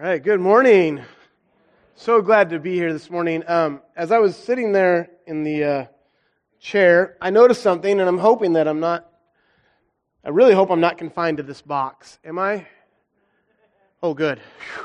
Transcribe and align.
All 0.00 0.06
right, 0.06 0.22
good 0.22 0.40
morning. 0.40 1.02
So 1.94 2.22
glad 2.22 2.48
to 2.48 2.58
be 2.58 2.74
here 2.74 2.90
this 2.90 3.10
morning. 3.10 3.44
Um, 3.46 3.82
as 3.94 4.10
I 4.10 4.16
was 4.16 4.34
sitting 4.34 4.72
there 4.72 5.10
in 5.26 5.42
the 5.44 5.62
uh, 5.62 5.86
chair, 6.58 7.18
I 7.20 7.28
noticed 7.28 7.62
something, 7.62 8.00
and 8.00 8.08
I'm 8.08 8.16
hoping 8.16 8.54
that 8.54 8.66
I'm 8.66 8.80
not, 8.80 9.06
I 10.24 10.30
really 10.30 10.54
hope 10.54 10.70
I'm 10.70 10.80
not 10.80 10.96
confined 10.96 11.36
to 11.36 11.42
this 11.42 11.60
box. 11.60 12.18
Am 12.24 12.38
I? 12.38 12.66
Oh, 14.02 14.14
good. 14.14 14.38
Whew. 14.38 14.84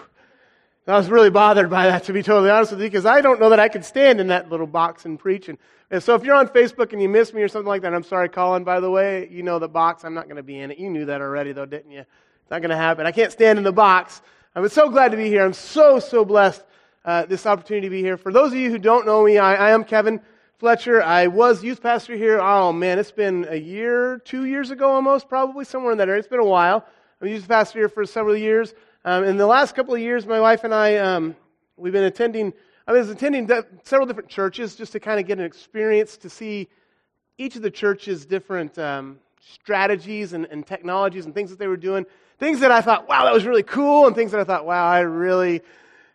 I 0.86 0.98
was 0.98 1.10
really 1.10 1.30
bothered 1.30 1.70
by 1.70 1.88
that, 1.88 2.04
to 2.04 2.12
be 2.12 2.22
totally 2.22 2.50
honest 2.50 2.72
with 2.72 2.82
you, 2.82 2.88
because 2.88 3.06
I 3.06 3.22
don't 3.22 3.40
know 3.40 3.52
that 3.52 3.60
I 3.62 3.70
could 3.70 3.86
stand 3.86 4.20
in 4.20 4.28
that 4.28 4.52
little 4.52 4.68
box 4.68 5.06
and 5.06 5.18
preach. 5.18 5.48
And, 5.48 5.58
and 5.92 6.04
so 6.04 6.16
if 6.16 6.26
you're 6.26 6.36
on 6.36 6.50
Facebook 6.50 6.92
and 6.92 7.02
you 7.02 7.08
miss 7.08 7.34
me 7.34 7.42
or 7.42 7.48
something 7.48 7.70
like 7.70 7.84
that, 7.84 7.94
I'm 7.94 8.04
sorry, 8.04 8.28
Colin, 8.28 8.66
by 8.66 8.82
the 8.82 8.92
way. 8.92 9.30
You 9.32 9.44
know 9.44 9.60
the 9.60 9.70
box. 9.70 10.04
I'm 10.04 10.14
not 10.14 10.26
going 10.26 10.36
to 10.36 10.44
be 10.44 10.60
in 10.60 10.72
it. 10.72 10.78
You 10.78 10.90
knew 10.90 11.06
that 11.06 11.22
already, 11.22 11.54
though, 11.54 11.66
didn't 11.66 11.92
you? 11.92 12.02
It's 12.02 12.52
not 12.52 12.60
going 12.60 12.72
to 12.72 12.76
happen. 12.76 13.06
I 13.06 13.14
can't 13.14 13.32
stand 13.32 13.58
in 13.58 13.64
the 13.64 13.72
box. 13.72 14.22
I'm 14.58 14.70
so 14.70 14.90
glad 14.90 15.12
to 15.12 15.18
be 15.18 15.28
here. 15.28 15.44
I'm 15.44 15.52
so, 15.52 16.00
so 16.00 16.24
blessed 16.24 16.64
uh, 17.04 17.26
this 17.26 17.46
opportunity 17.46 17.88
to 17.88 17.92
be 17.92 18.02
here. 18.02 18.16
For 18.16 18.32
those 18.32 18.54
of 18.54 18.58
you 18.58 18.70
who 18.70 18.78
don't 18.78 19.06
know 19.06 19.22
me, 19.22 19.38
I, 19.38 19.56
I 19.56 19.72
am 19.72 19.84
Kevin 19.84 20.22
Fletcher. 20.60 21.04
I 21.04 21.28
was 21.28 21.62
youth 21.62 21.84
pastor 21.84 22.16
here. 22.16 22.40
Oh, 22.40 22.72
man, 22.72 22.98
it's 22.98 23.12
been 23.12 23.46
a 23.50 23.58
year, 23.58 24.20
two 24.20 24.46
years 24.46 24.72
ago 24.72 24.90
almost, 24.90 25.28
probably 25.28 25.66
somewhere 25.66 25.92
in 25.92 25.98
that 25.98 26.08
area. 26.08 26.20
It's 26.20 26.30
been 26.30 26.40
a 26.40 26.46
while. 26.46 26.86
I'm 27.20 27.28
youth 27.28 27.46
pastor 27.46 27.80
here 27.80 27.90
for 27.90 28.06
several 28.06 28.38
years. 28.38 28.74
Um, 29.04 29.26
in 29.26 29.36
the 29.36 29.46
last 29.46 29.76
couple 29.76 29.94
of 29.94 30.00
years, 30.00 30.26
my 30.26 30.40
wife 30.40 30.64
and 30.64 30.74
I, 30.74 30.96
um, 31.00 31.36
we've 31.76 31.92
been 31.92 32.06
attending, 32.06 32.54
I 32.88 32.94
was 32.94 33.10
attending 33.10 33.50
several 33.84 34.08
different 34.08 34.30
churches 34.30 34.78
just 34.78 34.94
to 34.94 35.02
kind 35.02 35.20
of 35.20 35.28
get 35.28 35.38
an 35.38 35.44
experience 35.44 36.16
to 36.16 36.30
see 36.30 36.70
each 37.38 37.58
of 37.58 37.62
the 37.62 37.72
churches' 37.72 38.26
different 38.26 38.80
um, 38.80 39.20
strategies 39.54 40.34
and, 40.34 40.46
and 40.46 40.66
technologies 40.66 41.26
and 41.26 41.34
things 41.34 41.50
that 41.50 41.60
they 41.60 41.68
were 41.68 41.78
doing. 41.78 42.06
Things 42.40 42.60
that 42.62 42.72
I 42.72 42.82
thought, 42.82 43.08
wow, 43.08 43.26
that 43.26 43.34
was 43.34 43.46
really 43.46 43.64
cool, 43.64 44.08
and 44.08 44.16
things 44.16 44.32
that 44.32 44.42
I 44.42 44.44
thought, 44.44 44.66
wow, 44.66 44.88
I 44.88 45.02
really 45.02 45.62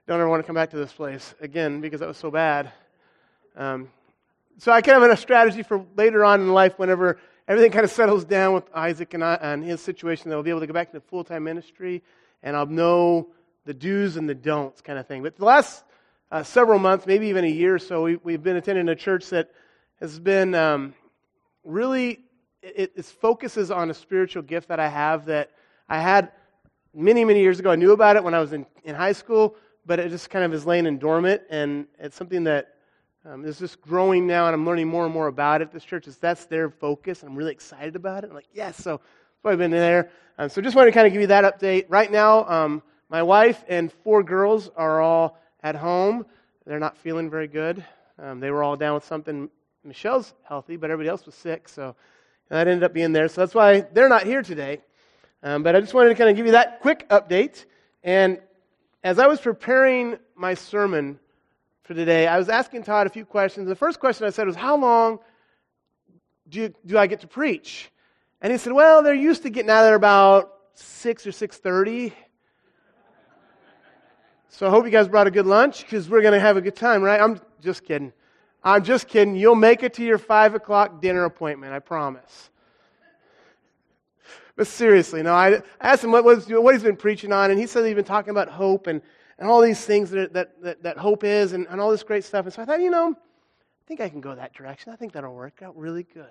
don't 0.07 0.21
ever 0.21 0.29
want 0.29 0.43
to 0.43 0.47
come 0.47 0.55
back 0.55 0.71
to 0.71 0.77
this 0.77 0.93
place 0.93 1.35
again 1.41 1.81
because 1.81 2.01
that 2.01 2.09
was 2.09 2.17
so 2.17 2.31
bad. 2.31 2.73
Um, 3.57 3.89
so 4.59 4.73
I 4.73 4.83
kind 4.83 4.97
of 4.97 5.03
have 5.03 5.13
a 5.13 5.17
strategy 5.17 5.63
for 5.63 5.85
later 5.97 6.25
on 6.25 6.41
in 6.41 6.53
life, 6.53 6.79
whenever 6.79 7.19
everything 7.49 7.73
kind 7.73 7.85
of 7.85 7.91
settles 7.91 8.25
down 8.25 8.53
with 8.55 8.65
Isaac 8.75 9.15
and, 9.15 9.25
I, 9.25 9.35
and 9.41 9.65
his 9.65 9.81
situation, 9.81 10.29
that 10.29 10.37
I'll 10.37 10.43
be 10.43 10.51
able 10.51 10.61
to 10.61 10.67
go 10.67 10.75
back 10.75 10.93
to 10.93 11.01
full 11.01 11.25
time 11.25 11.45
ministry, 11.45 12.03
and 12.43 12.57
I'll 12.57 12.67
know 12.67 13.29
the 13.65 13.75
do's 13.75 14.17
and 14.17 14.29
the 14.29 14.35
don'ts 14.35 14.83
kind 14.83 14.99
of 14.99 15.07
thing. 15.07 15.23
But 15.23 15.37
the 15.37 15.45
last 15.45 15.85
uh, 16.31 16.43
several 16.43 16.79
months, 16.79 17.07
maybe 17.07 17.29
even 17.29 17.45
a 17.45 17.49
year 17.49 17.75
or 17.75 17.79
so, 17.79 18.19
we, 18.23 18.33
have 18.33 18.43
been 18.43 18.57
attending 18.57 18.89
a 18.89 18.97
church 18.97 19.31
that 19.31 19.51
has 20.01 20.19
been 20.19 20.55
um, 20.55 20.95
really, 21.65 22.21
it, 22.63 22.93
it 22.95 23.05
focuses 23.05 23.71
on 23.71 23.91
a 23.91 23.95
spiritual 23.95 24.43
gift 24.43 24.69
that 24.69 24.81
I 24.81 24.89
have 24.89 25.27
that 25.27 25.51
I 25.89 25.99
had 26.01 26.33
many, 26.95 27.25
many 27.25 27.41
years 27.41 27.59
ago. 27.59 27.71
I 27.71 27.77
knew 27.77 27.93
about 27.93 28.17
it 28.17 28.25
when 28.25 28.35
I 28.35 28.41
was 28.41 28.53
in, 28.53 28.67
in 28.85 28.95
high 28.95 29.13
school, 29.13 29.57
but 29.87 29.99
it 29.99 30.11
just 30.11 30.31
kind 30.31 30.45
of 30.45 30.53
is 30.53 30.67
laying 30.67 30.87
in 30.87 30.99
dormant, 30.99 31.43
and 31.51 31.87
it's 31.99 32.17
something 32.17 32.45
that 32.45 32.75
um, 33.25 33.45
is 33.45 33.59
just 33.59 33.81
growing 33.81 34.27
now, 34.27 34.47
and 34.47 34.55
I'm 34.55 34.65
learning 34.65 34.89
more 34.89 35.05
and 35.05 35.13
more 35.13 35.27
about 35.27 35.63
it. 35.63 35.73
This 35.73 35.85
church 35.85 36.07
is 36.07 36.17
that's 36.17 36.47
their 36.47 36.71
focus. 36.71 37.23
I'm 37.23 37.37
really 37.37 37.53
excited 37.53 37.97
about 37.97 38.25
it. 38.25 38.31
I'm 38.31 38.37
like, 38.37 38.49
yes, 38.53 38.77
so 38.77 39.01
I've 39.45 39.59
been 39.59 39.71
there. 39.71 40.11
Um, 40.39 40.49
so 40.49 40.61
just 40.61 40.77
wanted 40.77 40.91
to 40.91 40.95
kind 40.95 41.07
of 41.07 41.13
give 41.13 41.21
you 41.21 41.29
that 41.29 41.45
update. 41.45 41.87
Right 41.89 42.11
now, 42.11 42.47
um, 42.49 42.83
my 43.09 43.23
wife 43.23 43.65
and 43.69 43.93
four 43.93 44.23
girls 44.23 44.71
are 44.77 45.01
all 45.01 45.39
at 45.63 45.75
home. 45.75 46.25
They're 46.67 46.79
not 46.79 46.97
feeling 46.97 47.29
very 47.29 47.49
good. 47.49 47.85
Um, 48.19 48.41
they 48.41 48.51
were 48.51 48.63
all 48.63 48.77
down 48.77 48.95
with 48.95 49.05
something. 49.05 49.51
Michelle's 49.85 50.35
healthy, 50.43 50.77
but 50.77 50.91
everybody 50.91 51.09
else 51.09 51.25
was 51.27 51.35
sick, 51.35 51.69
so 51.69 51.97
that 52.51 52.69
ended 52.69 52.83
up 52.83 52.93
being 52.93 53.13
there. 53.13 53.29
So 53.29 53.41
that's 53.41 53.55
why 53.55 53.81
they're 53.81 54.09
not 54.09 54.25
here 54.25 54.43
today. 54.43 54.81
Um, 55.43 55.63
but 55.63 55.75
I 55.75 55.81
just 55.81 55.95
wanted 55.95 56.11
to 56.11 56.15
kind 56.17 56.29
of 56.29 56.37
give 56.37 56.47
you 56.47 56.53
that 56.53 56.81
quick 56.81 57.09
update. 57.09 57.65
And 58.03 58.41
as 59.03 59.19
I 59.19 59.27
was 59.27 59.41
preparing 59.41 60.19
my 60.35 60.55
sermon 60.55 61.19
for 61.85 61.95
today, 61.95 62.27
I 62.27 62.37
was 62.37 62.49
asking 62.49 62.83
Todd 62.83 63.07
a 63.07 63.11
few 63.11 63.25
questions. 63.25 63.69
The 63.69 63.75
first 63.75 64.01
question 64.01 64.27
I 64.27 64.31
said 64.31 64.47
was, 64.47 64.57
How 64.57 64.77
long 64.77 65.21
do, 66.49 66.61
you, 66.61 66.75
do 66.85 66.99
I 66.99 67.07
get 67.07 67.21
to 67.21 67.27
preach? 67.27 67.91
And 68.43 68.53
he 68.53 68.59
said, 68.59 68.73
Well, 68.73 69.03
they're 69.03 69.15
used 69.15 69.45
to 69.45 69.51
getting 69.51 69.71
out 69.71 69.85
there 69.85 69.95
about 69.95 70.53
6 70.75 71.27
or 71.27 71.31
6.30. 71.31 72.13
So 74.49 74.67
I 74.67 74.71
hope 74.71 74.85
you 74.85 74.91
guys 74.91 75.09
brought 75.09 75.29
a 75.29 75.31
good 75.31 75.47
lunch 75.47 75.83
because 75.83 76.09
we're 76.09 76.23
going 76.23 76.35
to 76.35 76.41
have 76.41 76.57
a 76.57 76.61
good 76.61 76.77
time, 76.77 77.03
right? 77.03 77.21
I'm 77.21 77.41
just 77.63 77.85
kidding. 77.85 78.13
I'm 78.63 78.85
just 78.85 79.09
kidding. 79.09 79.37
You'll 79.37 79.55
make 79.55 79.83
it 79.83 79.95
to 79.95 80.05
your 80.05 80.19
5 80.19 80.55
o'clock 80.55 81.01
dinner 81.01 81.25
appointment, 81.25 81.73
I 81.73 81.79
promise. 81.79 82.51
But 84.57 84.67
seriously, 84.67 85.23
no, 85.23 85.33
I, 85.33 85.63
asked 85.81 86.05
him 86.05 86.13
what, 86.13 86.25
was, 86.25 86.47
what 86.47 86.75
he's 86.75 86.83
been 86.83 86.97
preaching 86.97 87.33
on, 87.33 87.51
and 87.51 87.59
he 87.59 87.67
said 87.67 87.85
he's 87.87 87.95
been 87.95 88.05
talking 88.05 88.31
about 88.31 88.49
hope 88.49 88.87
and, 88.89 89.01
and 89.39 89.49
all 89.49 89.63
these 89.63 89.83
things 89.85 90.11
that, 90.11 90.35
that, 90.35 90.63
that, 90.63 90.83
that 90.83 90.99
hope 90.99 91.25
is 91.25 91.55
and, 91.55 91.67
and 91.69 91.81
all 91.81 91.91
this 91.91 92.03
great 92.03 92.25
stuff. 92.25 92.45
And 92.45 92.53
so 92.53 92.61
I 92.61 92.65
thought, 92.67 92.81
you 92.81 92.91
know, 92.91 93.13
I 93.13 93.87
think 93.87 94.01
I 94.01 94.11
can 94.11 94.21
go 94.21 94.35
that 94.35 94.53
direction. 94.53 94.93
I 94.93 94.97
think 94.97 95.13
that'll 95.13 95.35
work 95.35 95.63
out 95.63 95.77
really 95.79 96.03
good. 96.03 96.27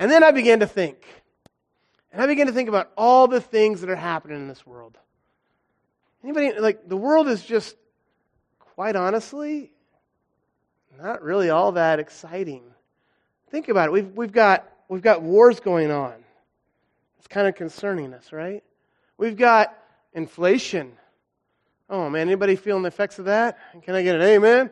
And 0.00 0.10
then 0.10 0.24
I 0.24 0.32
began 0.32 0.60
to 0.60 0.66
think. 0.66 1.04
And 2.12 2.20
I 2.20 2.26
began 2.26 2.46
to 2.46 2.52
think 2.52 2.68
about 2.68 2.90
all 2.96 3.28
the 3.28 3.40
things 3.40 3.82
that 3.82 3.90
are 3.90 3.96
happening 3.96 4.38
in 4.38 4.48
this 4.48 4.66
world. 4.66 4.98
Anybody, 6.24 6.58
like, 6.58 6.88
the 6.88 6.96
world 6.96 7.28
is 7.28 7.44
just, 7.44 7.76
quite 8.58 8.96
honestly, 8.96 9.72
not 10.98 11.22
really 11.22 11.50
all 11.50 11.72
that 11.72 12.00
exciting. 12.00 12.62
Think 13.50 13.68
about 13.68 13.88
it. 13.88 13.92
We've, 13.92 14.10
we've, 14.16 14.32
got, 14.32 14.68
we've 14.88 15.02
got 15.02 15.22
wars 15.22 15.60
going 15.60 15.90
on. 15.90 16.14
It's 17.18 17.28
kind 17.28 17.46
of 17.46 17.54
concerning 17.54 18.12
us, 18.12 18.32
right? 18.32 18.62
We've 19.16 19.36
got 19.36 19.76
inflation. 20.12 20.92
Oh 21.88 22.10
man, 22.10 22.22
anybody 22.22 22.56
feeling 22.56 22.82
the 22.82 22.88
effects 22.88 23.18
of 23.18 23.26
that? 23.26 23.58
Can 23.82 23.94
I 23.94 24.02
get 24.02 24.16
an 24.16 24.22
amen? 24.22 24.70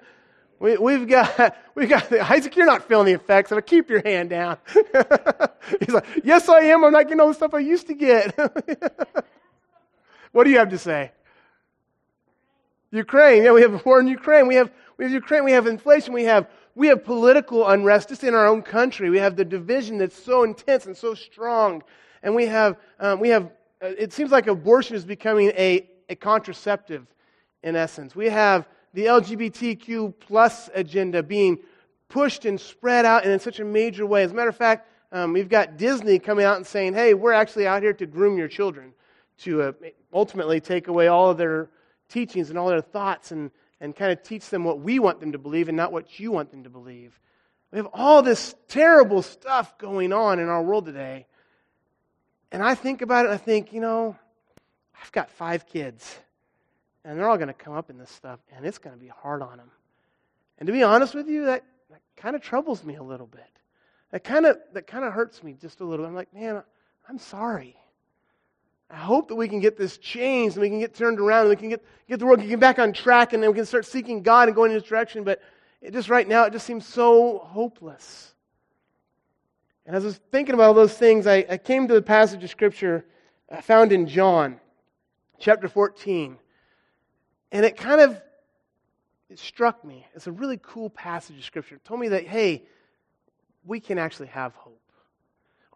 We, 0.59 0.77
we've 0.77 1.07
got, 1.07 1.57
we've 1.75 1.89
got, 1.89 2.11
Isaac, 2.13 2.57
you're 2.57 2.67
not 2.67 2.87
feeling 2.89 3.07
the 3.07 3.13
effects 3.13 3.53
of 3.53 3.59
it. 3.59 3.67
Keep 3.67 3.89
your 3.89 4.03
hand 4.03 4.31
down. 4.31 4.59
He's 5.81 5.95
like, 5.95 6.07
yes, 6.25 6.49
I 6.49 6.61
am. 6.61 6.85
I'm 6.85 6.93
not 6.93 7.05
getting 7.05 7.21
all 7.21 7.29
the 7.29 7.35
stuff 7.35 7.55
I 7.55 7.61
used 7.61 7.87
to 7.87 7.95
get. 7.95 8.37
what 10.33 10.45
do 10.45 10.51
you 10.51 10.59
have 10.59 10.71
to 10.71 10.79
say? 10.79 11.13
Ukraine. 12.91 13.45
Yeah, 13.45 13.53
we 13.53 13.63
have 13.63 13.75
a 13.75 13.83
war 13.85 14.01
in 14.01 14.07
Ukraine. 14.07 14.47
We 14.47 14.55
have, 14.57 14.71
we 14.97 15.05
have 15.05 15.13
Ukraine. 15.13 15.45
We 15.45 15.53
have 15.53 15.67
inflation. 15.67 16.13
We 16.13 16.25
have, 16.25 16.49
we 16.75 16.89
have 16.89 17.05
political 17.05 17.67
unrest 17.69 18.09
just 18.09 18.25
in 18.25 18.35
our 18.35 18.47
own 18.47 18.63
country. 18.63 19.11
We 19.11 19.19
have 19.19 19.37
the 19.37 19.45
division 19.45 19.99
that's 19.99 20.21
so 20.21 20.43
intense 20.43 20.87
and 20.87 20.97
so 20.97 21.15
strong 21.15 21.83
and 22.27 22.35
we 22.35 22.47
have, 22.47 22.77
um, 22.99 23.21
we 23.21 23.29
have 23.29 23.45
uh, 23.81 23.93
it 23.99 24.13
seems 24.13 24.33
like 24.33 24.49
abortion 24.49 24.97
is 24.97 25.05
becoming 25.05 25.49
a, 25.51 25.89
a 26.09 26.17
contraceptive 26.17 27.07
in 27.63 27.77
essence. 27.77 28.17
We 28.17 28.29
have 28.29 28.67
the 28.95 29.07
LGBTQ 29.07 30.15
plus 30.19 30.69
agenda 30.75 31.23
being 31.23 31.59
pushed 32.09 32.45
and 32.45 32.61
spread 32.61 33.05
out 33.05 33.23
and 33.23 33.33
in 33.33 33.39
such 33.39 33.61
a 33.61 33.65
major 33.65 34.07
way. 34.07 34.25
As 34.25 34.33
a 34.33 34.35
matter 34.35 34.49
of 34.49 34.57
fact, 34.57 34.89
um, 35.13 35.33
we've 35.33 35.49
got 35.49 35.77
Disney 35.77 36.19
coming 36.19 36.45
out 36.45 36.57
and 36.57 36.67
saying, 36.67 36.95
hey, 36.95 37.15
we're 37.15 37.33
actually 37.33 37.67
out 37.67 37.83
here 37.83 37.93
to 37.93 38.07
groom 38.07 38.37
your 38.37 38.49
children, 38.49 38.93
to 39.39 39.63
uh, 39.63 39.73
ultimately 40.13 40.61
take 40.61 40.89
away 40.89 41.07
all 41.07 41.31
of 41.31 41.39
their 41.39 41.69
teachings 42.09 42.51
and 42.51 42.59
all 42.59 42.69
their 42.69 42.81
thoughts 42.81 43.31
and, 43.31 43.53
and 43.81 43.95
kind 43.95 44.13
of 44.13 44.23
teach 44.23 44.49
them 44.49 44.65
what 44.65 44.81
we 44.81 44.99
want 44.99 45.21
them 45.21 45.33
to 45.33 45.39
believe 45.39 45.69
and 45.69 45.77
not 45.77 45.93
what 45.93 46.19
you 46.19 46.33
want 46.33 46.51
them 46.51 46.65
to 46.65 46.71
believe. 46.71 47.19
We 47.73 47.79
have 47.79 47.89
all 47.93 48.23
this 48.23 48.55
terrible 48.69 49.23
stuff 49.23 49.77
going 49.79 50.13
on 50.13 50.39
in 50.39 50.49
our 50.49 50.63
world 50.63 50.87
today. 50.87 51.27
And 52.53 52.63
I 52.63 52.75
think 52.75 53.03
about 53.03 53.27
it, 53.27 53.31
I 53.31 53.37
think, 53.37 53.73
you 53.73 53.81
know, 53.81 54.17
I've 55.03 55.13
got 55.13 55.31
five 55.31 55.67
kids, 55.67 56.17
and 57.05 57.19
they're 57.19 57.29
all 57.29 57.37
going 57.37 57.49
to 57.49 57.55
come 57.55 57.75
up 57.75 57.91
in 57.91 57.99
this 57.99 58.11
stuff, 58.11 58.41
and 58.55 58.65
it's 58.65 58.79
going 58.79 58.95
to 58.95 59.01
be 59.01 59.09
hard 59.09 59.43
on 59.43 59.59
them. 59.59 59.71
And 60.59 60.67
to 60.69 60.73
be 60.73 60.83
honest 60.83 61.15
with 61.15 61.29
you, 61.29 61.47
that, 61.47 61.65
that 61.91 62.01
kind 62.17 62.35
of 62.35 62.43
troubles 62.43 62.83
me 62.83 62.97
a 62.97 63.03
little 63.03 63.27
bit. 63.27 63.43
That 64.13 64.25
kind 64.25 64.47
of 64.47 64.59
that 64.73 64.87
kind 64.87 65.05
of 65.05 65.13
hurts 65.13 65.43
me 65.43 65.55
just 65.61 65.81
a 65.81 65.85
little. 65.85 66.07
I'm 66.07 66.15
like, 66.15 66.33
man, 66.33 66.63
I'm 67.09 67.19
sorry. 67.19 67.77
I 68.89 68.97
hope 68.97 69.29
that 69.29 69.35
we 69.35 69.49
can 69.49 69.59
get 69.61 69.77
this 69.77 69.99
changed 69.99 70.57
and 70.57 70.63
we 70.63 70.69
can 70.69 70.79
get 70.79 70.95
turned 70.95 71.19
around 71.19 71.43
and 71.43 71.51
we 71.51 71.57
can 71.57 71.69
get, 71.69 71.85
get 72.09 72.21
the 72.21 72.27
world 72.27 72.41
get 72.41 72.61
back 72.61 72.79
on 72.79 72.93
track 72.93 73.33
and 73.33 73.43
then 73.43 73.51
we 73.51 73.57
can 73.57 73.67
start 73.67 73.85
seeking 73.85 74.23
God 74.23 74.49
and 74.49 74.55
going 74.55 74.71
in 74.71 74.77
this 74.79 74.87
direction. 74.87 75.25
But 75.25 75.43
it 75.81 75.93
just 75.93 76.09
right 76.09 76.27
now, 76.27 76.45
it 76.45 76.53
just 76.53 76.67
seems 76.67 76.87
so 76.87 77.39
hopeless. 77.39 78.35
And 79.87 79.97
as 79.97 80.05
I 80.05 80.07
was 80.07 80.21
thinking 80.31 80.55
about 80.55 80.69
all 80.69 80.75
those 80.75 80.97
things, 80.97 81.27
I, 81.27 81.45
I 81.49 81.57
came 81.59 81.89
to 81.89 81.95
the 81.95 82.03
passage 82.03 82.43
of 82.45 82.51
Scripture 82.51 83.05
uh, 83.51 83.61
found 83.61 83.93
in 83.93 84.07
John 84.07 84.61
chapter 85.39 85.69
14. 85.69 86.37
And 87.53 87.65
it 87.65 87.77
kind 87.77 88.01
of 88.01 88.21
it 89.29 89.39
struck 89.39 89.85
me. 89.85 90.07
It's 90.15 90.27
a 90.27 90.33
really 90.33 90.59
cool 90.63 90.91
passage 90.91 91.37
of 91.37 91.45
Scripture. 91.45 91.77
It 91.77 91.85
told 91.85 92.01
me 92.01 92.09
that, 92.09 92.27
hey, 92.27 92.65
we 93.65 93.81
can 93.81 93.99
actually 93.99 94.29
have 94.29 94.55
hope. 94.55 94.81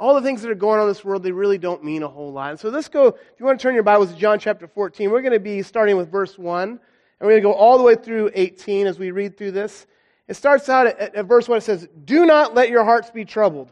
All 0.01 0.15
the 0.15 0.23
things 0.23 0.43
that 0.43 0.51
are 0.51 0.57
going 0.57 0.81
on 0.81 0.87
in 0.87 0.89
this 0.89 1.05
world, 1.05 1.23
they 1.23 1.31
really 1.31 1.59
don't 1.59 1.85
mean 1.85 2.03
a 2.03 2.09
whole 2.09 2.33
lot. 2.33 2.51
And 2.51 2.59
so 2.59 2.71
let's 2.71 2.89
go, 2.89 3.07
if 3.09 3.39
you 3.39 3.47
want 3.47 3.61
to 3.61 3.63
turn 3.63 3.75
your 3.75 3.85
Bibles 3.85 4.11
to 4.11 4.19
John 4.19 4.41
chapter 4.41 4.67
14, 4.67 5.11
we're 5.11 5.21
going 5.21 5.35
to 5.35 5.39
be 5.39 5.63
starting 5.63 5.97
with 5.97 6.11
verse 6.11 6.37
1. 6.37 6.69
And 6.71 6.79
we're 7.21 7.29
going 7.29 7.43
to 7.43 7.49
go 7.49 7.53
all 7.53 7.79
the 7.79 7.85
way 7.85 7.95
through 7.95 8.31
18 8.35 8.89
as 8.89 8.99
we 8.99 9.13
read 9.13 9.37
through 9.37 9.53
this. 9.53 9.87
It 10.27 10.35
starts 10.35 10.69
out 10.69 10.89
at, 10.89 11.15
at 11.15 11.27
verse 11.27 11.49
1. 11.49 11.59
It 11.59 11.61
says, 11.61 11.87
Do 12.05 12.27
not 12.27 12.55
let 12.55 12.71
your 12.71 12.83
hearts 12.83 13.11
be 13.11 13.25
troubled. 13.25 13.71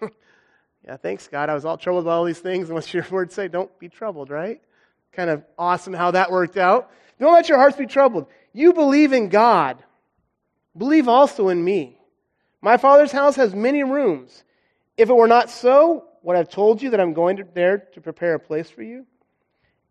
Yeah, 0.86 0.96
thanks, 0.96 1.28
God. 1.28 1.50
I 1.50 1.54
was 1.54 1.66
all 1.66 1.76
troubled 1.76 2.06
by 2.06 2.12
all 2.12 2.24
these 2.24 2.38
things. 2.38 2.68
And 2.68 2.74
what's 2.74 2.94
your 2.94 3.06
word 3.10 3.30
say? 3.30 3.46
Don't 3.46 3.78
be 3.78 3.90
troubled, 3.90 4.30
right? 4.30 4.62
kind 5.12 5.30
of 5.30 5.42
awesome 5.58 5.92
how 5.92 6.12
that 6.12 6.30
worked 6.30 6.56
out. 6.56 6.92
Don't 7.18 7.32
let 7.32 7.48
your 7.48 7.58
hearts 7.58 7.76
be 7.76 7.86
troubled. 7.86 8.26
You 8.52 8.72
believe 8.72 9.12
in 9.12 9.28
God. 9.28 9.82
Believe 10.76 11.08
also 11.08 11.48
in 11.48 11.62
me. 11.62 11.98
My 12.60 12.76
Father's 12.76 13.10
house 13.10 13.36
has 13.36 13.54
many 13.54 13.82
rooms. 13.82 14.44
If 14.98 15.08
it 15.08 15.14
were 15.14 15.28
not 15.28 15.48
so, 15.48 16.04
would 16.22 16.34
I 16.34 16.38
have 16.38 16.48
told 16.48 16.82
you 16.82 16.90
that 16.90 17.00
I'm 17.00 17.14
going 17.14 17.36
to, 17.36 17.46
there 17.54 17.78
to 17.94 18.00
prepare 18.00 18.34
a 18.34 18.40
place 18.40 18.68
for 18.68 18.82
you? 18.82 19.06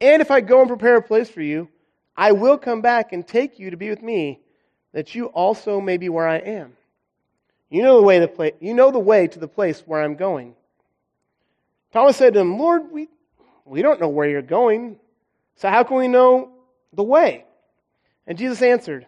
And 0.01 0.21
if 0.21 0.29
I 0.29 0.41
go 0.41 0.59
and 0.59 0.67
prepare 0.67 0.97
a 0.97 1.01
place 1.01 1.29
for 1.29 1.41
you, 1.41 1.69
I 2.15 2.33
will 2.33 2.57
come 2.57 2.81
back 2.81 3.13
and 3.13 3.25
take 3.25 3.57
you 3.57 3.71
to 3.71 3.77
be 3.77 3.89
with 3.89 4.03
me, 4.03 4.41
that 4.91 5.15
you 5.15 5.27
also 5.27 5.79
may 5.79 5.97
be 5.97 6.09
where 6.09 6.27
I 6.27 6.37
am. 6.37 6.73
You 7.69 7.83
know 7.83 7.97
the 7.97 8.05
way, 8.05 8.19
the 8.19 8.27
pla- 8.27 8.49
you 8.59 8.73
know 8.73 8.91
the 8.91 8.99
way 8.99 9.27
to 9.27 9.39
the 9.39 9.47
place 9.47 9.81
where 9.85 10.01
I'm 10.01 10.15
going. 10.15 10.55
Thomas 11.93 12.17
said 12.17 12.33
to 12.33 12.41
him, 12.41 12.59
Lord, 12.59 12.91
we, 12.91 13.07
we 13.65 13.81
don't 13.81 14.01
know 14.01 14.09
where 14.09 14.29
you're 14.29 14.41
going, 14.41 14.99
so 15.55 15.69
how 15.69 15.83
can 15.83 15.97
we 15.97 16.07
know 16.07 16.51
the 16.93 17.03
way? 17.03 17.45
And 18.25 18.37
Jesus 18.37 18.61
answered, 18.61 19.07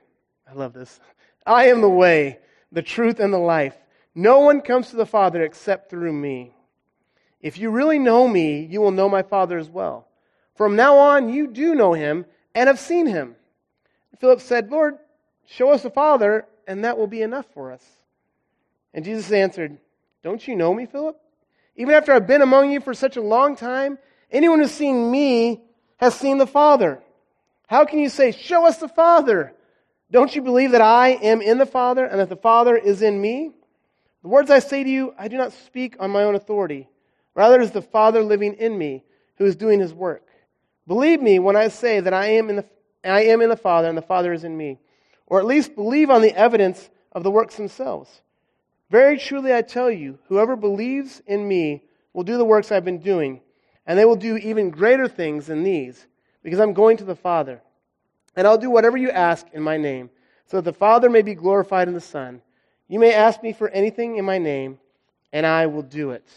I 0.49 0.53
love 0.53 0.73
this. 0.73 0.99
I 1.45 1.67
am 1.67 1.81
the 1.81 1.89
way, 1.89 2.39
the 2.71 2.81
truth, 2.81 3.19
and 3.19 3.33
the 3.33 3.37
life. 3.37 3.75
No 4.19 4.41
one 4.41 4.59
comes 4.59 4.89
to 4.89 4.97
the 4.97 5.05
Father 5.05 5.41
except 5.41 5.89
through 5.89 6.11
me. 6.11 6.53
If 7.39 7.57
you 7.57 7.69
really 7.69 7.99
know 7.99 8.27
me, 8.27 8.65
you 8.65 8.81
will 8.81 8.91
know 8.91 9.07
my 9.07 9.23
Father 9.23 9.57
as 9.57 9.69
well. 9.69 10.09
From 10.55 10.75
now 10.75 10.97
on, 10.97 11.29
you 11.29 11.47
do 11.47 11.73
know 11.73 11.93
him 11.93 12.25
and 12.53 12.67
have 12.67 12.79
seen 12.79 13.05
him. 13.05 13.37
Philip 14.19 14.41
said, 14.41 14.71
Lord, 14.71 14.97
show 15.45 15.69
us 15.69 15.83
the 15.83 15.89
Father, 15.89 16.45
and 16.67 16.83
that 16.83 16.97
will 16.97 17.07
be 17.07 17.21
enough 17.21 17.45
for 17.53 17.71
us. 17.71 17.81
And 18.93 19.05
Jesus 19.05 19.31
answered, 19.31 19.77
Don't 20.21 20.45
you 20.45 20.57
know 20.57 20.73
me, 20.73 20.85
Philip? 20.85 21.15
Even 21.77 21.95
after 21.95 22.11
I've 22.11 22.27
been 22.27 22.41
among 22.41 22.71
you 22.71 22.81
for 22.81 22.93
such 22.93 23.15
a 23.15 23.21
long 23.21 23.55
time, 23.55 23.97
anyone 24.29 24.59
who's 24.59 24.71
seen 24.71 25.09
me 25.09 25.61
has 25.95 26.13
seen 26.13 26.39
the 26.39 26.45
Father. 26.45 27.01
How 27.67 27.85
can 27.85 27.99
you 27.99 28.09
say, 28.09 28.33
Show 28.33 28.65
us 28.65 28.79
the 28.79 28.89
Father? 28.89 29.53
Don't 30.11 30.35
you 30.35 30.41
believe 30.41 30.71
that 30.71 30.81
I 30.81 31.11
am 31.11 31.41
in 31.41 31.57
the 31.57 31.65
Father 31.65 32.03
and 32.03 32.19
that 32.19 32.27
the 32.27 32.35
Father 32.35 32.75
is 32.75 33.01
in 33.01 33.21
me? 33.21 33.53
The 34.21 34.27
words 34.27 34.51
I 34.51 34.59
say 34.59 34.83
to 34.83 34.89
you, 34.89 35.13
I 35.17 35.27
do 35.27 35.37
not 35.37 35.53
speak 35.53 35.95
on 35.99 36.11
my 36.11 36.23
own 36.23 36.35
authority. 36.35 36.89
Rather, 37.35 37.55
it 37.55 37.63
is 37.63 37.71
the 37.71 37.81
Father 37.81 38.21
living 38.21 38.55
in 38.55 38.77
me 38.77 39.03
who 39.37 39.45
is 39.45 39.55
doing 39.55 39.79
his 39.79 39.93
work. 39.93 40.27
Believe 40.87 41.21
me 41.21 41.39
when 41.39 41.55
I 41.55 41.69
say 41.69 41.99
that 41.99 42.13
I 42.13 42.27
am 42.31 42.49
in 42.49 42.57
the, 42.57 42.65
I 43.03 43.23
am 43.25 43.41
in 43.41 43.49
the 43.49 43.55
Father 43.55 43.87
and 43.87 43.97
the 43.97 44.01
Father 44.01 44.33
is 44.33 44.43
in 44.43 44.57
me. 44.57 44.79
Or 45.27 45.39
at 45.39 45.45
least 45.45 45.75
believe 45.75 46.09
on 46.09 46.21
the 46.21 46.35
evidence 46.35 46.89
of 47.11 47.23
the 47.23 47.31
works 47.31 47.55
themselves. 47.55 48.21
Very 48.89 49.17
truly 49.17 49.53
I 49.53 49.61
tell 49.61 49.91
you, 49.91 50.17
whoever 50.27 50.55
believes 50.55 51.21
in 51.27 51.47
me 51.47 51.83
will 52.13 52.23
do 52.23 52.37
the 52.37 52.45
works 52.45 52.71
I've 52.71 52.83
been 52.83 52.99
doing, 52.99 53.41
and 53.85 53.97
they 53.97 54.05
will 54.05 54.15
do 54.15 54.37
even 54.37 54.71
greater 54.71 55.07
things 55.07 55.45
than 55.45 55.63
these, 55.63 56.07
because 56.41 56.59
I'm 56.59 56.73
going 56.73 56.97
to 56.97 57.03
the 57.03 57.15
Father. 57.15 57.61
And 58.35 58.47
I'll 58.47 58.57
do 58.57 58.71
whatever 58.71 58.97
you 58.97 59.11
ask 59.11 59.45
in 59.53 59.61
my 59.61 59.77
name, 59.77 60.09
so 60.47 60.57
that 60.57 60.65
the 60.65 60.73
Father 60.73 61.09
may 61.09 61.21
be 61.21 61.35
glorified 61.35 61.87
in 61.87 61.93
the 61.93 62.01
Son. 62.01 62.41
You 62.89 62.99
may 62.99 63.13
ask 63.13 63.41
me 63.41 63.53
for 63.53 63.69
anything 63.69 64.17
in 64.17 64.25
my 64.25 64.39
name, 64.39 64.79
and 65.31 65.45
I 65.45 65.67
will 65.67 65.83
do 65.83 66.11
it. 66.11 66.27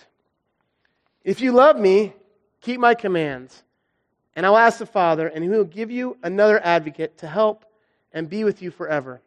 If 1.25 1.41
you 1.41 1.51
love 1.51 1.79
me, 1.79 2.13
keep 2.61 2.79
my 2.79 2.95
commands. 2.95 3.65
And 4.37 4.45
I'll 4.45 4.57
ask 4.57 4.79
the 4.79 4.87
Father, 4.87 5.27
and 5.27 5.43
he 5.43 5.51
will 5.51 5.65
give 5.65 5.91
you 5.91 6.19
another 6.23 6.61
advocate 6.63 7.19
to 7.19 7.27
help 7.27 7.65
and 8.13 8.29
be 8.29 8.45
with 8.45 8.61
you 8.63 8.71
forever. 8.71 9.21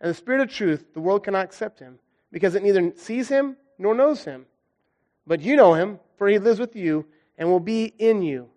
And 0.00 0.08
the 0.08 0.14
Spirit 0.14 0.40
of 0.40 0.50
truth, 0.50 0.94
the 0.94 1.00
world 1.00 1.24
cannot 1.24 1.44
accept 1.44 1.80
him 1.80 1.98
because 2.30 2.54
it 2.54 2.62
neither 2.62 2.92
sees 2.96 3.28
him 3.28 3.56
nor 3.78 3.94
knows 3.94 4.24
him. 4.24 4.46
But 5.26 5.40
you 5.40 5.56
know 5.56 5.74
him, 5.74 5.98
for 6.16 6.28
he 6.28 6.38
lives 6.38 6.60
with 6.60 6.76
you 6.76 7.06
and 7.36 7.48
will 7.48 7.60
be 7.60 7.92
in 7.98 8.22
you. 8.22 8.48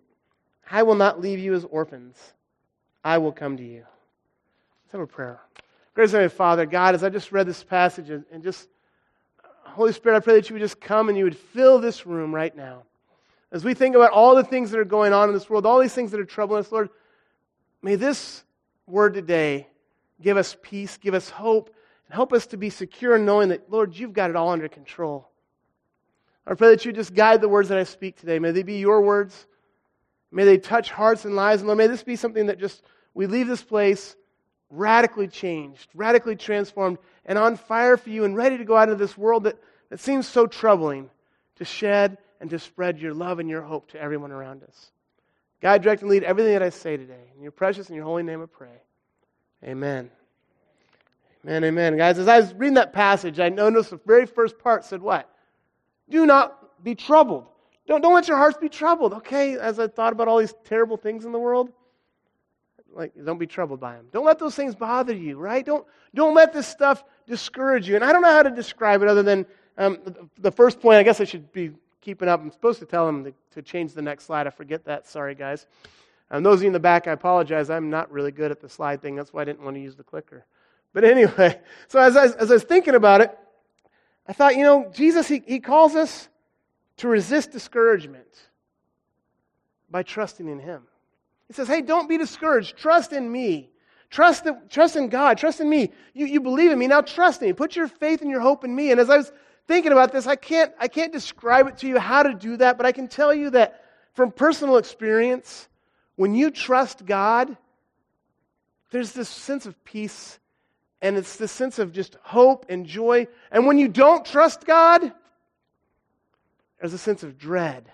I 0.70 0.84
will 0.84 0.94
not 0.94 1.20
leave 1.20 1.38
you 1.38 1.54
as 1.54 1.64
orphans. 1.64 2.32
I 3.04 3.18
will 3.18 3.32
come 3.32 3.56
to 3.56 3.64
you. 3.64 3.84
Let's 4.84 4.92
have 4.92 5.00
a 5.00 5.06
prayer. 5.06 5.40
Gracious 5.94 6.12
Heavenly 6.12 6.30
Father, 6.30 6.64
God, 6.64 6.94
as 6.94 7.04
I 7.04 7.10
just 7.10 7.32
read 7.32 7.46
this 7.46 7.62
passage 7.62 8.08
and, 8.08 8.24
and 8.32 8.42
just, 8.42 8.68
Holy 9.42 9.92
Spirit, 9.92 10.16
I 10.16 10.20
pray 10.20 10.34
that 10.34 10.48
you 10.48 10.54
would 10.54 10.60
just 10.62 10.80
come 10.80 11.10
and 11.10 11.18
you 11.18 11.24
would 11.24 11.36
fill 11.36 11.80
this 11.80 12.06
room 12.06 12.34
right 12.34 12.56
now. 12.56 12.84
As 13.50 13.62
we 13.62 13.74
think 13.74 13.94
about 13.94 14.10
all 14.10 14.34
the 14.34 14.44
things 14.44 14.70
that 14.70 14.80
are 14.80 14.84
going 14.86 15.12
on 15.12 15.28
in 15.28 15.34
this 15.34 15.50
world, 15.50 15.66
all 15.66 15.80
these 15.80 15.92
things 15.92 16.10
that 16.12 16.20
are 16.20 16.24
troubling 16.24 16.60
us, 16.60 16.72
Lord, 16.72 16.88
may 17.82 17.96
this 17.96 18.42
word 18.86 19.12
today 19.12 19.66
give 20.22 20.38
us 20.38 20.56
peace, 20.62 20.96
give 20.96 21.12
us 21.12 21.28
hope, 21.28 21.68
and 22.06 22.14
Help 22.14 22.32
us 22.32 22.46
to 22.46 22.56
be 22.56 22.70
secure 22.70 23.16
in 23.16 23.26
knowing 23.26 23.50
that, 23.50 23.70
Lord, 23.70 23.94
you've 23.94 24.14
got 24.14 24.30
it 24.30 24.36
all 24.36 24.48
under 24.48 24.68
control. 24.68 25.28
I 26.46 26.54
pray 26.54 26.70
that 26.70 26.86
you 26.86 26.92
just 26.92 27.14
guide 27.14 27.42
the 27.42 27.48
words 27.48 27.68
that 27.68 27.78
I 27.78 27.84
speak 27.84 28.18
today. 28.18 28.38
May 28.38 28.50
they 28.50 28.62
be 28.62 28.78
your 28.78 29.02
words. 29.02 29.46
May 30.30 30.44
they 30.44 30.56
touch 30.56 30.90
hearts 30.90 31.26
and 31.26 31.36
lives. 31.36 31.60
And 31.60 31.68
Lord, 31.68 31.78
may 31.78 31.86
this 31.86 32.02
be 32.02 32.16
something 32.16 32.46
that 32.46 32.58
just, 32.58 32.82
we 33.12 33.26
leave 33.26 33.46
this 33.46 33.62
place 33.62 34.16
radically 34.72 35.28
changed, 35.28 35.90
radically 35.94 36.34
transformed, 36.34 36.98
and 37.26 37.38
on 37.38 37.56
fire 37.56 37.96
for 37.96 38.10
you 38.10 38.24
and 38.24 38.34
ready 38.34 38.56
to 38.56 38.64
go 38.64 38.76
out 38.76 38.88
into 38.88 38.96
this 38.96 39.16
world 39.16 39.44
that, 39.44 39.56
that 39.90 40.00
seems 40.00 40.26
so 40.26 40.46
troubling 40.46 41.10
to 41.56 41.64
shed 41.64 42.16
and 42.40 42.48
to 42.50 42.58
spread 42.58 42.98
your 42.98 43.12
love 43.12 43.38
and 43.38 43.48
your 43.48 43.62
hope 43.62 43.90
to 43.90 44.00
everyone 44.00 44.32
around 44.32 44.64
us. 44.64 44.90
God, 45.60 45.82
direct 45.82 46.02
and 46.02 46.10
lead 46.10 46.24
everything 46.24 46.54
that 46.54 46.62
I 46.62 46.70
say 46.70 46.96
today. 46.96 47.30
In 47.36 47.42
your 47.42 47.52
precious 47.52 47.88
and 47.88 47.94
your 47.94 48.04
holy 48.04 48.22
name 48.22 48.42
I 48.42 48.46
pray. 48.46 48.82
Amen. 49.62 50.10
Amen, 51.44 51.64
amen. 51.64 51.96
Guys, 51.96 52.18
as 52.18 52.26
I 52.26 52.40
was 52.40 52.54
reading 52.54 52.74
that 52.74 52.92
passage, 52.92 53.38
I 53.38 53.50
noticed 53.50 53.90
the 53.90 54.00
very 54.06 54.26
first 54.26 54.58
part 54.58 54.84
said 54.84 55.02
what? 55.02 55.28
Do 56.08 56.24
not 56.24 56.82
be 56.82 56.94
troubled. 56.94 57.46
Don't, 57.86 58.00
don't 58.00 58.14
let 58.14 58.26
your 58.26 58.38
hearts 58.38 58.56
be 58.56 58.68
troubled, 58.68 59.12
okay? 59.12 59.58
As 59.58 59.78
I 59.78 59.86
thought 59.86 60.12
about 60.12 60.28
all 60.28 60.38
these 60.38 60.54
terrible 60.64 60.96
things 60.96 61.24
in 61.24 61.32
the 61.32 61.38
world, 61.38 61.70
like, 62.94 63.12
don't 63.24 63.38
be 63.38 63.46
troubled 63.46 63.80
by 63.80 63.94
them. 63.94 64.06
Don't 64.12 64.24
let 64.24 64.38
those 64.38 64.54
things 64.54 64.74
bother 64.74 65.14
you, 65.14 65.38
right? 65.38 65.64
Don't, 65.64 65.86
don't 66.14 66.34
let 66.34 66.52
this 66.52 66.66
stuff 66.66 67.04
discourage 67.26 67.88
you. 67.88 67.94
And 67.94 68.04
I 68.04 68.12
don't 68.12 68.22
know 68.22 68.30
how 68.30 68.42
to 68.42 68.50
describe 68.50 69.02
it 69.02 69.08
other 69.08 69.22
than 69.22 69.46
um, 69.78 69.98
the 70.38 70.52
first 70.52 70.80
point, 70.80 70.98
I 70.98 71.02
guess 71.02 71.20
I 71.20 71.24
should 71.24 71.50
be 71.52 71.72
keeping 72.00 72.28
up. 72.28 72.40
I'm 72.40 72.50
supposed 72.50 72.80
to 72.80 72.86
tell 72.86 73.06
them 73.06 73.24
to, 73.24 73.34
to 73.52 73.62
change 73.62 73.94
the 73.94 74.02
next 74.02 74.24
slide. 74.24 74.46
I 74.46 74.50
forget 74.50 74.84
that. 74.84 75.06
Sorry, 75.06 75.34
guys. 75.34 75.66
Um, 76.30 76.42
those 76.42 76.60
of 76.60 76.62
you 76.62 76.66
in 76.68 76.72
the 76.72 76.80
back, 76.80 77.06
I 77.06 77.12
apologize. 77.12 77.70
I'm 77.70 77.90
not 77.90 78.10
really 78.10 78.32
good 78.32 78.50
at 78.50 78.60
the 78.60 78.68
slide 78.68 79.02
thing. 79.02 79.16
That's 79.16 79.32
why 79.32 79.42
I 79.42 79.44
didn't 79.44 79.62
want 79.62 79.76
to 79.76 79.80
use 79.80 79.96
the 79.96 80.04
clicker. 80.04 80.44
But 80.92 81.04
anyway, 81.04 81.60
so 81.88 81.98
as 81.98 82.16
I, 82.16 82.24
as 82.24 82.50
I 82.50 82.54
was 82.54 82.64
thinking 82.64 82.94
about 82.94 83.20
it, 83.20 83.36
I 84.26 84.32
thought, 84.32 84.56
you 84.56 84.62
know, 84.62 84.90
Jesus, 84.94 85.26
he, 85.28 85.42
he 85.46 85.60
calls 85.60 85.94
us 85.94 86.28
to 86.98 87.08
resist 87.08 87.52
discouragement 87.52 88.48
by 89.90 90.02
trusting 90.02 90.48
in 90.48 90.58
Him. 90.58 90.82
He 91.52 91.56
says, 91.56 91.68
hey, 91.68 91.82
don't 91.82 92.08
be 92.08 92.16
discouraged. 92.16 92.78
Trust 92.78 93.12
in 93.12 93.30
me. 93.30 93.68
Trust, 94.08 94.44
the, 94.44 94.58
trust 94.70 94.96
in 94.96 95.10
God. 95.10 95.36
Trust 95.36 95.60
in 95.60 95.68
me. 95.68 95.90
You, 96.14 96.24
you 96.24 96.40
believe 96.40 96.70
in 96.70 96.78
me. 96.78 96.86
Now 96.86 97.02
trust 97.02 97.42
me. 97.42 97.52
Put 97.52 97.76
your 97.76 97.88
faith 97.88 98.22
and 98.22 98.30
your 98.30 98.40
hope 98.40 98.64
in 98.64 98.74
me. 98.74 98.90
And 98.90 98.98
as 98.98 99.10
I 99.10 99.18
was 99.18 99.30
thinking 99.68 99.92
about 99.92 100.12
this, 100.12 100.26
I 100.26 100.34
can't, 100.34 100.72
I 100.78 100.88
can't 100.88 101.12
describe 101.12 101.66
it 101.68 101.76
to 101.78 101.86
you 101.86 101.98
how 101.98 102.22
to 102.22 102.32
do 102.32 102.56
that, 102.56 102.78
but 102.78 102.86
I 102.86 102.92
can 102.92 103.06
tell 103.06 103.34
you 103.34 103.50
that 103.50 103.84
from 104.14 104.32
personal 104.32 104.78
experience, 104.78 105.68
when 106.16 106.34
you 106.34 106.50
trust 106.50 107.04
God, 107.04 107.54
there's 108.90 109.12
this 109.12 109.28
sense 109.28 109.66
of 109.66 109.84
peace 109.84 110.38
and 111.02 111.18
it's 111.18 111.36
this 111.36 111.52
sense 111.52 111.78
of 111.78 111.92
just 111.92 112.16
hope 112.22 112.64
and 112.70 112.86
joy. 112.86 113.28
And 113.50 113.66
when 113.66 113.76
you 113.76 113.88
don't 113.88 114.24
trust 114.24 114.64
God, 114.64 115.12
there's 116.80 116.94
a 116.94 116.98
sense 116.98 117.22
of 117.22 117.36
dread 117.36 117.90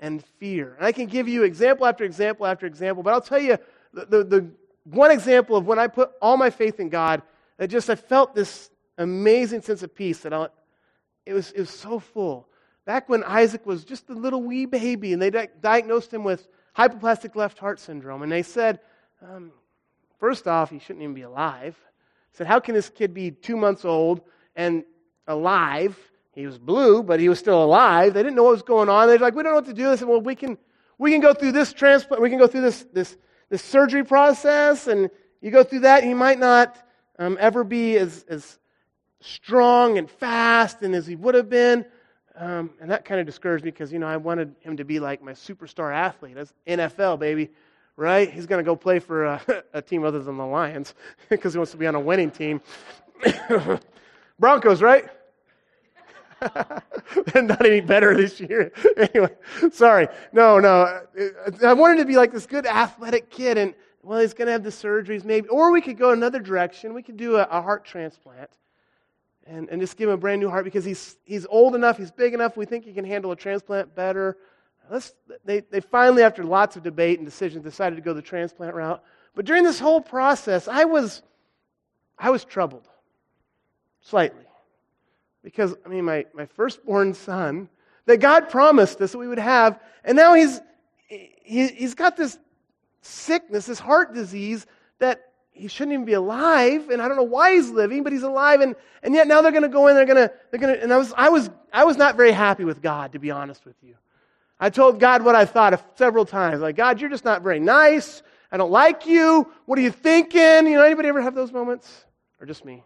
and 0.00 0.24
fear. 0.38 0.74
And 0.76 0.86
I 0.86 0.92
can 0.92 1.06
give 1.06 1.28
you 1.28 1.44
example 1.44 1.86
after 1.86 2.04
example 2.04 2.46
after 2.46 2.66
example, 2.66 3.02
but 3.02 3.12
I'll 3.12 3.20
tell 3.20 3.40
you 3.40 3.58
the, 3.92 4.06
the, 4.06 4.24
the 4.24 4.50
one 4.84 5.10
example 5.10 5.56
of 5.56 5.66
when 5.66 5.78
I 5.78 5.86
put 5.86 6.12
all 6.22 6.36
my 6.36 6.50
faith 6.50 6.80
in 6.80 6.88
God, 6.88 7.22
that 7.56 7.68
just 7.68 7.90
I 7.90 7.96
felt 7.96 8.34
this 8.34 8.70
amazing 8.96 9.62
sense 9.62 9.82
of 9.82 9.94
peace 9.94 10.20
that 10.20 10.32
I, 10.32 10.48
it 11.26 11.34
was, 11.34 11.50
it 11.52 11.60
was 11.60 11.70
so 11.70 11.98
full. 11.98 12.48
Back 12.84 13.08
when 13.08 13.22
Isaac 13.24 13.66
was 13.66 13.84
just 13.84 14.08
a 14.08 14.14
little 14.14 14.42
wee 14.42 14.66
baby 14.66 15.12
and 15.12 15.20
they 15.20 15.30
di- 15.30 15.48
diagnosed 15.60 16.12
him 16.12 16.24
with 16.24 16.48
hypoplastic 16.76 17.34
left 17.34 17.58
heart 17.58 17.80
syndrome, 17.80 18.22
and 18.22 18.30
they 18.30 18.42
said, 18.42 18.80
um, 19.20 19.50
first 20.20 20.46
off, 20.46 20.70
he 20.70 20.78
shouldn't 20.78 21.02
even 21.02 21.14
be 21.14 21.22
alive 21.22 21.76
said, 22.38 22.46
How 22.46 22.60
can 22.60 22.74
this 22.74 22.88
kid 22.88 23.12
be 23.12 23.32
two 23.32 23.56
months 23.56 23.84
old 23.84 24.20
and 24.54 24.84
alive? 25.26 25.98
He 26.38 26.46
was 26.46 26.56
blue, 26.56 27.02
but 27.02 27.18
he 27.18 27.28
was 27.28 27.40
still 27.40 27.64
alive. 27.64 28.14
They 28.14 28.22
didn't 28.22 28.36
know 28.36 28.44
what 28.44 28.52
was 28.52 28.62
going 28.62 28.88
on. 28.88 29.08
They're 29.08 29.18
like, 29.18 29.34
We 29.34 29.42
don't 29.42 29.50
know 29.50 29.56
what 29.56 29.66
to 29.66 29.74
do. 29.74 29.90
They 29.90 29.96
said, 29.96 30.06
Well, 30.06 30.20
we 30.20 30.36
can, 30.36 30.56
we 30.96 31.10
can 31.10 31.20
go 31.20 31.34
through 31.34 31.50
this 31.50 31.72
transplant, 31.72 32.22
we 32.22 32.30
can 32.30 32.38
go 32.38 32.46
through 32.46 32.60
this, 32.60 32.86
this, 32.92 33.16
this 33.48 33.60
surgery 33.60 34.04
process, 34.04 34.86
and 34.86 35.10
you 35.40 35.50
go 35.50 35.64
through 35.64 35.80
that, 35.80 36.04
he 36.04 36.14
might 36.14 36.38
not 36.38 36.76
um, 37.18 37.36
ever 37.40 37.64
be 37.64 37.96
as, 37.96 38.24
as 38.28 38.60
strong 39.20 39.98
and 39.98 40.08
fast 40.08 40.82
and 40.82 40.94
as 40.94 41.08
he 41.08 41.16
would 41.16 41.34
have 41.34 41.50
been. 41.50 41.84
Um, 42.36 42.70
and 42.80 42.88
that 42.92 43.04
kind 43.04 43.18
of 43.18 43.26
discouraged 43.26 43.64
me 43.64 43.72
because, 43.72 43.92
you 43.92 43.98
know, 43.98 44.06
I 44.06 44.16
wanted 44.16 44.54
him 44.60 44.76
to 44.76 44.84
be 44.84 45.00
like 45.00 45.20
my 45.20 45.32
superstar 45.32 45.92
athlete. 45.92 46.36
That's 46.36 46.54
NFL, 46.68 47.18
baby 47.18 47.50
right? 47.96 48.32
He's 48.32 48.46
going 48.46 48.60
to 48.60 48.64
go 48.64 48.76
play 48.76 49.00
for 49.00 49.24
a, 49.24 49.64
a, 49.74 49.82
team 49.82 50.04
other 50.04 50.20
than 50.20 50.36
the 50.36 50.46
Lions 50.46 50.94
because 51.28 51.52
he 51.52 51.58
wants 51.58 51.72
to 51.72 51.78
be 51.78 51.88
on 51.88 51.96
a 51.96 52.00
winning 52.00 52.30
team. 52.30 52.60
Broncos, 54.38 54.80
right? 54.80 55.08
Not 57.34 57.64
any 57.64 57.80
better 57.80 58.16
this 58.16 58.40
year. 58.40 58.72
anyway, 58.96 59.34
sorry. 59.72 60.08
No, 60.32 60.58
no. 60.58 61.02
I 61.64 61.72
wanted 61.72 61.98
to 61.98 62.04
be 62.04 62.16
like 62.16 62.32
this 62.32 62.46
good 62.46 62.66
athletic 62.66 63.30
kid, 63.30 63.58
and 63.58 63.74
well, 64.02 64.20
he's 64.20 64.34
going 64.34 64.46
to 64.46 64.52
have 64.52 64.62
the 64.62 64.70
surgeries 64.70 65.24
maybe. 65.24 65.48
Or 65.48 65.72
we 65.72 65.80
could 65.80 65.98
go 65.98 66.10
another 66.10 66.40
direction. 66.40 66.94
We 66.94 67.02
could 67.02 67.16
do 67.16 67.36
a, 67.36 67.42
a 67.50 67.60
heart 67.60 67.84
transplant 67.84 68.50
and, 69.48 69.68
and 69.70 69.80
just 69.80 69.96
give 69.96 70.08
him 70.08 70.14
a 70.14 70.18
brand 70.18 70.40
new 70.40 70.50
heart 70.50 70.64
because 70.64 70.84
he's, 70.84 71.16
he's 71.24 71.46
old 71.48 71.74
enough, 71.74 71.96
he's 71.96 72.10
big 72.10 72.34
enough, 72.34 72.56
we 72.56 72.66
think 72.66 72.84
he 72.84 72.92
can 72.92 73.04
handle 73.04 73.32
a 73.32 73.36
transplant 73.36 73.94
better. 73.94 74.36
Let's, 74.90 75.14
they, 75.44 75.60
they 75.60 75.80
finally, 75.80 76.22
after 76.22 76.44
lots 76.44 76.76
of 76.76 76.82
debate 76.82 77.18
and 77.18 77.26
decisions, 77.26 77.64
decided 77.64 77.96
to 77.96 78.02
go 78.02 78.14
the 78.14 78.22
transplant 78.22 78.74
route. 78.74 79.02
But 79.34 79.44
during 79.44 79.64
this 79.64 79.78
whole 79.78 80.00
process, 80.00 80.68
I 80.68 80.84
was, 80.84 81.22
I 82.18 82.30
was 82.30 82.44
troubled, 82.44 82.88
slightly. 84.00 84.44
Because, 85.42 85.74
I 85.84 85.88
mean, 85.88 86.04
my, 86.04 86.26
my 86.34 86.46
firstborn 86.46 87.14
son, 87.14 87.68
that 88.06 88.18
God 88.18 88.48
promised 88.48 89.00
us 89.00 89.12
that 89.12 89.18
we 89.18 89.28
would 89.28 89.38
have, 89.38 89.80
and 90.04 90.16
now 90.16 90.34
he's, 90.34 90.60
he, 91.06 91.68
he's 91.68 91.94
got 91.94 92.16
this 92.16 92.38
sickness, 93.02 93.66
this 93.66 93.78
heart 93.78 94.14
disease 94.14 94.66
that 94.98 95.30
he 95.50 95.68
shouldn't 95.68 95.92
even 95.92 96.04
be 96.04 96.12
alive, 96.12 96.88
and 96.90 97.02
I 97.02 97.08
don't 97.08 97.16
know 97.16 97.22
why 97.22 97.54
he's 97.54 97.70
living, 97.70 98.02
but 98.02 98.12
he's 98.12 98.22
alive, 98.22 98.60
and, 98.60 98.76
and 99.02 99.14
yet 99.14 99.26
now 99.26 99.42
they're 99.42 99.52
going 99.52 99.62
to 99.62 99.68
go 99.68 99.88
in, 99.88 99.96
they're 99.96 100.06
going 100.06 100.28
to, 100.28 100.32
they're 100.50 100.60
going 100.60 100.74
to, 100.74 100.82
and 100.82 100.92
I 100.92 100.96
was, 100.96 101.12
I 101.16 101.28
was, 101.28 101.50
I 101.72 101.84
was 101.84 101.96
not 101.96 102.16
very 102.16 102.32
happy 102.32 102.64
with 102.64 102.80
God, 102.80 103.12
to 103.12 103.18
be 103.18 103.30
honest 103.30 103.64
with 103.64 103.76
you. 103.82 103.94
I 104.60 104.70
told 104.70 104.98
God 104.98 105.22
what 105.22 105.34
I 105.34 105.44
thought 105.44 105.98
several 105.98 106.24
times, 106.24 106.60
like, 106.60 106.76
God, 106.76 107.00
you're 107.00 107.10
just 107.10 107.24
not 107.24 107.42
very 107.42 107.60
nice. 107.60 108.22
I 108.50 108.56
don't 108.56 108.70
like 108.70 109.06
you. 109.06 109.52
What 109.66 109.78
are 109.78 109.82
you 109.82 109.90
thinking? 109.90 110.66
You 110.66 110.74
know, 110.74 110.82
anybody 110.82 111.08
ever 111.08 111.20
have 111.20 111.34
those 111.34 111.52
moments? 111.52 112.04
Or 112.40 112.46
just 112.46 112.64
me? 112.64 112.82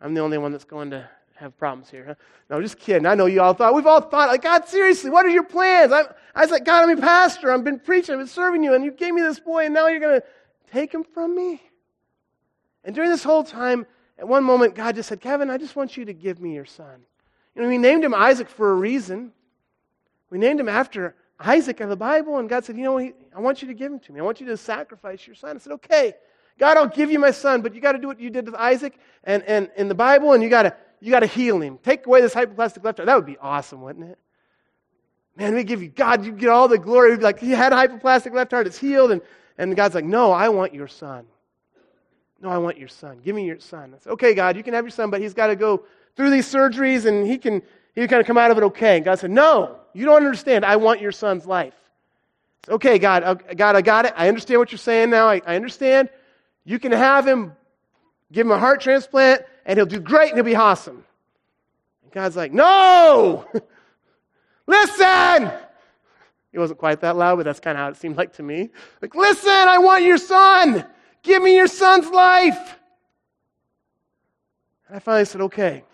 I'm 0.00 0.14
the 0.14 0.20
only 0.20 0.38
one 0.38 0.52
that's 0.52 0.64
going 0.64 0.90
to 0.90 1.08
have 1.40 1.56
problems 1.56 1.90
here, 1.90 2.04
huh? 2.06 2.14
No, 2.48 2.60
just 2.60 2.78
kidding. 2.78 3.06
I 3.06 3.14
know 3.14 3.26
you 3.26 3.40
all 3.40 3.54
thought. 3.54 3.74
We've 3.74 3.86
all 3.86 4.00
thought, 4.00 4.28
like, 4.28 4.42
God, 4.42 4.68
seriously, 4.68 5.10
what 5.10 5.24
are 5.24 5.30
your 5.30 5.42
plans? 5.42 5.90
I, 5.90 6.02
I 6.34 6.42
was 6.42 6.50
like, 6.50 6.64
God, 6.64 6.82
I'm 6.82 6.96
a 6.96 7.00
pastor. 7.00 7.50
I've 7.50 7.64
been 7.64 7.78
preaching. 7.78 8.12
I've 8.12 8.20
been 8.20 8.26
serving 8.26 8.62
you, 8.62 8.74
and 8.74 8.84
you 8.84 8.92
gave 8.92 9.14
me 9.14 9.22
this 9.22 9.40
boy, 9.40 9.64
and 9.64 9.74
now 9.74 9.86
you're 9.86 10.00
going 10.00 10.20
to 10.20 10.26
take 10.72 10.92
him 10.92 11.02
from 11.02 11.34
me? 11.34 11.62
And 12.84 12.94
during 12.94 13.10
this 13.10 13.24
whole 13.24 13.42
time, 13.42 13.86
at 14.18 14.28
one 14.28 14.44
moment, 14.44 14.74
God 14.74 14.96
just 14.96 15.08
said, 15.08 15.20
Kevin, 15.20 15.50
I 15.50 15.56
just 15.56 15.76
want 15.76 15.96
you 15.96 16.04
to 16.04 16.12
give 16.12 16.40
me 16.40 16.54
your 16.54 16.66
son. 16.66 17.00
You 17.54 17.62
know, 17.62 17.68
we 17.68 17.78
named 17.78 18.04
him 18.04 18.14
Isaac 18.14 18.48
for 18.48 18.70
a 18.70 18.74
reason. 18.74 19.32
We 20.30 20.38
named 20.38 20.60
him 20.60 20.68
after 20.68 21.14
Isaac 21.38 21.80
in 21.80 21.88
the 21.88 21.96
Bible, 21.96 22.38
and 22.38 22.48
God 22.48 22.64
said, 22.64 22.76
You 22.76 22.84
know, 22.84 22.98
I 22.98 23.40
want 23.40 23.62
you 23.62 23.68
to 23.68 23.74
give 23.74 23.90
him 23.90 23.98
to 24.00 24.12
me. 24.12 24.20
I 24.20 24.22
want 24.22 24.40
you 24.40 24.46
to 24.48 24.56
sacrifice 24.56 25.26
your 25.26 25.34
son. 25.34 25.56
I 25.56 25.58
said, 25.58 25.72
Okay, 25.72 26.14
God, 26.58 26.76
I'll 26.76 26.86
give 26.86 27.10
you 27.10 27.18
my 27.18 27.30
son, 27.30 27.62
but 27.62 27.74
you 27.74 27.80
got 27.80 27.92
to 27.92 27.98
do 27.98 28.06
what 28.06 28.20
you 28.20 28.28
did 28.28 28.44
with 28.44 28.54
Isaac 28.54 28.98
and, 29.24 29.42
and 29.44 29.70
in 29.76 29.88
the 29.88 29.94
Bible, 29.94 30.32
and 30.32 30.42
you 30.42 30.50
got 30.50 30.64
to 30.64 30.76
you 31.00 31.10
got 31.10 31.20
to 31.20 31.26
heal 31.26 31.60
him. 31.60 31.78
Take 31.78 32.06
away 32.06 32.20
this 32.20 32.34
hypoplastic 32.34 32.84
left 32.84 32.98
heart. 32.98 33.06
That 33.06 33.16
would 33.16 33.26
be 33.26 33.38
awesome, 33.38 33.82
wouldn't 33.82 34.10
it? 34.10 34.18
Man, 35.36 35.54
we 35.54 35.64
give 35.64 35.82
you 35.82 35.88
God, 35.88 36.24
you 36.24 36.32
get 36.32 36.50
all 36.50 36.68
the 36.68 36.78
glory. 36.78 37.10
We'd 37.10 37.18
be 37.18 37.24
like, 37.24 37.40
he 37.40 37.50
had 37.50 37.72
a 37.72 37.76
hypoplastic 37.76 38.32
left 38.32 38.50
heart, 38.50 38.66
it's 38.66 38.78
healed, 38.78 39.10
and, 39.10 39.22
and 39.56 39.74
God's 39.74 39.94
like, 39.94 40.04
No, 40.04 40.32
I 40.32 40.48
want 40.48 40.74
your 40.74 40.88
son. 40.88 41.26
No, 42.40 42.48
I 42.48 42.58
want 42.58 42.78
your 42.78 42.88
son. 42.88 43.20
Give 43.22 43.36
me 43.36 43.44
your 43.44 43.60
son. 43.60 43.92
I 43.94 43.98
said, 43.98 44.12
okay, 44.12 44.32
God, 44.32 44.56
you 44.56 44.62
can 44.62 44.72
have 44.72 44.84
your 44.84 44.90
son, 44.90 45.10
but 45.10 45.20
he's 45.20 45.34
got 45.34 45.48
to 45.48 45.56
go 45.56 45.84
through 46.16 46.30
these 46.30 46.50
surgeries 46.50 47.04
and 47.04 47.26
he 47.26 47.36
can 47.36 47.62
he 47.94 48.06
kind 48.06 48.20
of 48.20 48.26
come 48.26 48.38
out 48.38 48.50
of 48.50 48.58
it 48.58 48.64
okay. 48.64 48.96
And 48.96 49.04
God 49.04 49.18
said, 49.18 49.30
No, 49.30 49.76
you 49.92 50.04
don't 50.06 50.16
understand. 50.16 50.64
I 50.64 50.76
want 50.76 51.00
your 51.00 51.12
son's 51.12 51.46
life. 51.46 51.74
Said, 52.64 52.74
okay, 52.74 52.98
God, 52.98 53.22
uh, 53.22 53.34
God, 53.34 53.76
I 53.76 53.82
got 53.82 54.06
it. 54.06 54.14
I 54.16 54.28
understand 54.28 54.58
what 54.60 54.70
you're 54.72 54.78
saying 54.78 55.10
now. 55.10 55.28
I, 55.28 55.40
I 55.46 55.56
understand. 55.56 56.08
You 56.64 56.78
can 56.78 56.92
have 56.92 57.26
him, 57.26 57.52
give 58.30 58.46
him 58.46 58.52
a 58.52 58.58
heart 58.58 58.80
transplant, 58.80 59.42
and 59.70 59.78
he'll 59.78 59.86
do 59.86 60.00
great 60.00 60.30
and 60.30 60.36
he'll 60.36 60.44
be 60.44 60.56
awesome. 60.56 61.04
And 62.02 62.10
God's 62.10 62.34
like, 62.34 62.52
No! 62.52 63.46
listen! 64.66 65.52
He 66.50 66.58
wasn't 66.58 66.80
quite 66.80 67.00
that 67.02 67.16
loud, 67.16 67.36
but 67.36 67.44
that's 67.44 67.60
kind 67.60 67.78
of 67.78 67.82
how 67.82 67.88
it 67.90 67.96
seemed 67.96 68.16
like 68.16 68.32
to 68.32 68.42
me. 68.42 68.70
Like, 69.00 69.14
listen, 69.14 69.48
I 69.48 69.78
want 69.78 70.02
your 70.02 70.18
son. 70.18 70.84
Give 71.22 71.40
me 71.40 71.54
your 71.54 71.68
son's 71.68 72.08
life. 72.08 72.78
And 74.88 74.96
I 74.96 74.98
finally 74.98 75.24
said, 75.24 75.40
Okay. 75.40 75.84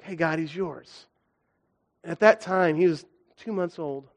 Okay, 0.00 0.16
God, 0.16 0.40
he's 0.40 0.54
yours. 0.54 1.06
And 2.02 2.10
at 2.10 2.18
that 2.18 2.40
time, 2.40 2.74
he 2.74 2.88
was 2.88 3.06
two 3.36 3.52
months 3.52 3.78
old. 3.78 4.08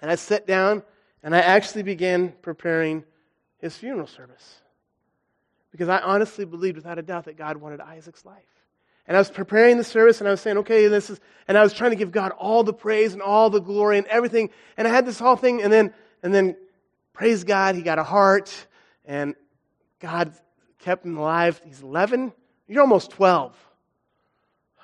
And 0.00 0.10
I 0.10 0.14
sat 0.14 0.46
down 0.46 0.82
and 1.22 1.36
I 1.36 1.40
actually 1.40 1.82
began 1.82 2.32
preparing 2.40 3.04
his 3.58 3.76
funeral 3.76 4.06
service. 4.06 4.62
Because 5.70 5.88
I 5.88 5.98
honestly 5.98 6.44
believed 6.44 6.76
without 6.76 6.98
a 6.98 7.02
doubt 7.02 7.24
that 7.24 7.36
God 7.36 7.56
wanted 7.58 7.80
Isaac's 7.80 8.24
life. 8.24 8.42
And 9.06 9.16
I 9.16 9.20
was 9.20 9.30
preparing 9.30 9.78
the 9.78 9.84
service 9.84 10.20
and 10.20 10.28
I 10.28 10.30
was 10.30 10.40
saying, 10.40 10.58
okay, 10.58 10.86
this 10.88 11.08
is, 11.08 11.18
and 11.48 11.56
I 11.56 11.62
was 11.62 11.72
trying 11.72 11.90
to 11.90 11.96
give 11.96 12.12
God 12.12 12.32
all 12.32 12.62
the 12.62 12.74
praise 12.74 13.14
and 13.14 13.22
all 13.22 13.48
the 13.48 13.60
glory 13.60 13.96
and 13.96 14.06
everything. 14.06 14.50
And 14.76 14.86
I 14.86 14.90
had 14.90 15.06
this 15.06 15.18
whole 15.18 15.36
thing 15.36 15.62
and 15.62 15.72
then, 15.72 15.94
and 16.22 16.34
then 16.34 16.56
praise 17.14 17.42
God, 17.44 17.74
he 17.74 17.82
got 17.82 17.98
a 17.98 18.04
heart 18.04 18.54
and 19.06 19.34
God 19.98 20.34
kept 20.78 21.06
him 21.06 21.16
alive. 21.16 21.60
He's 21.64 21.80
11. 21.80 22.32
You're 22.66 22.82
almost 22.82 23.10
12. 23.12 23.56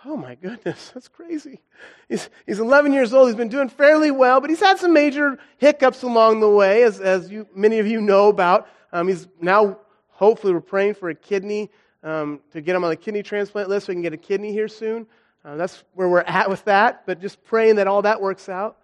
Oh 0.06 0.16
my 0.16 0.34
goodness, 0.34 0.90
that's 0.94 1.08
crazy. 1.08 1.60
He's, 2.08 2.28
he's 2.46 2.60
11 2.60 2.92
years 2.92 3.14
old. 3.14 3.28
He's 3.28 3.36
been 3.36 3.48
doing 3.48 3.68
fairly 3.68 4.10
well, 4.10 4.40
but 4.40 4.50
he's 4.50 4.60
had 4.60 4.78
some 4.78 4.92
major 4.92 5.38
hiccups 5.58 6.02
along 6.02 6.40
the 6.40 6.48
way, 6.48 6.82
as, 6.82 7.00
as 7.00 7.30
you, 7.30 7.46
many 7.54 7.78
of 7.78 7.86
you 7.86 8.00
know 8.00 8.28
about. 8.28 8.68
Um, 8.92 9.08
he's 9.08 9.26
now, 9.40 9.78
hopefully, 10.14 10.52
we're 10.52 10.60
praying 10.60 10.94
for 10.94 11.10
a 11.10 11.14
kidney 11.14 11.70
um, 12.02 12.40
to 12.52 12.60
get 12.60 12.74
him 12.74 12.84
on 12.84 12.90
the 12.90 12.96
kidney 12.96 13.22
transplant 13.22 13.68
list 13.68 13.86
so 13.86 13.90
we 13.90 13.94
can 13.94 14.02
get 14.02 14.12
a 14.12 14.18
kidney 14.18 14.52
here 14.52 14.68
soon. 14.68 15.06
Uh, 15.44 15.56
that's 15.56 15.84
where 15.92 16.08
we're 16.08 16.20
at 16.20 16.48
with 16.48 16.64
that, 16.64 17.04
but 17.06 17.20
just 17.20 17.42
praying 17.44 17.76
that 17.76 17.86
all 17.86 18.02
that 18.02 18.20
works 18.20 18.48
out. 18.48 18.78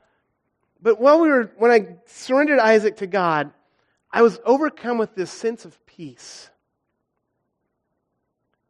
But 0.82 1.00
while 1.00 1.20
we 1.20 1.28
were, 1.28 1.50
when 1.56 1.70
I 1.70 1.96
surrendered 2.06 2.58
Isaac 2.58 2.98
to 2.98 3.06
God, 3.06 3.50
I 4.10 4.22
was 4.22 4.38
overcome 4.44 4.98
with 4.98 5.14
this 5.14 5.30
sense 5.30 5.64
of 5.64 5.86
peace 5.86 6.50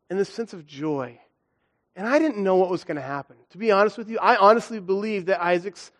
and 0.08 0.18
this 0.18 0.28
sense 0.28 0.52
of 0.52 0.66
joy. 0.66 1.18
And 1.96 2.06
I 2.06 2.18
didn't 2.18 2.42
know 2.42 2.56
what 2.56 2.70
was 2.70 2.84
going 2.84 2.96
to 2.96 3.02
happen. 3.02 3.36
To 3.50 3.58
be 3.58 3.70
honest 3.70 3.98
with 3.98 4.08
you, 4.08 4.18
I 4.18 4.36
honestly 4.36 4.80
believed 4.80 5.26
that 5.26 5.42
Isaac's 5.42 5.90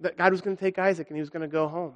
that 0.00 0.18
God 0.18 0.32
was 0.32 0.40
going 0.40 0.56
to 0.56 0.60
take 0.60 0.78
Isaac 0.78 1.08
and 1.08 1.16
he 1.16 1.20
was 1.20 1.30
going 1.30 1.42
to 1.42 1.48
go 1.48 1.68
home. 1.68 1.94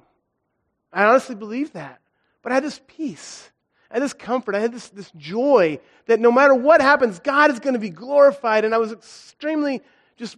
I 0.91 1.03
honestly 1.03 1.35
believed 1.35 1.73
that. 1.73 1.99
But 2.41 2.51
I 2.51 2.55
had 2.55 2.63
this 2.63 2.81
peace. 2.87 3.49
I 3.91 3.95
had 3.95 4.03
this 4.03 4.13
comfort. 4.13 4.55
I 4.55 4.59
had 4.59 4.71
this, 4.71 4.89
this 4.89 5.11
joy 5.17 5.79
that 6.05 6.19
no 6.19 6.31
matter 6.31 6.53
what 6.53 6.81
happens, 6.81 7.19
God 7.19 7.51
is 7.51 7.59
going 7.59 7.73
to 7.73 7.79
be 7.79 7.89
glorified. 7.89 8.65
And 8.65 8.73
I 8.73 8.77
was 8.77 8.91
extremely 8.91 9.81
just, 10.17 10.37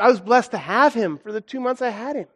I 0.00 0.08
was 0.08 0.20
blessed 0.20 0.52
to 0.52 0.58
have 0.58 0.94
him 0.94 1.18
for 1.18 1.32
the 1.32 1.40
two 1.40 1.60
months 1.60 1.82
I 1.82 1.90
had 1.90 2.16
him. 2.16 2.26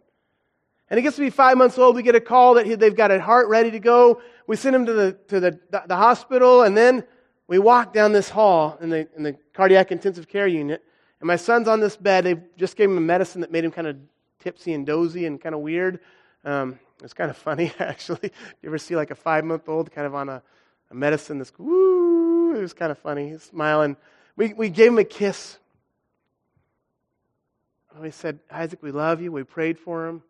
And 0.91 0.99
he 0.99 1.03
gets 1.03 1.17
to 1.17 1.23
be 1.23 1.31
five 1.31 1.57
months 1.57 1.79
old. 1.79 1.97
We 1.97 2.03
get 2.03 2.15
a 2.15 2.21
call 2.21 2.55
that 2.55 2.67
he, 2.67 2.75
they've 2.75 2.95
got 2.95 3.11
a 3.11 3.21
heart 3.21 3.49
ready 3.49 3.71
to 3.71 3.81
go. 3.81 4.21
We 4.47 4.57
send 4.57 4.77
him 4.77 4.87
to 4.87 4.93
the, 4.93 5.13
to 5.29 5.41
the, 5.41 5.59
the 5.87 5.97
hospital, 5.97 6.63
and 6.63 6.77
then 6.77 7.05
we 7.47 7.59
walk 7.59 7.95
down 7.95 8.13
this 8.13 8.29
hall 8.29 8.77
in 8.81 8.91
the, 8.91 9.09
in 9.17 9.23
the 9.23 9.37
cardiac 9.55 9.93
intensive 9.93 10.29
care 10.29 10.47
unit. 10.47 10.83
And 11.21 11.27
my 11.27 11.37
son's 11.37 11.69
on 11.69 11.81
this 11.81 11.97
bed. 11.97 12.25
They 12.25 12.37
just 12.59 12.77
gave 12.77 12.91
him 12.91 12.99
a 12.99 13.01
medicine 13.01 13.41
that 13.41 13.51
made 13.51 13.65
him 13.65 13.71
kind 13.71 13.87
of 13.87 13.97
tipsy 14.41 14.75
and 14.75 14.85
dozy 14.85 15.25
and 15.25 15.41
kind 15.41 15.55
of 15.55 15.63
weird. 15.63 16.01
Um, 16.45 16.79
it's 17.03 17.15
kind 17.15 17.31
of 17.31 17.37
funny, 17.37 17.73
actually. 17.79 18.31
You 18.63 18.69
ever 18.69 18.79
see 18.79 18.97
like 18.97 19.11
a 19.11 19.15
five 19.15 19.45
month 19.45 19.69
old 19.69 19.91
kind 19.93 20.07
of 20.07 20.15
on 20.15 20.29
a, 20.29 20.43
a 20.91 20.95
medicine 20.95 21.39
that's 21.39 21.53
woo? 21.59 22.57
It 22.57 22.61
was 22.61 22.73
kind 22.73 22.93
of 22.93 22.99
funny. 22.99 23.31
He's 23.31 23.43
smiling. 23.43 23.97
We, 24.37 24.53
we 24.53 24.69
gave 24.69 24.89
him 24.89 24.99
a 24.99 25.05
kiss. 25.05 25.59
And 27.93 28.03
We 28.03 28.11
said, 28.11 28.39
Isaac, 28.51 28.83
we 28.83 28.91
love 28.91 29.21
you. 29.21 29.33
We 29.33 29.45
prayed 29.45 29.79
for 29.79 30.07
him 30.07 30.23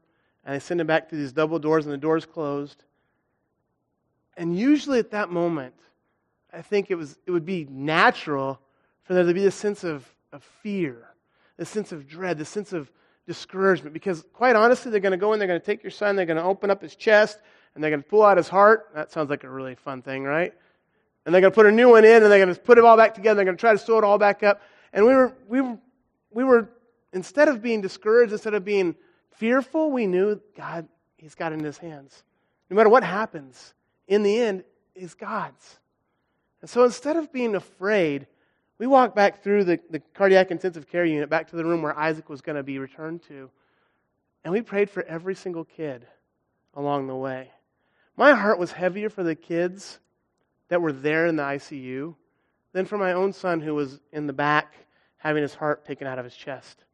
and 0.44 0.54
I 0.54 0.58
send 0.58 0.80
him 0.80 0.86
back 0.86 1.08
through 1.08 1.18
these 1.18 1.32
double 1.32 1.58
doors, 1.58 1.86
and 1.86 1.92
the 1.92 1.98
doors 1.98 2.26
closed. 2.26 2.84
And 4.36 4.56
usually 4.56 4.98
at 4.98 5.10
that 5.12 5.30
moment, 5.30 5.74
I 6.52 6.62
think 6.62 6.90
it, 6.90 6.96
was, 6.96 7.16
it 7.26 7.30
would 7.30 7.46
be 7.46 7.66
natural 7.70 8.60
for 9.04 9.14
there 9.14 9.24
to 9.24 9.34
be 9.34 9.46
a 9.46 9.50
sense 9.50 9.84
of, 9.84 10.06
of 10.32 10.42
fear, 10.62 11.08
a 11.58 11.64
sense 11.64 11.92
of 11.92 12.06
dread, 12.06 12.40
a 12.40 12.44
sense 12.44 12.72
of 12.72 12.90
discouragement. 13.26 13.92
Because 13.92 14.24
quite 14.32 14.56
honestly, 14.56 14.90
they're 14.90 15.00
going 15.00 15.12
to 15.12 15.16
go 15.18 15.32
in, 15.32 15.38
they're 15.38 15.48
going 15.48 15.60
to 15.60 15.66
take 15.66 15.82
your 15.82 15.90
son, 15.90 16.16
they're 16.16 16.26
going 16.26 16.36
to 16.36 16.42
open 16.42 16.70
up 16.70 16.82
his 16.82 16.96
chest, 16.96 17.38
and 17.74 17.82
they're 17.82 17.90
going 17.90 18.02
to 18.02 18.08
pull 18.08 18.22
out 18.22 18.36
his 18.36 18.48
heart. 18.48 18.90
That 18.94 19.10
sounds 19.10 19.30
like 19.30 19.44
a 19.44 19.50
really 19.50 19.74
fun 19.74 20.02
thing, 20.02 20.24
right? 20.24 20.52
And 21.24 21.34
they're 21.34 21.40
going 21.40 21.52
to 21.52 21.54
put 21.54 21.66
a 21.66 21.72
new 21.72 21.90
one 21.90 22.04
in, 22.04 22.22
and 22.22 22.30
they're 22.30 22.44
going 22.44 22.54
to 22.54 22.60
put 22.60 22.78
it 22.78 22.84
all 22.84 22.96
back 22.96 23.14
together. 23.14 23.36
They're 23.36 23.44
going 23.46 23.56
to 23.56 23.60
try 23.60 23.72
to 23.72 23.78
sew 23.78 23.98
it 23.98 24.04
all 24.04 24.18
back 24.18 24.42
up. 24.42 24.62
And 24.92 25.04
we 25.06 25.14
were, 25.14 25.32
we 25.48 25.60
were, 25.60 25.78
we 26.30 26.44
were 26.44 26.70
instead 27.12 27.48
of 27.48 27.62
being 27.62 27.80
discouraged, 27.80 28.32
instead 28.32 28.54
of 28.54 28.64
being 28.64 28.94
fearful, 29.32 29.90
we 29.90 30.06
knew 30.06 30.40
God, 30.56 30.86
He's 31.16 31.34
got 31.34 31.52
it 31.52 31.58
in 31.58 31.64
His 31.64 31.78
hands. 31.78 32.22
No 32.70 32.76
matter 32.76 32.90
what 32.90 33.02
happens, 33.02 33.74
in 34.06 34.22
the 34.22 34.38
end, 34.38 34.64
is 34.94 35.14
God's. 35.14 35.78
And 36.60 36.68
so 36.70 36.84
instead 36.84 37.16
of 37.16 37.32
being 37.32 37.54
afraid, 37.54 38.26
we 38.78 38.86
walked 38.86 39.14
back 39.14 39.42
through 39.42 39.64
the, 39.64 39.80
the 39.90 40.00
cardiac 40.14 40.50
intensive 40.50 40.88
care 40.88 41.04
unit 41.04 41.30
back 41.30 41.48
to 41.50 41.56
the 41.56 41.64
room 41.64 41.82
where 41.82 41.96
Isaac 41.98 42.28
was 42.28 42.40
going 42.40 42.56
to 42.56 42.62
be 42.62 42.78
returned 42.78 43.22
to. 43.28 43.50
And 44.42 44.52
we 44.52 44.62
prayed 44.62 44.90
for 44.90 45.02
every 45.04 45.34
single 45.34 45.64
kid 45.64 46.06
along 46.74 47.06
the 47.06 47.14
way. 47.14 47.50
My 48.16 48.32
heart 48.32 48.58
was 48.58 48.72
heavier 48.72 49.08
for 49.08 49.22
the 49.22 49.34
kids 49.34 49.98
that 50.68 50.82
were 50.82 50.92
there 50.92 51.26
in 51.26 51.36
the 51.36 51.42
ICU 51.42 52.14
than 52.72 52.86
for 52.86 52.98
my 52.98 53.12
own 53.12 53.32
son 53.32 53.60
who 53.60 53.74
was 53.74 54.00
in 54.12 54.26
the 54.26 54.32
back 54.32 54.74
having 55.16 55.42
his 55.42 55.54
heart 55.54 55.84
taken 55.86 56.06
out 56.06 56.18
of 56.18 56.24
his 56.24 56.34
chest. 56.34 56.84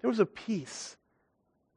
There 0.00 0.08
was 0.10 0.20
a 0.20 0.26
peace. 0.26 0.96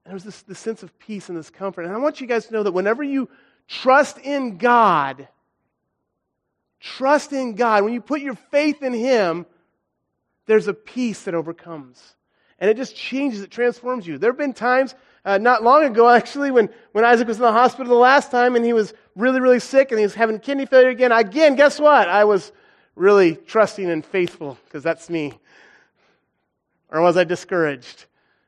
There 0.04 0.14
was 0.14 0.24
this, 0.24 0.42
this 0.44 0.60
sense 0.60 0.84
of 0.84 0.98
peace 1.00 1.30
and 1.30 1.38
this 1.38 1.50
comfort. 1.50 1.86
And 1.86 1.94
I 1.94 1.98
want 1.98 2.22
you 2.22 2.28
guys 2.28 2.46
to 2.48 2.54
know 2.54 2.64
that 2.64 2.74
whenever 2.74 3.04
you 3.04 3.30
trust 3.68 4.20
in 4.20 4.58
God, 4.58 5.28
trust 6.86 7.34
in 7.34 7.56
God, 7.56 7.84
when 7.84 7.94
you 7.94 8.02
put 8.02 8.22
your 8.22 8.36
faith 8.36 8.84
in 8.84 8.94
Him, 8.94 9.46
there's 10.46 10.68
a 10.68 10.74
peace 10.74 11.24
that 11.24 11.34
overcomes. 11.34 12.16
And 12.60 12.70
it 12.70 12.78
just 12.78 12.96
changes, 12.96 13.42
it 13.42 13.50
transforms 13.50 14.06
you. 14.06 14.18
There 14.18 14.30
have 14.30 14.38
been 14.38 14.54
times, 14.54 14.94
uh, 15.26 15.40
not 15.40 15.64
long 15.64 15.84
ago 15.84 16.08
actually, 16.20 16.52
when, 16.52 16.70
when 16.92 17.04
Isaac 17.04 17.28
was 17.28 17.38
in 17.38 17.44
the 17.44 17.52
hospital 17.52 17.94
the 17.94 18.00
last 18.00 18.30
time 18.30 18.56
and 18.56 18.64
he 18.64 18.74
was 18.74 18.94
really, 19.16 19.42
really 19.42 19.60
sick 19.60 19.92
and 19.92 20.00
he 20.00 20.06
was 20.06 20.14
having 20.14 20.40
kidney 20.40 20.68
failure 20.68 20.90
again. 20.90 21.12
Again, 21.12 21.56
guess 21.56 21.80
what? 21.80 22.08
I 22.08 22.24
was 22.24 22.52
really 22.96 23.36
trusting 23.36 23.90
and 23.90 24.06
faithful 24.06 24.58
because 24.66 24.84
that's 24.84 25.10
me. 25.10 25.34
Or 26.90 27.02
was 27.02 27.18
I 27.18 27.24
discouraged? 27.24 28.06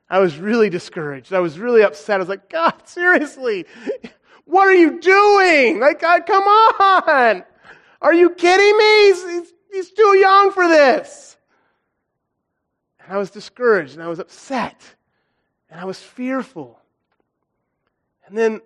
I 0.10 0.20
was 0.20 0.38
really 0.38 0.70
discouraged. 0.70 1.34
I 1.34 1.39
was 1.39 1.60
really 1.60 1.82
upset. 1.82 2.15
I 2.15 2.20
was 2.20 2.29
like, 2.29 2.50
God, 2.50 2.75
seriously, 2.86 3.65
what 4.46 4.67
are 4.67 4.75
you 4.75 5.01
doing? 5.01 5.79
Like, 5.79 6.00
God, 6.00 6.25
come 6.25 6.44
on. 6.44 7.44
Are 8.01 8.13
you 8.13 8.30
kidding 8.30 8.77
me? 8.77 9.08
He's, 9.08 9.24
he's, 9.24 9.54
he's 9.72 9.92
too 9.92 10.18
young 10.18 10.51
for 10.51 10.68
this. 10.68 11.38
And 13.00 13.13
I 13.13 13.18
was 13.18 13.32
discouraged 13.32 13.94
and 13.94 14.04
I 14.04 14.08
was 14.08 14.20
upset 14.20 14.82
and 15.70 15.80
I 15.80 15.86
was 15.86 16.00
fearful. 16.00 16.80
And 18.27 18.38
then, 18.38 18.62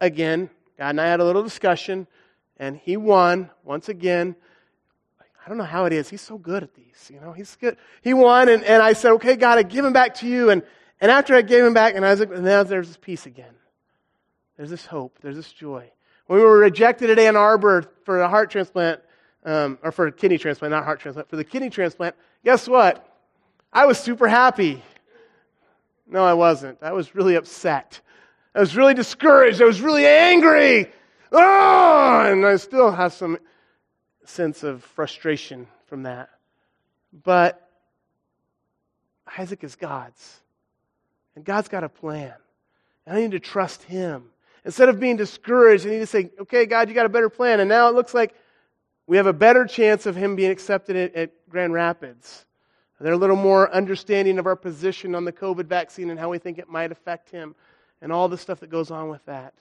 again, 0.00 0.50
God 0.78 0.90
and 0.90 1.00
I 1.00 1.06
had 1.06 1.20
a 1.20 1.24
little 1.24 1.42
discussion 1.42 2.06
and 2.58 2.76
he 2.76 2.96
won 2.96 3.50
once 3.64 3.88
again. 3.88 4.34
I 5.20 5.48
don't 5.48 5.58
know 5.58 5.64
how 5.64 5.86
it 5.86 5.92
is. 5.92 6.10
He's 6.10 6.20
so 6.20 6.36
good 6.36 6.62
at 6.62 6.74
these, 6.74 7.10
you 7.12 7.20
know. 7.20 7.32
He's 7.32 7.56
good. 7.56 7.78
He 8.02 8.12
won, 8.12 8.48
and, 8.50 8.62
and 8.64 8.82
I 8.82 8.92
said, 8.92 9.12
"Okay, 9.12 9.34
God, 9.36 9.56
I 9.56 9.62
give 9.62 9.82
him 9.82 9.94
back 9.94 10.14
to 10.16 10.26
you." 10.26 10.50
And 10.50 10.62
and 11.00 11.10
after 11.10 11.34
I 11.34 11.42
gave 11.42 11.64
him 11.64 11.72
back, 11.72 11.94
and 11.94 12.04
I 12.04 12.10
was 12.10 12.20
and 12.20 12.44
now 12.44 12.64
there's 12.64 12.88
this 12.88 12.98
peace 12.98 13.24
again. 13.24 13.54
There's 14.56 14.68
this 14.68 14.84
hope. 14.84 15.18
There's 15.22 15.36
this 15.36 15.50
joy. 15.50 15.90
When 16.28 16.38
we 16.38 16.44
were 16.44 16.58
rejected 16.58 17.08
at 17.08 17.18
Ann 17.18 17.36
Arbor 17.36 17.90
for 18.04 18.20
a 18.20 18.28
heart 18.28 18.50
transplant, 18.50 19.00
um, 19.44 19.78
or 19.82 19.90
for 19.90 20.06
a 20.06 20.12
kidney 20.12 20.36
transplant, 20.36 20.72
not 20.72 20.84
heart 20.84 21.00
transplant, 21.00 21.30
for 21.30 21.36
the 21.36 21.44
kidney 21.44 21.70
transplant, 21.70 22.14
guess 22.44 22.68
what? 22.68 23.18
I 23.72 23.86
was 23.86 23.98
super 23.98 24.28
happy. 24.28 24.82
No, 26.06 26.22
I 26.22 26.34
wasn't. 26.34 26.78
I 26.82 26.92
was 26.92 27.14
really 27.14 27.34
upset. 27.34 28.02
I 28.54 28.60
was 28.60 28.76
really 28.76 28.92
discouraged. 28.92 29.62
I 29.62 29.64
was 29.64 29.80
really 29.80 30.06
angry. 30.06 30.92
Oh, 31.32 32.22
and 32.30 32.44
I 32.44 32.56
still 32.56 32.92
have 32.92 33.14
some 33.14 33.38
sense 34.26 34.62
of 34.62 34.84
frustration 34.84 35.66
from 35.86 36.02
that. 36.02 36.28
But 37.24 37.66
Isaac 39.38 39.64
is 39.64 39.76
God's. 39.76 40.40
And 41.34 41.42
God's 41.42 41.68
got 41.68 41.84
a 41.84 41.88
plan. 41.88 42.34
And 43.06 43.16
I 43.16 43.20
need 43.22 43.30
to 43.30 43.40
trust 43.40 43.82
Him. 43.84 44.24
Instead 44.64 44.88
of 44.88 45.00
being 45.00 45.16
discouraged, 45.16 45.86
I 45.86 45.90
need 45.90 45.98
to 46.00 46.06
say, 46.06 46.30
okay, 46.40 46.66
God, 46.66 46.88
you 46.88 46.94
got 46.94 47.06
a 47.06 47.10
better 47.10 47.30
plan. 47.30 47.60
And 47.60 47.68
now 47.68 47.88
it 47.88 47.94
looks 47.94 48.14
like 48.14 48.34
we 49.06 49.16
have 49.16 49.26
a 49.26 49.32
better 49.32 49.64
chance 49.64 50.06
of 50.06 50.16
Him 50.16 50.36
being 50.36 50.50
accepted 50.50 50.96
at, 50.96 51.14
at 51.14 51.30
Grand 51.48 51.72
Rapids. 51.72 52.44
They're 53.00 53.12
a 53.12 53.16
little 53.16 53.36
more 53.36 53.72
understanding 53.72 54.38
of 54.38 54.46
our 54.46 54.56
position 54.56 55.14
on 55.14 55.24
the 55.24 55.32
COVID 55.32 55.66
vaccine 55.66 56.10
and 56.10 56.18
how 56.18 56.30
we 56.30 56.38
think 56.38 56.58
it 56.58 56.68
might 56.68 56.90
affect 56.90 57.30
Him 57.30 57.54
and 58.02 58.12
all 58.12 58.28
the 58.28 58.38
stuff 58.38 58.60
that 58.60 58.70
goes 58.70 58.90
on 58.90 59.08
with 59.08 59.24
that. 59.26 59.54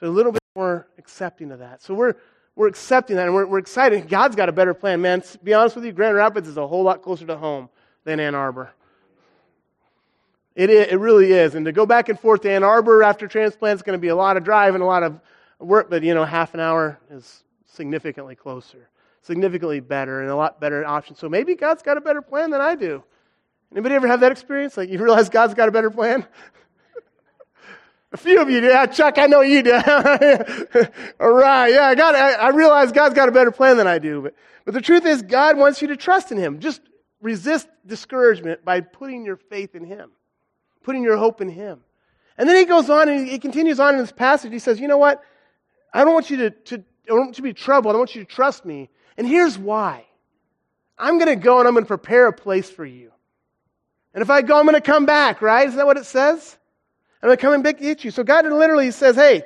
So 0.00 0.06
a 0.06 0.10
little 0.10 0.32
bit 0.32 0.42
more 0.56 0.88
accepting 0.98 1.52
of 1.52 1.60
that. 1.60 1.82
So 1.82 1.94
we're, 1.94 2.14
we're 2.56 2.66
accepting 2.66 3.16
that 3.16 3.26
and 3.26 3.34
we're, 3.34 3.46
we're 3.46 3.58
excited. 3.58 4.08
God's 4.08 4.34
got 4.34 4.48
a 4.48 4.52
better 4.52 4.74
plan, 4.74 5.00
man. 5.00 5.20
To 5.20 5.38
be 5.38 5.54
honest 5.54 5.76
with 5.76 5.84
you, 5.84 5.92
Grand 5.92 6.16
Rapids 6.16 6.48
is 6.48 6.56
a 6.56 6.66
whole 6.66 6.82
lot 6.82 7.02
closer 7.02 7.26
to 7.26 7.36
home 7.36 7.68
than 8.04 8.18
Ann 8.18 8.34
Arbor. 8.34 8.72
It, 10.54 10.70
is, 10.70 10.86
it 10.88 10.96
really 10.96 11.32
is. 11.32 11.54
And 11.54 11.66
to 11.66 11.72
go 11.72 11.86
back 11.86 12.08
and 12.08 12.18
forth 12.18 12.42
to 12.42 12.50
Ann 12.50 12.62
Arbor 12.62 13.02
after 13.02 13.26
transplant 13.26 13.78
is 13.78 13.82
going 13.82 13.98
to 13.98 14.00
be 14.00 14.08
a 14.08 14.16
lot 14.16 14.36
of 14.36 14.44
drive 14.44 14.74
and 14.74 14.82
a 14.82 14.86
lot 14.86 15.02
of 15.02 15.18
work, 15.58 15.90
but 15.90 16.02
you 16.02 16.14
know, 16.14 16.24
half 16.24 16.54
an 16.54 16.60
hour 16.60 16.98
is 17.10 17.42
significantly 17.66 18.36
closer, 18.36 18.88
significantly 19.22 19.80
better, 19.80 20.20
and 20.20 20.30
a 20.30 20.36
lot 20.36 20.60
better 20.60 20.84
option. 20.84 21.16
So 21.16 21.28
maybe 21.28 21.54
God's 21.56 21.82
got 21.82 21.96
a 21.96 22.00
better 22.00 22.22
plan 22.22 22.50
than 22.50 22.60
I 22.60 22.74
do. 22.76 23.02
Anybody 23.72 23.96
ever 23.96 24.06
have 24.06 24.20
that 24.20 24.30
experience? 24.30 24.76
Like 24.76 24.88
you 24.88 25.02
realize 25.02 25.28
God's 25.28 25.54
got 25.54 25.68
a 25.68 25.72
better 25.72 25.90
plan? 25.90 26.26
A 28.12 28.16
few 28.16 28.40
of 28.40 28.48
you 28.48 28.60
do. 28.60 28.68
Yeah, 28.68 28.86
Chuck, 28.86 29.18
I 29.18 29.26
know 29.26 29.40
you 29.40 29.60
do. 29.60 29.72
All 31.20 31.32
right. 31.32 31.68
Yeah, 31.68 31.86
I 31.86 31.96
got. 31.96 32.14
I, 32.14 32.34
I 32.34 32.48
realize 32.50 32.92
God's 32.92 33.16
got 33.16 33.28
a 33.28 33.32
better 33.32 33.50
plan 33.50 33.76
than 33.76 33.88
I 33.88 33.98
do. 33.98 34.22
But, 34.22 34.34
but 34.64 34.72
the 34.72 34.80
truth 34.80 35.04
is, 35.04 35.20
God 35.20 35.56
wants 35.56 35.82
you 35.82 35.88
to 35.88 35.96
trust 35.96 36.30
in 36.30 36.38
Him. 36.38 36.60
Just 36.60 36.80
resist 37.20 37.66
discouragement 37.84 38.64
by 38.64 38.82
putting 38.82 39.24
your 39.24 39.36
faith 39.36 39.74
in 39.74 39.84
Him, 39.84 40.12
putting 40.84 41.02
your 41.02 41.16
hope 41.16 41.40
in 41.40 41.48
Him. 41.48 41.80
And 42.38 42.48
then 42.48 42.56
he 42.56 42.64
goes 42.64 42.90
on 42.90 43.08
and 43.08 43.28
he 43.28 43.38
continues 43.38 43.78
on 43.78 43.94
in 43.94 44.00
this 44.00 44.12
passage. 44.12 44.52
He 44.52 44.58
says, 44.58 44.80
You 44.80 44.88
know 44.88 44.98
what? 44.98 45.22
I 45.92 46.04
don't 46.04 46.14
want 46.14 46.30
you 46.30 46.36
to, 46.38 46.50
to 46.50 46.76
I 46.76 47.08
don't 47.08 47.18
want 47.18 47.30
you 47.30 47.36
to 47.36 47.42
be 47.42 47.52
troubled. 47.52 47.94
I 47.94 47.98
want 47.98 48.14
you 48.14 48.24
to 48.24 48.30
trust 48.30 48.64
me. 48.64 48.90
And 49.16 49.26
here's 49.26 49.58
why. 49.58 50.04
I'm 50.98 51.18
going 51.18 51.28
to 51.28 51.36
go 51.36 51.58
and 51.58 51.68
I'm 51.68 51.74
going 51.74 51.84
to 51.84 51.88
prepare 51.88 52.26
a 52.28 52.32
place 52.32 52.70
for 52.70 52.84
you. 52.84 53.12
And 54.12 54.22
if 54.22 54.30
I 54.30 54.42
go, 54.42 54.58
I'm 54.58 54.64
going 54.64 54.74
to 54.74 54.80
come 54.80 55.06
back, 55.06 55.42
right? 55.42 55.68
Is 55.68 55.74
that 55.74 55.86
what 55.86 55.96
it 55.96 56.06
says? 56.06 56.56
I'm 57.22 57.28
going 57.28 57.36
to 57.36 57.40
come 57.40 57.54
and 57.54 57.64
get 57.80 58.04
you. 58.04 58.10
So 58.10 58.22
God 58.22 58.46
literally 58.46 58.90
says, 58.90 59.16
hey, 59.16 59.42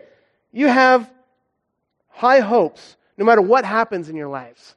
you 0.53 0.67
have 0.67 1.11
high 2.09 2.41
hopes 2.41 2.97
no 3.17 3.25
matter 3.25 3.41
what 3.41 3.65
happens 3.65 4.09
in 4.09 4.17
your 4.17 4.29
lives, 4.29 4.77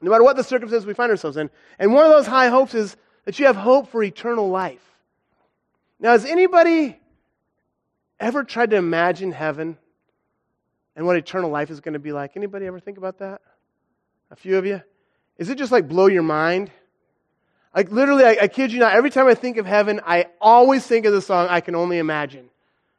no 0.00 0.10
matter 0.10 0.22
what 0.22 0.36
the 0.36 0.44
circumstances 0.44 0.86
we 0.86 0.94
find 0.94 1.10
ourselves 1.10 1.36
in. 1.36 1.50
And 1.78 1.92
one 1.92 2.04
of 2.04 2.10
those 2.10 2.26
high 2.26 2.48
hopes 2.48 2.74
is 2.74 2.96
that 3.24 3.38
you 3.38 3.46
have 3.46 3.56
hope 3.56 3.88
for 3.88 4.02
eternal 4.02 4.48
life. 4.48 4.87
Now, 6.00 6.12
has 6.12 6.24
anybody 6.24 6.98
ever 8.20 8.44
tried 8.44 8.70
to 8.70 8.76
imagine 8.76 9.32
heaven 9.32 9.76
and 10.94 11.06
what 11.06 11.16
eternal 11.16 11.50
life 11.50 11.70
is 11.70 11.80
going 11.80 11.94
to 11.94 11.98
be 11.98 12.12
like? 12.12 12.36
Anybody 12.36 12.66
ever 12.66 12.80
think 12.80 12.98
about 12.98 13.18
that? 13.18 13.40
A 14.30 14.36
few 14.36 14.58
of 14.58 14.66
you? 14.66 14.80
Is 15.38 15.48
it 15.48 15.58
just 15.58 15.72
like 15.72 15.88
blow 15.88 16.06
your 16.06 16.22
mind? 16.22 16.70
Like 17.74 17.90
literally, 17.90 18.24
I, 18.24 18.38
I 18.42 18.48
kid 18.48 18.72
you 18.72 18.80
not, 18.80 18.94
every 18.94 19.10
time 19.10 19.26
I 19.26 19.34
think 19.34 19.56
of 19.56 19.66
heaven, 19.66 20.00
I 20.04 20.26
always 20.40 20.86
think 20.86 21.06
of 21.06 21.12
the 21.12 21.22
song 21.22 21.48
I 21.48 21.60
Can 21.60 21.74
Only 21.74 21.98
Imagine. 21.98 22.48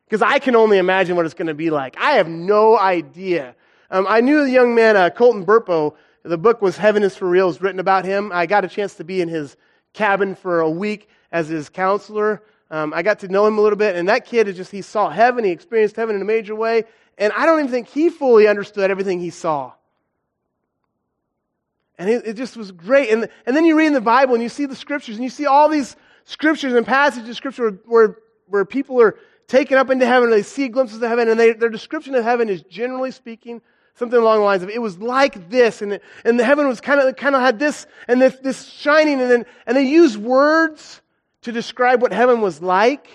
Because 0.05 0.21
I 0.21 0.39
can 0.39 0.55
only 0.55 0.77
imagine 0.79 1.15
what 1.15 1.25
it's 1.25 1.35
going 1.35 1.47
to 1.47 1.53
be 1.53 1.69
like. 1.69 1.95
I 1.99 2.13
have 2.13 2.27
no 2.27 2.77
idea. 2.77 3.55
Um, 3.91 4.07
I 4.09 4.21
knew 4.21 4.43
the 4.43 4.49
young 4.49 4.73
man, 4.73 4.97
uh, 4.97 5.09
Colton 5.11 5.45
Burpo. 5.45 5.95
The 6.23 6.37
book 6.37 6.61
was 6.61 6.77
Heaven 6.77 7.03
is 7.03 7.15
for 7.15 7.29
Real. 7.29 7.47
Was 7.47 7.61
written 7.61 7.79
about 7.79 8.05
him. 8.05 8.31
I 8.33 8.45
got 8.45 8.65
a 8.65 8.67
chance 8.67 8.95
to 8.95 9.03
be 9.03 9.21
in 9.21 9.29
his 9.29 9.55
cabin 9.93 10.33
for 10.35 10.61
a 10.61 10.69
week 10.69 11.09
as 11.31 11.47
his 11.47 11.69
counselor. 11.69 12.41
Um, 12.71 12.93
I 12.93 13.01
got 13.01 13.19
to 13.19 13.27
know 13.27 13.47
him 13.47 13.57
a 13.57 13.61
little 13.61 13.77
bit, 13.77 13.95
and 13.95 14.09
that 14.09 14.25
kid 14.25 14.47
is 14.47 14.55
just, 14.55 14.71
he 14.71 14.81
saw 14.81 15.09
heaven. 15.09 15.43
He 15.43 15.51
experienced 15.51 15.95
heaven 15.95 16.15
in 16.15 16.21
a 16.21 16.25
major 16.25 16.55
way. 16.55 16.83
And 17.17 17.33
I 17.33 17.45
don't 17.45 17.59
even 17.59 17.71
think 17.71 17.87
he 17.87 18.09
fully 18.09 18.47
understood 18.47 18.91
everything 18.91 19.19
he 19.19 19.29
saw. 19.29 19.73
And 21.97 22.09
it, 22.09 22.27
it, 22.27 22.33
just 22.35 22.55
was 22.55 22.71
great. 22.71 23.09
And, 23.09 23.27
and 23.45 23.55
then 23.55 23.65
you 23.65 23.77
read 23.77 23.87
in 23.87 23.93
the 23.93 23.99
Bible 23.99 24.33
and 24.33 24.41
you 24.41 24.47
see 24.47 24.65
the 24.65 24.75
scriptures 24.75 25.15
and 25.15 25.23
you 25.23 25.29
see 25.29 25.45
all 25.45 25.67
these 25.67 25.97
scriptures 26.23 26.73
and 26.73 26.85
passages 26.85 27.27
of 27.27 27.35
scripture 27.35 27.63
where, 27.63 27.79
where, 27.85 28.15
where 28.47 28.65
people 28.65 29.01
are 29.01 29.17
taken 29.47 29.77
up 29.77 29.89
into 29.89 30.05
heaven 30.05 30.29
and 30.29 30.33
they 30.33 30.43
see 30.43 30.69
glimpses 30.69 31.01
of 31.01 31.09
heaven 31.09 31.27
and 31.27 31.37
they, 31.37 31.51
their 31.51 31.69
description 31.69 32.15
of 32.15 32.23
heaven 32.23 32.47
is 32.47 32.61
generally 32.61 33.11
speaking 33.11 33.61
something 33.95 34.17
along 34.17 34.37
the 34.37 34.45
lines 34.45 34.63
of 34.63 34.69
it 34.69 34.81
was 34.81 34.97
like 34.99 35.49
this 35.49 35.81
and, 35.81 35.99
and 36.23 36.39
the 36.39 36.45
heaven 36.45 36.69
was 36.69 36.79
kind 36.79 37.01
of, 37.01 37.13
kind 37.17 37.35
of 37.35 37.41
had 37.41 37.59
this 37.59 37.85
and 38.07 38.21
this, 38.21 38.37
this 38.37 38.63
shining 38.65 39.19
and 39.19 39.29
then, 39.29 39.45
and 39.67 39.75
they 39.75 39.83
use 39.83 40.17
words 40.17 41.01
to 41.43 41.51
describe 41.51 42.01
what 42.01 42.13
heaven 42.13 42.41
was 42.41 42.61
like 42.61 43.07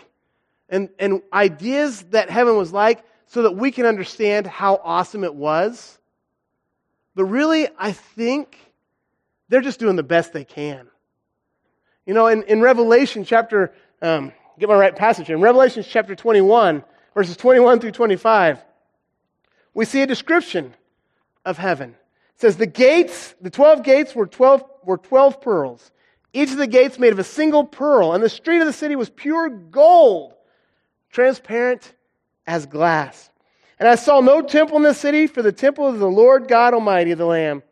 and, 0.69 0.89
and 0.99 1.23
ideas 1.33 2.03
that 2.11 2.31
heaven 2.31 2.57
was 2.57 2.73
like 2.73 3.05
so 3.27 3.43
that 3.43 3.53
we 3.53 3.71
can 3.71 3.87
understand 3.87 4.47
how 4.47 4.81
awesome 4.83 5.25
it 5.25 5.35
was. 5.35 5.99
But 7.15 7.25
really, 7.27 7.69
I 7.79 7.93
think 7.93 8.59
they're 9.49 9.61
just 9.61 9.79
doing 9.79 9.97
the 9.97 10.03
best 10.03 10.33
they 10.33 10.45
can. 10.45 10.89
You 12.07 12.15
know, 12.15 12.27
in, 12.27 12.43
in 12.45 12.61
Revelation 12.61 13.25
chapter, 13.25 13.73
um, 14.03 14.33
get 14.59 14.69
my 14.69 14.75
right 14.75 14.95
passage. 14.95 15.31
In 15.31 15.41
Revelation 15.41 15.85
chapter 15.87 16.15
21, 16.15 16.85
verses 17.15 17.37
21 17.37 17.81
through 17.81 17.93
25, 17.93 18.59
we 19.75 19.85
see 19.85 20.03
a 20.03 20.07
description 20.07 20.75
of 21.45 21.59
heaven. 21.59 21.91
It 21.91 22.41
says, 22.41 22.57
The 22.57 22.67
gates, 22.67 23.35
the 23.41 23.51
12 23.51 23.83
gates 23.83 24.15
were 24.15 24.27
12, 24.27 24.65
were 24.85 24.99
12 24.99 25.41
pearls. 25.41 25.91
Each 26.35 26.51
of 26.51 26.59
the 26.59 26.67
gates 26.67 26.99
made 26.99 27.13
of 27.13 27.21
a 27.21 27.25
single 27.25 27.65
pearl, 27.65 28.13
and 28.13 28.23
the 28.23 28.29
street 28.29 28.59
of 28.59 28.67
the 28.67 28.73
city 28.73 28.97
was 28.97 29.09
pure 29.09 29.49
gold, 29.49 30.35
transparent 31.11 31.95
as 32.45 32.67
glass. 32.67 33.31
And 33.79 33.89
I 33.89 33.95
saw 33.95 34.21
no 34.21 34.43
temple 34.43 34.77
in 34.77 34.83
the 34.83 34.95
city, 34.95 35.29
for 35.29 35.43
the 35.43 35.53
temple 35.53 35.95
is 35.95 36.01
the 36.01 36.07
Lord 36.07 36.49
God 36.49 36.75
Almighty, 36.75 37.15
the 37.15 37.25
Lamb. 37.25 37.63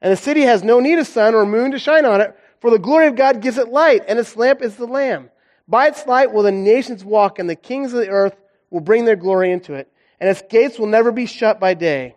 And 0.00 0.12
the 0.12 0.16
city 0.16 0.42
has 0.42 0.62
no 0.62 0.78
need 0.78 1.00
of 1.00 1.06
sun 1.08 1.34
or 1.34 1.44
moon 1.44 1.72
to 1.72 1.80
shine 1.80 2.04
on 2.04 2.20
it, 2.20 2.38
for 2.60 2.70
the 2.70 2.78
glory 2.78 3.08
of 3.08 3.16
God 3.16 3.42
gives 3.42 3.58
it 3.58 3.68
light, 3.68 4.04
and 4.06 4.20
its 4.20 4.36
lamp 4.36 4.62
is 4.62 4.76
the 4.76 4.86
Lamb. 4.86 5.30
By 5.66 5.88
its 5.88 6.06
light 6.06 6.32
will 6.32 6.44
the 6.44 6.52
nations 6.52 7.04
walk, 7.04 7.40
and 7.40 7.50
the 7.50 7.56
kings 7.56 7.92
of 7.92 8.00
the 8.00 8.08
earth 8.08 8.36
will 8.70 8.80
bring 8.80 9.04
their 9.04 9.16
glory 9.16 9.50
into 9.50 9.74
it. 9.74 9.90
And 10.20 10.30
its 10.30 10.42
gates 10.48 10.78
will 10.78 10.86
never 10.86 11.10
be 11.10 11.26
shut 11.26 11.58
by 11.58 11.74
day, 11.74 12.14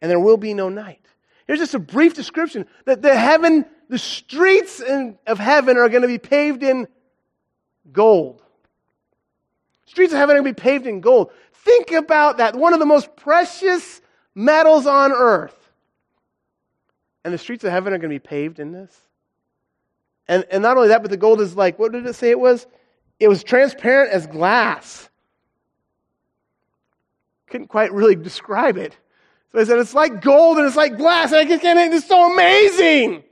and 0.00 0.08
there 0.08 0.20
will 0.20 0.36
be 0.36 0.54
no 0.54 0.68
night. 0.68 1.04
Here's 1.46 1.58
just 1.58 1.74
a 1.74 1.80
brief 1.80 2.14
description 2.14 2.66
that 2.84 3.02
the 3.02 3.16
heaven, 3.16 3.66
the 3.88 3.98
streets 3.98 4.80
in, 4.80 5.18
of 5.26 5.38
heaven 5.38 5.76
are 5.76 5.88
going 5.88 6.02
to 6.02 6.08
be 6.08 6.18
paved 6.18 6.62
in 6.62 6.88
gold. 7.92 8.42
Streets 9.86 10.12
of 10.12 10.18
heaven 10.18 10.36
are 10.36 10.40
going 10.40 10.54
to 10.54 10.60
be 10.60 10.62
paved 10.62 10.86
in 10.86 11.00
gold. 11.00 11.32
Think 11.52 11.92
about 11.92 12.38
that. 12.38 12.54
One 12.54 12.74
of 12.74 12.80
the 12.80 12.86
most 12.86 13.16
precious 13.16 14.00
metals 14.34 14.86
on 14.86 15.12
earth. 15.12 15.54
And 17.24 17.32
the 17.32 17.38
streets 17.38 17.64
of 17.64 17.70
heaven 17.70 17.92
are 17.92 17.98
going 17.98 18.10
to 18.10 18.14
be 18.14 18.18
paved 18.18 18.60
in 18.60 18.72
this. 18.72 18.94
And, 20.28 20.44
and 20.50 20.62
not 20.62 20.76
only 20.76 20.88
that, 20.88 21.02
but 21.02 21.10
the 21.10 21.16
gold 21.16 21.40
is 21.40 21.56
like, 21.56 21.78
what 21.78 21.92
did 21.92 22.06
it 22.06 22.14
say 22.14 22.30
it 22.30 22.38
was? 22.38 22.66
It 23.18 23.28
was 23.28 23.42
transparent 23.42 24.12
as 24.12 24.26
glass. 24.26 25.08
Couldn't 27.48 27.68
quite 27.68 27.92
really 27.92 28.14
describe 28.14 28.76
it. 28.76 28.96
So 29.52 29.58
I 29.58 29.64
said, 29.64 29.78
it's 29.78 29.94
like 29.94 30.20
gold 30.20 30.58
and 30.58 30.66
it's 30.66 30.76
like 30.76 30.98
glass. 30.98 31.32
And 31.32 31.40
I 31.40 31.44
just 31.44 31.62
can't, 31.62 31.92
it's 31.94 32.06
so 32.06 32.30
amazing. 32.30 33.24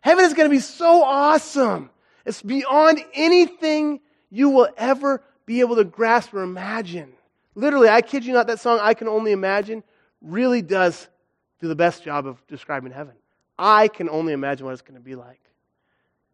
Heaven 0.00 0.24
is 0.24 0.34
going 0.34 0.48
to 0.48 0.54
be 0.54 0.60
so 0.60 1.02
awesome. 1.02 1.90
It's 2.24 2.42
beyond 2.42 3.04
anything 3.14 4.00
you 4.30 4.50
will 4.50 4.68
ever 4.76 5.22
be 5.46 5.60
able 5.60 5.76
to 5.76 5.84
grasp 5.84 6.32
or 6.32 6.42
imagine. 6.42 7.12
Literally, 7.54 7.88
I 7.88 8.00
kid 8.00 8.24
you 8.24 8.32
not, 8.32 8.46
that 8.46 8.60
song, 8.60 8.78
I 8.80 8.94
Can 8.94 9.08
Only 9.08 9.32
Imagine, 9.32 9.82
really 10.22 10.62
does 10.62 11.08
do 11.60 11.68
the 11.68 11.74
best 11.74 12.04
job 12.04 12.26
of 12.26 12.44
describing 12.46 12.92
heaven. 12.92 13.14
I 13.58 13.88
can 13.88 14.08
only 14.08 14.32
imagine 14.32 14.64
what 14.64 14.72
it's 14.72 14.82
going 14.82 14.98
to 14.98 15.04
be 15.04 15.14
like. 15.14 15.40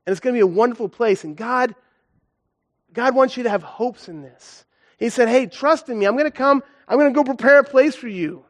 And 0.06 0.12
it's 0.12 0.20
going 0.20 0.34
to 0.34 0.38
be 0.38 0.42
a 0.42 0.46
wonderful 0.46 0.88
place. 0.88 1.24
And 1.24 1.36
God, 1.36 1.74
God 2.92 3.14
wants 3.14 3.36
you 3.36 3.42
to 3.42 3.50
have 3.50 3.64
hopes 3.64 4.08
in 4.08 4.22
this. 4.22 4.64
He 4.98 5.08
said, 5.08 5.28
Hey, 5.28 5.46
trust 5.46 5.88
in 5.88 5.98
me. 5.98 6.06
I'm 6.06 6.14
going 6.14 6.24
to 6.24 6.30
come. 6.30 6.62
I'm 6.86 6.98
going 6.98 7.12
to 7.12 7.14
go 7.14 7.24
prepare 7.24 7.58
a 7.58 7.64
place 7.64 7.96
for 7.96 8.08
you. 8.08 8.45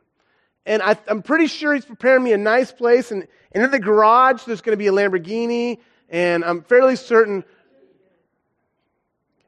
And 0.66 0.83
I, 0.83 0.98
am 1.09 1.22
pretty 1.22 1.46
sure 1.46 1.74
he's 1.74 1.85
preparing 1.85 2.24
me 2.24 2.33
a 2.33 2.38
nice 2.38 2.72
place. 2.72 3.12
And, 3.12 3.26
and 3.52 3.62
in 3.62 3.70
the 3.70 3.79
garage, 3.79 4.42
there's 4.42 4.61
going 4.61 4.74
to 4.74 4.76
be 4.76 4.88
a 4.88 4.92
Lamborghini. 4.92 5.79
And 6.11 6.44
I'm 6.44 6.62
fairly 6.62 6.96
certain, 6.96 7.44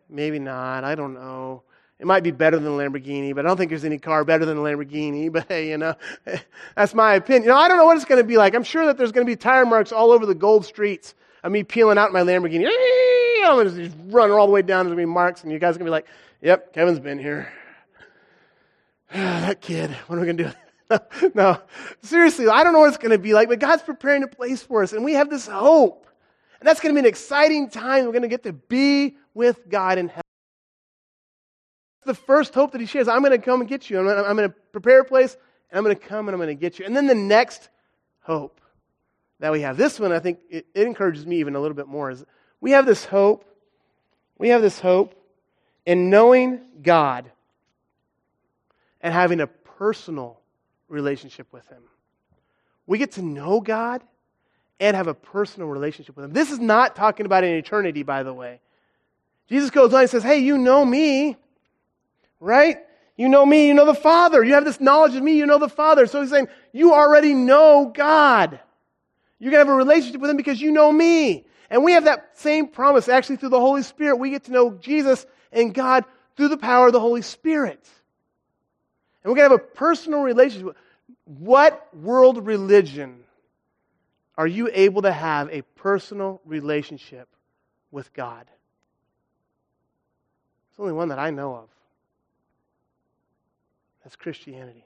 maybe 0.09 0.39
not. 0.39 0.85
I 0.85 0.95
don't 0.95 1.15
know. 1.15 1.65
It 1.99 2.07
might 2.07 2.23
be 2.23 2.31
better 2.31 2.57
than 2.61 2.73
a 2.73 2.77
Lamborghini, 2.77 3.35
but 3.35 3.45
I 3.45 3.49
don't 3.49 3.57
think 3.57 3.71
there's 3.71 3.85
any 3.85 3.99
car 3.99 4.25
better 4.25 4.45
than 4.45 4.57
a 4.57 4.61
Lamborghini. 4.61 5.33
But 5.33 5.47
hey, 5.49 5.71
you 5.71 5.79
know, 5.79 5.95
that's 6.77 6.95
my 6.95 7.15
opinion. 7.15 7.43
You 7.43 7.49
know, 7.49 7.57
I 7.57 7.67
don't 7.67 7.77
know 7.77 7.85
what 7.85 7.97
it's 7.97 8.07
going 8.07 8.23
to 8.23 8.27
be 8.27 8.37
like. 8.37 8.55
I'm 8.55 8.63
sure 8.63 8.87
that 8.87 8.97
there's 8.97 9.11
going 9.11 9.27
to 9.27 9.31
be 9.31 9.37
tire 9.37 9.67
marks 9.67 9.91
all 9.91 10.13
over 10.13 10.25
the 10.25 10.35
gold 10.37 10.65
streets 10.65 11.17
of 11.43 11.51
me 11.51 11.65
peeling 11.65 11.99
out 11.99 12.13
my 12.13 12.21
Lamborghini. 12.21 12.69
I'm 13.45 13.57
going 13.57 13.75
to 13.75 13.89
just 13.89 13.97
run 14.07 14.31
all 14.31 14.47
the 14.47 14.53
way 14.53 14.63
down. 14.63 14.87
There's 14.87 14.95
going 14.95 15.05
to 15.05 15.11
be 15.11 15.13
marks, 15.13 15.43
and 15.43 15.51
you 15.51 15.59
guys 15.59 15.75
are 15.75 15.81
going 15.81 15.87
to 15.87 15.91
be 15.91 15.91
like, 15.91 16.07
yep, 16.41 16.73
Kevin's 16.73 17.01
been 17.01 17.19
here. 17.19 17.53
that 19.13 19.61
kid, 19.61 19.91
what 20.07 20.17
are 20.17 20.21
we 20.21 20.27
going 20.27 20.37
to 20.37 20.45
do? 20.45 20.51
no, 21.35 21.61
seriously, 22.03 22.49
I 22.49 22.65
don't 22.65 22.73
know 22.73 22.81
what 22.81 22.89
it's 22.89 22.99
going 22.99 23.11
to 23.11 23.19
be 23.19 23.35
like, 23.35 23.49
but 23.49 23.59
God's 23.59 23.83
preparing 23.83 24.23
a 24.23 24.29
place 24.29 24.63
for 24.63 24.83
us, 24.83 24.93
and 24.93 25.05
we 25.05 25.15
have 25.15 25.29
this 25.29 25.47
hope. 25.47 26.07
And 26.61 26.67
that's 26.67 26.81
going 26.81 26.95
to 26.95 27.01
be 27.01 27.07
an 27.07 27.11
exciting 27.11 27.71
time. 27.71 28.05
We're 28.07 28.13
going 28.13 28.23
to 28.23 28.29
get 28.29 28.43
to 28.45 28.53
be 28.53 29.17
with 29.35 29.69
God 29.69 29.99
in 29.99 30.09
heaven. 30.09 30.23
The 32.05 32.15
first 32.15 32.55
hope 32.55 32.73
that 32.73 32.81
He 32.81 32.87
shares 32.87 33.07
I'm 33.07 33.21
going 33.21 33.33
to 33.33 33.39
come 33.39 33.61
and 33.61 33.69
get 33.69 33.91
you. 33.91 33.99
I'm 33.99 34.07
going 34.07 34.17
to, 34.17 34.29
I'm 34.29 34.37
going 34.37 34.49
to 34.49 34.55
prepare 34.73 35.01
a 35.01 35.05
place, 35.05 35.37
and 35.71 35.79
I'm 35.79 35.85
going 35.85 35.97
to 35.97 36.03
come 36.03 36.29
and 36.29 36.35
I'm 36.35 36.39
going 36.39 36.49
to 36.49 36.61
get 36.61 36.79
you. 36.79 36.87
And 36.87 36.97
then 36.97 37.07
the 37.07 37.15
next 37.15 37.69
hope 38.21 38.61
that 39.41 39.53
we 39.53 39.61
have. 39.61 39.77
This 39.77 40.01
one, 40.01 40.13
I 40.13 40.19
think, 40.19 40.39
it, 40.49 40.67
it 40.75 40.87
encourages 40.87 41.27
me 41.27 41.39
even 41.41 41.55
a 41.55 41.61
little 41.61 41.77
bit 41.77 41.87
more. 41.87 42.11
Is 42.11 42.25
we 42.61 42.73
have 42.73 42.87
this 42.87 43.05
hope. 43.05 43.45
We 44.39 44.49
have 44.49 44.63
this 44.63 44.81
hope 44.81 45.15
in 45.85 46.11
knowing 46.11 46.61
God 46.83 47.31
and 49.01 49.13
having 49.13 49.41
a 49.41 49.47
personal 49.47 50.41
relationship 50.89 51.53
with 51.53 51.67
Him. 51.69 51.83
We 52.87 52.99
get 52.99 53.13
to 53.13 53.23
know 53.23 53.61
God 53.61 54.03
and 54.81 54.97
have 54.97 55.07
a 55.07 55.15
personal 55.15 55.69
relationship 55.69 56.17
with 56.17 56.25
Him. 56.25 56.33
This 56.33 56.51
is 56.51 56.59
not 56.59 56.97
talking 56.97 57.27
about 57.27 57.45
an 57.45 57.51
eternity, 57.51 58.03
by 58.03 58.23
the 58.23 58.33
way. 58.33 58.61
Jesus 59.49 59.71
goes 59.71 59.93
on 59.95 60.01
and 60.01 60.11
says, 60.11 60.23
Hey, 60.23 60.39
you 60.39 60.59
know 60.59 60.85
me, 60.85 61.37
right? 62.41 62.79
You 63.17 63.29
know 63.29 63.45
me, 63.45 63.67
you 63.67 63.75
know 63.75 63.87
the 63.87 63.95
Father. 63.95 64.45
You 64.45 64.55
have 64.55 64.65
this 64.65 64.81
knowledge 64.81 65.17
of 65.17 65.23
me, 65.23 65.37
you 65.37 65.47
know 65.47 65.59
the 65.59 65.69
Father. 65.69 66.07
So 66.07 66.21
he's 66.21 66.31
saying, 66.31 66.49
You 66.73 66.93
already 66.95 67.35
know 67.35 67.91
God. 67.95 68.61
You're 69.39 69.53
going 69.53 69.65
to 69.65 69.71
have 69.71 69.75
a 69.75 69.77
relationship 69.77 70.21
with 70.21 70.31
Him 70.31 70.37
because 70.37 70.61
you 70.61 70.71
know 70.71 70.91
me. 70.91 71.47
And 71.71 71.85
we 71.85 71.93
have 71.93 72.05
that 72.05 72.39
same 72.39 72.69
promise 72.69 73.09
actually 73.09 73.37
through 73.37 73.51
the 73.51 73.61
Holy 73.61 73.83
Spirit. 73.83 74.17
We 74.17 74.31
get 74.31 74.45
to 74.45 74.53
know 74.53 74.73
Jesus 74.73 75.27
and 75.53 75.75
God 75.75 76.05
through 76.37 76.49
the 76.49 76.57
power 76.57 76.87
of 76.87 76.93
the 76.93 77.01
Holy 77.01 77.23
Spirit. 77.23 77.87
And 79.23 79.31
we're 79.31 79.37
going 79.37 79.51
to 79.51 79.57
have 79.57 79.61
a 79.61 79.75
personal 79.75 80.21
relationship. 80.21 80.77
What 81.25 81.89
world 81.95 82.47
religion 82.47 83.21
are 84.37 84.47
you 84.47 84.71
able 84.73 85.03
to 85.03 85.13
have 85.13 85.51
a 85.51 85.63
personal 85.63 86.41
relationship 86.45 87.29
with 87.91 88.13
God? 88.15 88.47
It's 90.71 90.81
only 90.81 90.93
one 90.93 91.09
that 91.09 91.19
I 91.19 91.31
know 91.31 91.55
of. 91.55 91.69
That's 94.05 94.17
Christianity. 94.17 94.85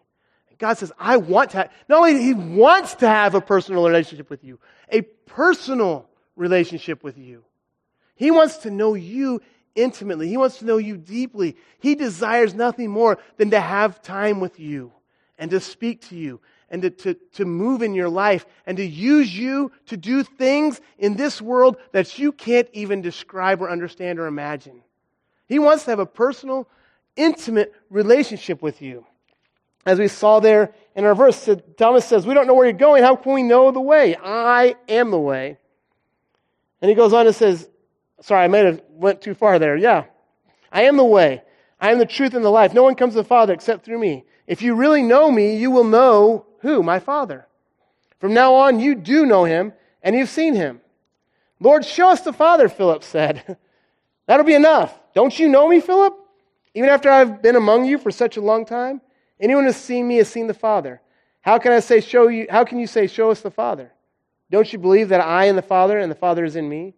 God 0.58 0.78
says, 0.78 0.92
I 0.98 1.16
want 1.16 1.50
to 1.50 1.56
have, 1.58 1.72
not 1.88 1.98
only 1.98 2.22
He 2.22 2.34
wants 2.34 2.94
to 2.96 3.08
have 3.08 3.34
a 3.34 3.40
personal 3.40 3.84
relationship 3.84 4.30
with 4.30 4.44
you, 4.44 4.58
a 4.90 5.02
personal 5.02 6.08
relationship 6.36 7.02
with 7.02 7.18
you. 7.18 7.44
He 8.14 8.30
wants 8.30 8.58
to 8.58 8.70
know 8.70 8.94
you 8.94 9.42
intimately. 9.74 10.28
He 10.28 10.36
wants 10.36 10.58
to 10.58 10.64
know 10.64 10.76
you 10.76 10.96
deeply. 10.96 11.56
He 11.78 11.94
desires 11.94 12.54
nothing 12.54 12.90
more 12.90 13.18
than 13.36 13.50
to 13.50 13.60
have 13.60 14.02
time 14.02 14.40
with 14.40 14.60
you 14.60 14.92
and 15.38 15.50
to 15.50 15.60
speak 15.60 16.08
to 16.08 16.16
you 16.16 16.40
and 16.70 16.82
to, 16.82 16.90
to, 16.90 17.14
to 17.34 17.44
move 17.44 17.82
in 17.82 17.94
your 17.94 18.08
life 18.08 18.46
and 18.66 18.76
to 18.78 18.84
use 18.84 19.36
you 19.36 19.70
to 19.86 19.96
do 19.96 20.22
things 20.22 20.80
in 20.98 21.14
this 21.14 21.40
world 21.40 21.76
that 21.92 22.18
you 22.18 22.32
can't 22.32 22.68
even 22.72 23.02
describe 23.02 23.60
or 23.60 23.70
understand 23.70 24.18
or 24.18 24.26
imagine. 24.26 24.82
He 25.48 25.58
wants 25.58 25.84
to 25.84 25.90
have 25.90 25.98
a 25.98 26.06
personal, 26.06 26.66
intimate 27.14 27.74
relationship 27.90 28.62
with 28.62 28.80
you. 28.80 29.04
As 29.84 29.98
we 29.98 30.08
saw 30.08 30.40
there 30.40 30.72
in 30.94 31.04
our 31.04 31.14
verse, 31.14 31.48
Thomas 31.76 32.04
says, 32.04 32.26
We 32.26 32.34
don't 32.34 32.46
know 32.46 32.54
where 32.54 32.66
you're 32.66 32.72
going. 32.72 33.02
How 33.02 33.16
can 33.16 33.32
we 33.32 33.42
know 33.42 33.70
the 33.70 33.80
way? 33.80 34.16
I 34.16 34.76
am 34.88 35.10
the 35.10 35.18
way. 35.18 35.58
And 36.80 36.88
he 36.88 36.94
goes 36.94 37.12
on 37.12 37.26
and 37.26 37.34
says, 37.34 37.68
Sorry, 38.22 38.44
I 38.44 38.48
might 38.48 38.64
have 38.64 38.82
went 38.90 39.20
too 39.20 39.34
far 39.34 39.58
there. 39.58 39.76
Yeah. 39.76 40.04
I 40.70 40.82
am 40.82 40.96
the 40.96 41.04
way. 41.04 41.42
I 41.80 41.90
am 41.90 41.98
the 41.98 42.06
truth 42.06 42.34
and 42.34 42.44
the 42.44 42.50
life. 42.50 42.72
No 42.72 42.84
one 42.84 42.94
comes 42.94 43.14
to 43.14 43.18
the 43.22 43.24
Father 43.24 43.52
except 43.52 43.84
through 43.84 43.98
me. 43.98 44.24
If 44.46 44.62
you 44.62 44.74
really 44.74 45.02
know 45.02 45.30
me, 45.30 45.56
you 45.56 45.70
will 45.70 45.84
know 45.84 46.46
who? 46.60 46.82
My 46.82 47.00
Father. 47.00 47.46
From 48.20 48.32
now 48.32 48.54
on, 48.54 48.78
you 48.78 48.94
do 48.94 49.26
know 49.26 49.44
him, 49.44 49.72
and 50.02 50.14
you've 50.14 50.28
seen 50.28 50.54
him. 50.54 50.80
Lord, 51.58 51.84
show 51.84 52.10
us 52.10 52.20
the 52.20 52.32
Father, 52.32 52.68
Philip 52.68 53.02
said. 53.02 53.56
That'll 54.26 54.46
be 54.46 54.54
enough. 54.54 54.96
Don't 55.14 55.36
you 55.36 55.48
know 55.48 55.68
me, 55.68 55.80
Philip? 55.80 56.16
Even 56.74 56.88
after 56.88 57.10
I've 57.10 57.42
been 57.42 57.56
among 57.56 57.84
you 57.84 57.98
for 57.98 58.12
such 58.12 58.36
a 58.36 58.40
long 58.40 58.64
time? 58.64 59.00
Anyone 59.40 59.64
who's 59.64 59.76
seen 59.76 60.06
me 60.06 60.18
has 60.18 60.28
seen 60.28 60.46
the 60.46 60.54
Father. 60.54 61.00
How 61.40 61.58
can 61.58 61.72
I 61.72 61.80
say, 61.80 62.00
show 62.00 62.28
you, 62.28 62.46
how 62.48 62.64
can 62.64 62.78
you 62.78 62.86
say, 62.86 63.08
show 63.08 63.32
us 63.32 63.40
the 63.40 63.50
Father? 63.50 63.92
Don't 64.48 64.72
you 64.72 64.78
believe 64.78 65.08
that 65.08 65.20
I 65.20 65.46
am 65.46 65.56
the 65.56 65.62
Father 65.62 65.98
and 65.98 66.10
the 66.10 66.16
Father 66.16 66.44
is 66.44 66.54
in 66.54 66.68
me? 66.68 66.94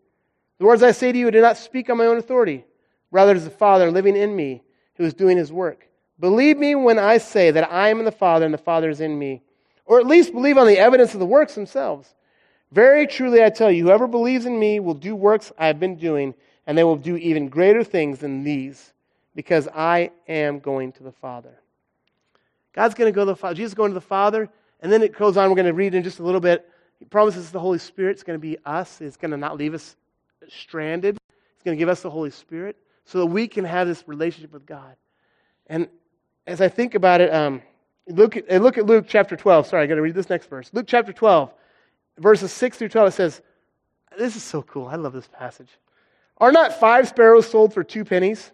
The 0.59 0.65
words 0.65 0.83
I 0.83 0.93
say 0.93 1.13
to 1.13 1.19
you 1.19 1.31
do 1.31 1.41
not 1.41 1.57
speak 1.57 1.91
on 1.91 1.99
my 1.99 2.07
own 2.07 2.19
authority. 2.19 2.65
Rather, 3.11 3.33
it 3.33 3.37
is 3.37 3.45
the 3.45 3.51
Father 3.51 3.91
living 3.91 4.17
in 4.17 4.35
me 4.35 4.63
who 4.97 5.05
is 5.05 5.15
doing 5.15 5.37
his 5.37 5.53
work. 5.53 5.89
Believe 6.21 6.57
me 6.57 6.75
when 6.75 6.99
I 6.99 7.19
say 7.19 7.51
that 7.51 7.71
I 7.73 7.89
am 7.89 7.99
in 7.99 8.05
the 8.05 8.13
Father 8.13 8.45
and 8.45 8.55
the 8.55 8.59
Father 8.59 8.89
is 8.89 9.01
in 9.01 9.19
me. 9.19 9.43
Or 9.87 9.99
at 9.99 10.07
least 10.07 10.33
believe 10.33 10.57
on 10.57 10.67
the 10.67 10.79
evidence 10.79 11.13
of 11.15 11.21
the 11.21 11.27
works 11.27 11.55
themselves. 11.55 12.15
Very 12.73 13.07
truly 13.07 13.43
I 13.43 13.51
tell 13.51 13.71
you, 13.71 13.85
whoever 13.85 14.07
believes 14.07 14.47
in 14.47 14.59
me 14.59 14.81
will 14.81 14.95
do 14.95 15.15
works 15.15 15.53
I 15.59 15.67
have 15.67 15.79
been 15.79 15.97
doing, 15.97 16.35
and 16.67 16.77
they 16.77 16.85
will 16.85 16.97
do 16.97 17.17
even 17.17 17.49
greater 17.49 17.85
things 17.85 18.21
than 18.21 18.43
these, 18.43 18.93
because 19.35 19.69
I 19.75 20.11
am 20.27 20.61
going 20.61 20.93
to 20.93 21.03
the 21.03 21.13
Father. 21.13 21.61
God's 22.73 22.95
going 22.95 23.13
to 23.13 23.15
go 23.15 23.23
to 23.23 23.33
the 23.33 23.37
Father. 23.37 23.55
Jesus 23.55 23.71
is 23.71 23.75
going 23.75 23.91
to 23.91 23.95
the 23.95 24.01
Father. 24.01 24.49
And 24.81 24.93
then 24.93 25.03
it 25.03 25.17
goes 25.17 25.37
on. 25.37 25.49
We're 25.49 25.57
going 25.57 25.67
to 25.67 25.73
read 25.73 25.95
in 25.95 26.03
just 26.03 26.19
a 26.19 26.23
little 26.23 26.41
bit. 26.41 26.69
He 26.99 27.05
promises 27.05 27.51
the 27.51 27.61
Holy 27.61 27.79
Spirit 27.79 28.17
is 28.17 28.23
going 28.23 28.39
to 28.39 28.43
be 28.43 28.59
us. 28.67 29.01
It's 29.01 29.17
going 29.17 29.31
to 29.31 29.37
not 29.37 29.57
leave 29.57 29.75
us 29.75 29.97
stranded. 30.51 31.17
He's 31.55 31.63
going 31.65 31.77
to 31.77 31.79
give 31.79 31.89
us 31.89 32.03
the 32.03 32.11
Holy 32.11 32.31
Spirit 32.31 32.77
so 33.05 33.19
that 33.19 33.27
we 33.27 33.49
can 33.49 33.65
have 33.65 33.87
this 33.87 34.05
relationship 34.07 34.53
with 34.53 34.67
God. 34.67 34.97
And 35.67 35.89
as 36.47 36.61
I 36.61 36.69
think 36.69 36.95
about 36.95 37.21
it, 37.21 37.33
um, 37.33 37.63
look, 38.09 38.37
at, 38.37 38.63
look 38.63 38.79
at 38.79 38.87
Luke 38.87 39.07
chapter 39.09 39.37
12. 39.37 39.67
Sorry, 39.67 39.83
I 39.83 39.87
got 39.87 39.97
to 39.97 40.03
read 40.03 40.15
this 40.15 40.31
next 40.31 40.49
verse. 40.49 40.71
Luke 40.73 40.87
chapter 40.87 41.13
12, 41.13 41.53
verses 42.19 42.53
6 42.53 42.79
through 42.79 42.89
12, 42.89 43.09
it 43.09 43.13
says, 43.13 43.43
This 44.19 44.37
is 44.37 44.43
so 44.43 44.63
cool. 44.63 44.87
I 44.87 44.97
love 44.97 45.13
this 45.13 45.29
passage. 45.29 45.71
Are 46.39 46.53
not 46.53 46.81
five 46.81 47.09
sparrows 47.09 47.49
sold 47.49 47.73
for 47.73 47.85
two 47.85 48.05
pennies? 48.05 48.51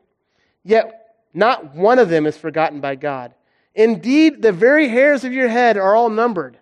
Yet 0.62 1.14
not 1.32 1.74
one 1.74 1.98
of 1.98 2.08
them 2.08 2.26
is 2.26 2.36
forgotten 2.36 2.80
by 2.80 2.96
God. 2.96 3.34
Indeed, 3.74 4.42
the 4.42 4.52
very 4.52 4.88
hairs 4.88 5.24
of 5.24 5.32
your 5.32 5.48
head 5.48 5.76
are 5.76 5.94
all 5.94 6.10
numbered. 6.10 6.58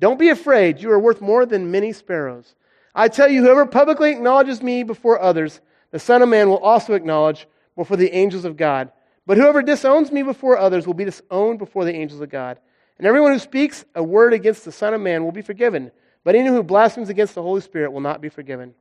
Don't 0.00 0.18
be 0.18 0.28
afraid. 0.28 0.80
You 0.80 0.90
are 0.90 0.98
worth 0.98 1.20
more 1.20 1.46
than 1.46 1.70
many 1.70 1.92
sparrows. 1.92 2.54
I 2.94 3.08
tell 3.08 3.28
you, 3.28 3.42
whoever 3.42 3.66
publicly 3.66 4.12
acknowledges 4.12 4.62
me 4.62 4.82
before 4.82 5.20
others, 5.20 5.60
the 5.90 5.98
Son 5.98 6.22
of 6.22 6.28
Man 6.28 6.48
will 6.48 6.58
also 6.58 6.94
acknowledge 6.94 7.46
before 7.76 7.96
the 7.96 8.14
angels 8.14 8.44
of 8.44 8.56
God. 8.56 8.92
But 9.26 9.36
whoever 9.36 9.62
disowns 9.62 10.12
me 10.12 10.22
before 10.22 10.58
others 10.58 10.86
will 10.86 10.94
be 10.94 11.04
disowned 11.04 11.58
before 11.58 11.84
the 11.84 11.94
angels 11.94 12.20
of 12.20 12.28
God. 12.28 12.58
And 12.98 13.06
everyone 13.06 13.32
who 13.32 13.38
speaks 13.38 13.84
a 13.94 14.02
word 14.02 14.32
against 14.32 14.64
the 14.64 14.72
Son 14.72 14.94
of 14.94 15.00
Man 15.00 15.24
will 15.24 15.32
be 15.32 15.42
forgiven, 15.42 15.90
but 16.22 16.34
anyone 16.34 16.56
who 16.56 16.62
blasphemes 16.62 17.08
against 17.08 17.34
the 17.34 17.42
Holy 17.42 17.60
Spirit 17.60 17.92
will 17.92 18.00
not 18.00 18.20
be 18.20 18.28
forgiven. 18.28 18.74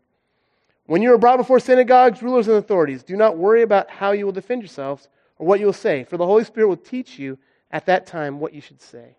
When 0.86 1.02
you 1.02 1.13
are 1.13 1.17
brought 1.17 1.38
before 1.38 1.60
synagogues, 1.60 2.21
rulers, 2.21 2.47
and 2.47 2.58
authorities, 2.58 3.04
do 3.04 3.15
not 3.15 3.38
worry 3.38 3.62
about 3.62 3.89
how 3.89 4.12
you 4.12 4.26
will 4.26 4.34
defend 4.34 4.62
yourselves 4.62 5.08
or 5.39 5.47
what 5.47 5.60
you 5.60 5.65
will 5.65 5.73
say, 5.73 6.04
for 6.04 6.17
the 6.17 6.26
Holy 6.26 6.43
Spirit 6.43 6.67
will 6.67 6.78
teach 6.78 7.17
you 7.17 7.39
at 7.71 7.86
that 7.88 8.06
time 8.06 8.39
what 8.39 8.54
you 8.54 8.62
should 8.62 8.82
say. 8.82 9.15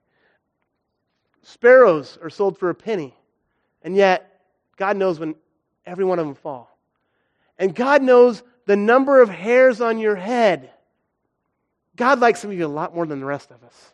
Sparrows 1.42 2.18
are 2.22 2.30
sold 2.30 2.59
for 2.59 2.70
a 2.70 2.74
penny, 2.74 3.16
and 3.83 3.96
yet 3.96 4.34
God 4.76 4.96
knows 4.96 5.18
when 5.18 5.34
every 5.87 6.04
one 6.04 6.18
of 6.18 6.26
them 6.26 6.34
fall. 6.34 6.76
And 7.58 7.74
God 7.74 8.02
knows 8.02 8.42
the 8.66 8.76
number 8.76 9.20
of 9.20 9.28
hairs 9.28 9.80
on 9.80 9.98
your 9.98 10.16
head. 10.16 10.70
God 11.96 12.20
likes 12.20 12.40
some 12.40 12.50
of 12.50 12.58
you 12.58 12.66
a 12.66 12.68
lot 12.68 12.94
more 12.94 13.06
than 13.06 13.20
the 13.20 13.26
rest 13.26 13.50
of 13.50 13.62
us. 13.62 13.93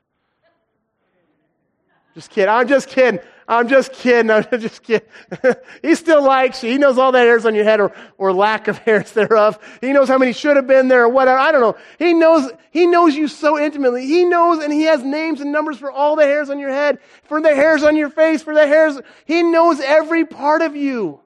Just 2.21 2.33
kidding. 2.33 2.51
I'm 2.51 2.69
just 2.69 2.89
kidding. 2.91 3.19
I'm 3.49 3.67
just 3.67 3.95
kidding. 3.95 4.31
I'm 4.31 4.45
just 4.61 4.83
kidding. 4.83 5.09
he 5.83 5.95
still 5.95 6.23
likes 6.23 6.63
you. 6.63 6.71
He 6.71 6.77
knows 6.77 6.99
all 6.99 7.13
the 7.13 7.19
hairs 7.19 7.47
on 7.47 7.55
your 7.55 7.65
head 7.65 7.81
or, 7.81 7.95
or 8.19 8.31
lack 8.31 8.69
of 8.69 8.77
hairs 8.85 9.13
thereof. 9.13 9.59
He 9.81 9.95
knows 9.95 10.09
how 10.09 10.19
many 10.19 10.35
should 10.35 10.57
have 10.57 10.67
been 10.67 10.89
there 10.89 11.05
or 11.05 11.09
whatever. 11.09 11.39
I 11.39 11.51
don't 11.51 11.63
know. 11.63 11.79
He 11.99 12.13
knows, 12.13 12.53
he 12.73 12.87
knows 12.87 13.17
you 13.17 13.27
so 13.27 13.59
intimately. 13.59 14.05
He 14.05 14.27
knows 14.27 14.63
and 14.63 14.71
he 14.71 14.83
has 14.83 15.03
names 15.03 15.41
and 15.41 15.51
numbers 15.51 15.79
for 15.79 15.91
all 15.91 16.15
the 16.15 16.25
hairs 16.25 16.51
on 16.51 16.59
your 16.59 16.69
head, 16.69 16.99
for 17.23 17.41
the 17.41 17.55
hairs 17.55 17.85
on 17.85 17.97
your 17.97 18.11
face, 18.11 18.43
for 18.43 18.53
the 18.53 18.67
hairs. 18.67 19.01
He 19.25 19.43
knows 19.43 19.81
every 19.81 20.27
part 20.27 20.61
of 20.61 20.77
you. 20.77 21.21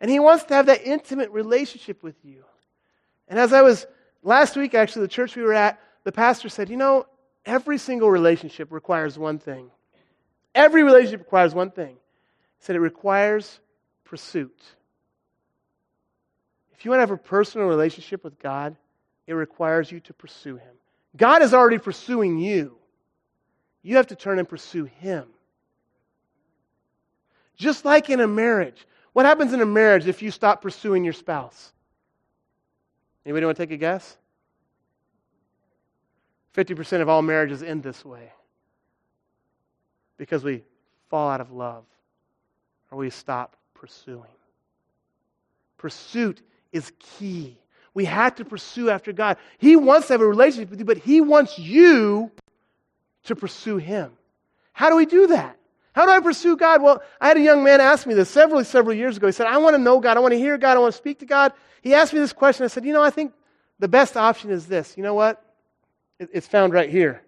And 0.00 0.10
he 0.10 0.18
wants 0.18 0.44
to 0.44 0.54
have 0.54 0.64
that 0.64 0.82
intimate 0.86 1.30
relationship 1.30 2.02
with 2.02 2.16
you. 2.24 2.42
And 3.28 3.38
as 3.38 3.52
I 3.52 3.60
was 3.60 3.86
last 4.22 4.56
week, 4.56 4.72
actually, 4.72 5.02
the 5.02 5.08
church 5.08 5.36
we 5.36 5.42
were 5.42 5.52
at, 5.52 5.78
the 6.04 6.12
pastor 6.12 6.48
said, 6.48 6.70
you 6.70 6.78
know, 6.78 7.04
every 7.44 7.76
single 7.76 8.10
relationship 8.10 8.72
requires 8.72 9.18
one 9.18 9.38
thing 9.38 9.70
Every 10.54 10.82
relationship 10.82 11.20
requires 11.20 11.54
one 11.54 11.70
thing. 11.70 11.94
He 11.94 12.64
said 12.64 12.76
it 12.76 12.80
requires 12.80 13.60
pursuit. 14.04 14.60
If 16.72 16.84
you 16.84 16.90
want 16.90 16.98
to 16.98 17.02
have 17.02 17.10
a 17.10 17.16
personal 17.16 17.68
relationship 17.68 18.24
with 18.24 18.38
God, 18.38 18.76
it 19.26 19.34
requires 19.34 19.90
you 19.92 20.00
to 20.00 20.12
pursue 20.12 20.56
Him. 20.56 20.74
God 21.16 21.42
is 21.42 21.54
already 21.54 21.78
pursuing 21.78 22.38
you. 22.38 22.76
You 23.82 23.96
have 23.96 24.08
to 24.08 24.16
turn 24.16 24.38
and 24.38 24.48
pursue 24.48 24.84
Him. 24.84 25.26
Just 27.56 27.84
like 27.84 28.10
in 28.10 28.20
a 28.20 28.26
marriage. 28.26 28.86
What 29.12 29.26
happens 29.26 29.52
in 29.52 29.60
a 29.60 29.66
marriage 29.66 30.06
if 30.06 30.22
you 30.22 30.30
stop 30.30 30.62
pursuing 30.62 31.04
your 31.04 31.12
spouse? 31.12 31.72
Anybody 33.26 33.46
want 33.46 33.56
to 33.58 33.62
take 33.62 33.72
a 33.72 33.76
guess? 33.76 34.16
50% 36.54 37.02
of 37.02 37.08
all 37.08 37.22
marriages 37.22 37.62
end 37.62 37.82
this 37.82 38.04
way 38.04 38.32
because 40.20 40.44
we 40.44 40.62
fall 41.08 41.30
out 41.30 41.40
of 41.40 41.50
love 41.50 41.82
or 42.90 42.98
we 42.98 43.08
stop 43.08 43.56
pursuing. 43.72 44.20
Pursuit 45.78 46.42
is 46.72 46.92
key. 46.98 47.56
We 47.94 48.04
have 48.04 48.34
to 48.34 48.44
pursue 48.44 48.90
after 48.90 49.14
God. 49.14 49.38
He 49.56 49.76
wants 49.76 50.08
to 50.08 50.12
have 50.12 50.20
a 50.20 50.26
relationship 50.26 50.68
with 50.68 50.78
you, 50.78 50.84
but 50.84 50.98
He 50.98 51.22
wants 51.22 51.58
you 51.58 52.30
to 53.24 53.34
pursue 53.34 53.78
Him. 53.78 54.12
How 54.74 54.90
do 54.90 54.96
we 54.96 55.06
do 55.06 55.28
that? 55.28 55.56
How 55.94 56.04
do 56.04 56.12
I 56.12 56.20
pursue 56.20 56.54
God? 56.54 56.82
Well, 56.82 57.02
I 57.18 57.28
had 57.28 57.38
a 57.38 57.40
young 57.40 57.64
man 57.64 57.80
ask 57.80 58.06
me 58.06 58.12
this 58.12 58.28
several, 58.28 58.62
several 58.62 58.94
years 58.94 59.16
ago. 59.16 59.26
He 59.26 59.32
said, 59.32 59.46
I 59.46 59.56
want 59.56 59.74
to 59.74 59.82
know 59.82 60.00
God. 60.00 60.18
I 60.18 60.20
want 60.20 60.32
to 60.32 60.38
hear 60.38 60.58
God. 60.58 60.76
I 60.76 60.80
want 60.80 60.92
to 60.92 60.98
speak 60.98 61.20
to 61.20 61.26
God. 61.26 61.54
He 61.80 61.94
asked 61.94 62.12
me 62.12 62.20
this 62.20 62.34
question. 62.34 62.64
I 62.64 62.68
said, 62.68 62.84
You 62.84 62.92
know, 62.92 63.02
I 63.02 63.10
think 63.10 63.32
the 63.78 63.88
best 63.88 64.18
option 64.18 64.50
is 64.50 64.66
this. 64.66 64.98
You 64.98 65.02
know 65.02 65.14
what? 65.14 65.42
It's 66.18 66.46
found 66.46 66.74
right 66.74 66.90
here 66.90 67.22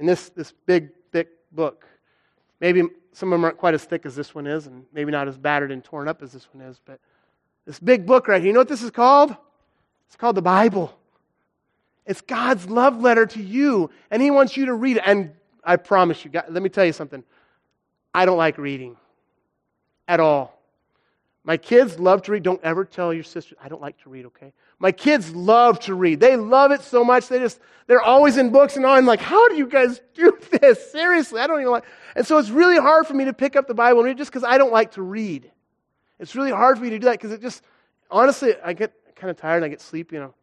in 0.00 0.06
this, 0.06 0.30
this 0.30 0.52
big, 0.66 0.90
thick 1.12 1.28
book. 1.52 1.86
Maybe 2.58 2.82
some 3.12 3.32
of 3.32 3.36
them 3.36 3.44
aren't 3.44 3.58
quite 3.58 3.74
as 3.74 3.84
thick 3.84 4.06
as 4.06 4.16
this 4.16 4.34
one 4.34 4.46
is, 4.46 4.66
and 4.66 4.84
maybe 4.92 5.12
not 5.12 5.28
as 5.28 5.38
battered 5.38 5.70
and 5.70 5.84
torn 5.84 6.08
up 6.08 6.22
as 6.22 6.32
this 6.32 6.48
one 6.52 6.64
is, 6.64 6.80
but 6.84 6.98
this 7.66 7.78
big 7.78 8.06
book 8.06 8.26
right 8.26 8.40
here, 8.40 8.48
you 8.48 8.52
know 8.52 8.60
what 8.60 8.68
this 8.68 8.82
is 8.82 8.90
called? 8.90 9.36
It's 10.06 10.16
called 10.16 10.36
the 10.36 10.42
Bible. 10.42 10.98
It's 12.06 12.22
God's 12.22 12.68
love 12.68 13.00
letter 13.00 13.26
to 13.26 13.42
you, 13.42 13.90
and 14.10 14.20
He 14.20 14.30
wants 14.30 14.56
you 14.56 14.66
to 14.66 14.74
read 14.74 14.96
it. 14.96 15.02
And 15.06 15.32
I 15.62 15.76
promise 15.76 16.24
you, 16.24 16.30
God, 16.30 16.46
let 16.48 16.62
me 16.62 16.68
tell 16.68 16.84
you 16.84 16.92
something. 16.92 17.22
I 18.12 18.24
don't 18.24 18.38
like 18.38 18.58
reading 18.58 18.96
at 20.08 20.18
all. 20.18 20.59
My 21.42 21.56
kids 21.56 21.98
love 21.98 22.22
to 22.22 22.32
read. 22.32 22.42
Don't 22.42 22.62
ever 22.62 22.84
tell 22.84 23.14
your 23.14 23.24
sister, 23.24 23.56
I 23.62 23.68
don't 23.68 23.80
like 23.80 24.00
to 24.02 24.10
read, 24.10 24.26
okay? 24.26 24.52
My 24.78 24.92
kids 24.92 25.34
love 25.34 25.80
to 25.80 25.94
read. 25.94 26.20
They 26.20 26.36
love 26.36 26.70
it 26.70 26.82
so 26.82 27.02
much. 27.02 27.28
They 27.28 27.38
just, 27.38 27.60
they're 27.86 28.02
always 28.02 28.36
in 28.36 28.50
books 28.50 28.76
and 28.76 28.84
all. 28.84 28.94
I'm 28.94 29.06
like, 29.06 29.20
how 29.20 29.48
do 29.48 29.56
you 29.56 29.66
guys 29.66 30.00
do 30.14 30.38
this? 30.60 30.90
Seriously, 30.92 31.40
I 31.40 31.46
don't 31.46 31.60
even 31.60 31.72
like. 31.72 31.84
And 32.14 32.26
so 32.26 32.38
it's 32.38 32.50
really 32.50 32.78
hard 32.78 33.06
for 33.06 33.14
me 33.14 33.24
to 33.24 33.32
pick 33.32 33.56
up 33.56 33.66
the 33.66 33.74
Bible 33.74 34.00
and 34.00 34.06
read 34.06 34.18
just 34.18 34.30
because 34.30 34.44
I 34.44 34.58
don't 34.58 34.72
like 34.72 34.92
to 34.92 35.02
read. 35.02 35.50
It's 36.18 36.34
really 36.34 36.50
hard 36.50 36.76
for 36.76 36.84
me 36.84 36.90
to 36.90 36.98
do 36.98 37.06
that 37.06 37.12
because 37.12 37.32
it 37.32 37.40
just, 37.40 37.62
honestly, 38.10 38.54
I 38.62 38.74
get 38.74 38.92
kind 39.16 39.30
of 39.30 39.38
tired 39.38 39.56
and 39.56 39.64
I 39.64 39.68
get 39.68 39.80
sleepy, 39.80 40.16
you 40.16 40.20
know. 40.20 40.34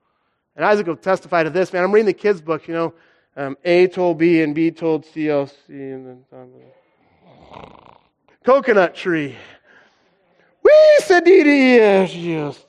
And 0.55 0.65
Isaac 0.65 0.87
will 0.87 0.95
testify 0.95 1.43
to 1.43 1.51
this, 1.51 1.71
man. 1.71 1.83
I'm 1.83 1.91
reading 1.91 2.07
the 2.07 2.13
kids' 2.13 2.41
book, 2.41 2.67
you 2.67 2.73
know. 2.73 2.93
Um, 3.35 3.55
A 3.63 3.85
told 3.87 4.17
B 4.17 4.41
and 4.41 4.55
B 4.55 4.71
told 4.71 5.05
C, 5.05 5.29
L, 5.29 5.45
C, 5.45 5.53
and 5.69 6.07
then 6.07 6.25
um, 6.33 6.49
coconut 8.43 8.95
tree. 8.95 9.35
We 10.67 11.05
said 11.05 11.25
yes, 11.25 12.13
yes. 12.13 12.65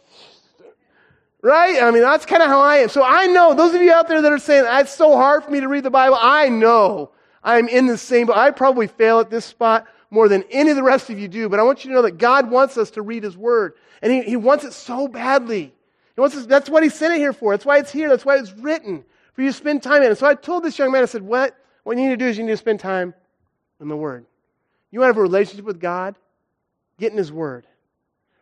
Right? 1.42 1.82
I 1.82 1.90
mean, 1.90 2.02
that's 2.02 2.26
kind 2.26 2.42
of 2.42 2.48
how 2.48 2.60
I 2.60 2.78
am. 2.78 2.88
So 2.88 3.02
I 3.02 3.26
know, 3.26 3.54
those 3.54 3.74
of 3.74 3.82
you 3.82 3.92
out 3.92 4.08
there 4.08 4.22
that 4.22 4.32
are 4.32 4.38
saying, 4.38 4.64
it's 4.68 4.94
so 4.94 5.16
hard 5.16 5.44
for 5.44 5.50
me 5.50 5.60
to 5.60 5.68
read 5.68 5.84
the 5.84 5.90
Bible, 5.90 6.16
I 6.20 6.48
know 6.48 7.10
I'm 7.42 7.68
in 7.68 7.86
the 7.86 7.98
same, 7.98 8.26
but 8.26 8.36
I 8.36 8.50
probably 8.50 8.86
fail 8.86 9.20
at 9.20 9.30
this 9.30 9.44
spot 9.44 9.86
more 10.10 10.28
than 10.28 10.44
any 10.50 10.70
of 10.70 10.76
the 10.76 10.82
rest 10.82 11.10
of 11.10 11.18
you 11.18 11.28
do. 11.28 11.48
But 11.48 11.60
I 11.60 11.62
want 11.62 11.84
you 11.84 11.90
to 11.90 11.94
know 11.94 12.02
that 12.02 12.18
God 12.18 12.50
wants 12.50 12.76
us 12.78 12.90
to 12.92 13.02
read 13.02 13.22
His 13.22 13.36
Word. 13.36 13.74
And 14.02 14.12
He, 14.12 14.22
he 14.22 14.36
wants 14.36 14.64
it 14.64 14.72
so 14.72 15.08
badly. 15.08 15.72
He 16.14 16.20
wants 16.20 16.36
us, 16.36 16.46
that's 16.46 16.70
what 16.70 16.82
He 16.82 16.88
sent 16.88 17.14
it 17.14 17.18
here 17.18 17.32
for. 17.32 17.52
That's 17.52 17.66
why 17.66 17.78
it's 17.78 17.90
here. 17.90 18.08
That's 18.08 18.24
why 18.24 18.36
it's 18.36 18.52
written, 18.52 19.04
for 19.32 19.42
you 19.42 19.48
to 19.48 19.52
spend 19.52 19.82
time 19.82 20.02
in 20.02 20.12
it. 20.12 20.18
So 20.18 20.26
I 20.26 20.34
told 20.34 20.62
this 20.62 20.78
young 20.78 20.92
man, 20.92 21.02
I 21.02 21.06
said, 21.06 21.22
what? 21.22 21.56
What 21.82 21.96
you 21.96 22.04
need 22.04 22.10
to 22.10 22.16
do 22.16 22.26
is 22.26 22.38
you 22.38 22.44
need 22.44 22.50
to 22.50 22.56
spend 22.56 22.80
time 22.80 23.14
in 23.80 23.88
the 23.88 23.96
Word. 23.96 24.26
You 24.90 25.00
want 25.00 25.08
to 25.08 25.14
have 25.14 25.18
a 25.18 25.22
relationship 25.22 25.64
with 25.64 25.80
God? 25.80 26.16
Get 26.98 27.12
in 27.12 27.18
His 27.18 27.30
Word. 27.30 27.66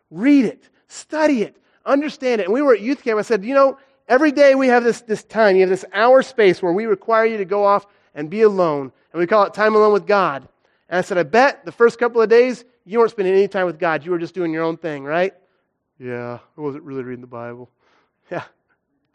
Read 0.09 0.45
it. 0.45 0.69
Study 0.87 1.43
it 1.43 1.57
understand 1.87 2.41
it. 2.41 2.45
And 2.45 2.53
we 2.53 2.61
were 2.61 2.73
at 2.73 2.81
youth 2.81 3.03
camp. 3.03 3.17
I 3.17 3.23
said, 3.23 3.43
you 3.43 3.53
know, 3.53 3.77
every 4.07 4.31
day 4.31 4.53
we 4.53 4.67
have 4.67 4.83
this, 4.83 5.01
this 5.01 5.23
time, 5.23 5.55
you 5.55 5.61
have 5.61 5.69
this 5.69 5.85
hour 5.93 6.21
space 6.21 6.61
where 6.61 6.73
we 6.73 6.85
require 6.85 7.25
you 7.25 7.37
to 7.37 7.45
go 7.45 7.65
off 7.65 7.87
and 8.13 8.29
be 8.29 8.41
alone. 8.41 8.91
And 9.13 9.19
we 9.19 9.25
call 9.25 9.45
it 9.45 9.53
time 9.53 9.75
alone 9.75 9.93
with 9.93 10.05
God. 10.05 10.47
And 10.89 10.99
I 10.99 11.01
said, 11.01 11.17
I 11.17 11.23
bet 11.23 11.65
the 11.65 11.71
first 11.71 11.97
couple 11.97 12.21
of 12.21 12.29
days 12.29 12.65
you 12.85 12.99
weren't 12.99 13.11
spending 13.11 13.33
any 13.33 13.47
time 13.47 13.65
with 13.65 13.79
God. 13.79 14.05
You 14.05 14.11
were 14.11 14.19
just 14.19 14.33
doing 14.33 14.53
your 14.53 14.63
own 14.63 14.77
thing, 14.77 15.03
right? 15.03 15.33
Yeah, 15.99 16.39
I 16.57 16.61
wasn't 16.61 16.83
really 16.83 17.03
reading 17.03 17.21
the 17.21 17.27
Bible. 17.27 17.69
Yeah, 18.29 18.43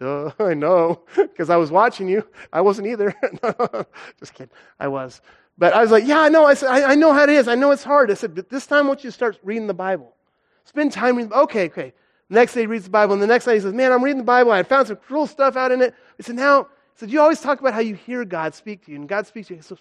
duh, 0.01 0.31
I 0.39 0.55
know, 0.55 1.03
because 1.17 1.51
I 1.51 1.57
was 1.57 1.71
watching 1.71 2.09
you. 2.09 2.27
I 2.51 2.63
wasn't 2.63 2.89
either. 2.89 3.15
just 4.19 4.33
kidding. 4.33 4.49
I 4.81 4.89
was. 4.89 5.21
But 5.59 5.75
I 5.75 5.83
was 5.83 5.91
like, 5.91 6.07
yeah, 6.07 6.21
I 6.21 6.31
know. 6.31 6.47
I 6.47 6.55
said, 6.55 6.71
I, 6.71 6.93
I 6.93 6.95
know 6.95 7.13
how 7.13 7.25
it 7.25 7.29
is. 7.29 7.47
I 7.47 7.57
know 7.57 7.73
it's 7.73 7.85
hard. 7.85 8.11
I 8.11 8.15
said, 8.15 8.35
but 8.35 8.49
this 8.49 8.67
time, 8.67 8.87
I 8.87 8.89
want 8.89 9.05
you 9.05 9.11
to 9.11 9.15
start 9.15 9.39
reading 9.43 9.67
the 9.67 9.75
Bible. 9.75 10.15
Spend 10.65 10.93
time 10.93 11.17
reading. 11.17 11.33
Okay, 11.33 11.67
okay. 11.67 11.93
Next 12.29 12.55
day 12.55 12.61
he 12.61 12.67
reads 12.67 12.85
the 12.85 12.91
Bible, 12.91 13.13
and 13.13 13.23
the 13.23 13.27
next 13.27 13.45
day 13.45 13.55
he 13.55 13.61
says, 13.61 13.75
Man, 13.75 13.93
I'm 13.93 14.03
reading 14.03 14.19
the 14.19 14.25
Bible. 14.25 14.53
I 14.53 14.63
found 14.63 14.87
some 14.89 14.97
cool 15.09 15.27
stuff 15.27 15.57
out 15.57 15.71
in 15.71 15.83
it. 15.83 15.95
He 16.17 16.23
said, 16.23 16.37
Now, 16.37 16.63
he 16.63 16.69
said, 16.97 17.11
You 17.11 17.21
always 17.21 17.41
talk 17.41 17.61
about 17.61 17.75
how 17.75 17.81
you 17.81 17.95
hear 17.95 18.25
God 18.25 18.55
speak 18.55 18.85
to 18.87 18.91
you, 18.91 18.97
and 18.97 19.09
God 19.09 19.27
speaks 19.27 19.49
to 19.49 19.55
you. 19.55 19.59
He 19.59 19.63
says, 19.63 19.79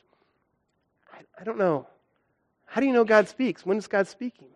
I, 1.13 1.19
I 1.39 1.43
don't 1.43 1.57
know. 1.57 1.87
How 2.65 2.81
do 2.81 2.87
you 2.87 2.93
know 2.93 3.03
God 3.03 3.27
speaks? 3.27 3.65
When 3.65 3.77
is 3.77 3.87
God 3.87 4.07
speaking? 4.07 4.47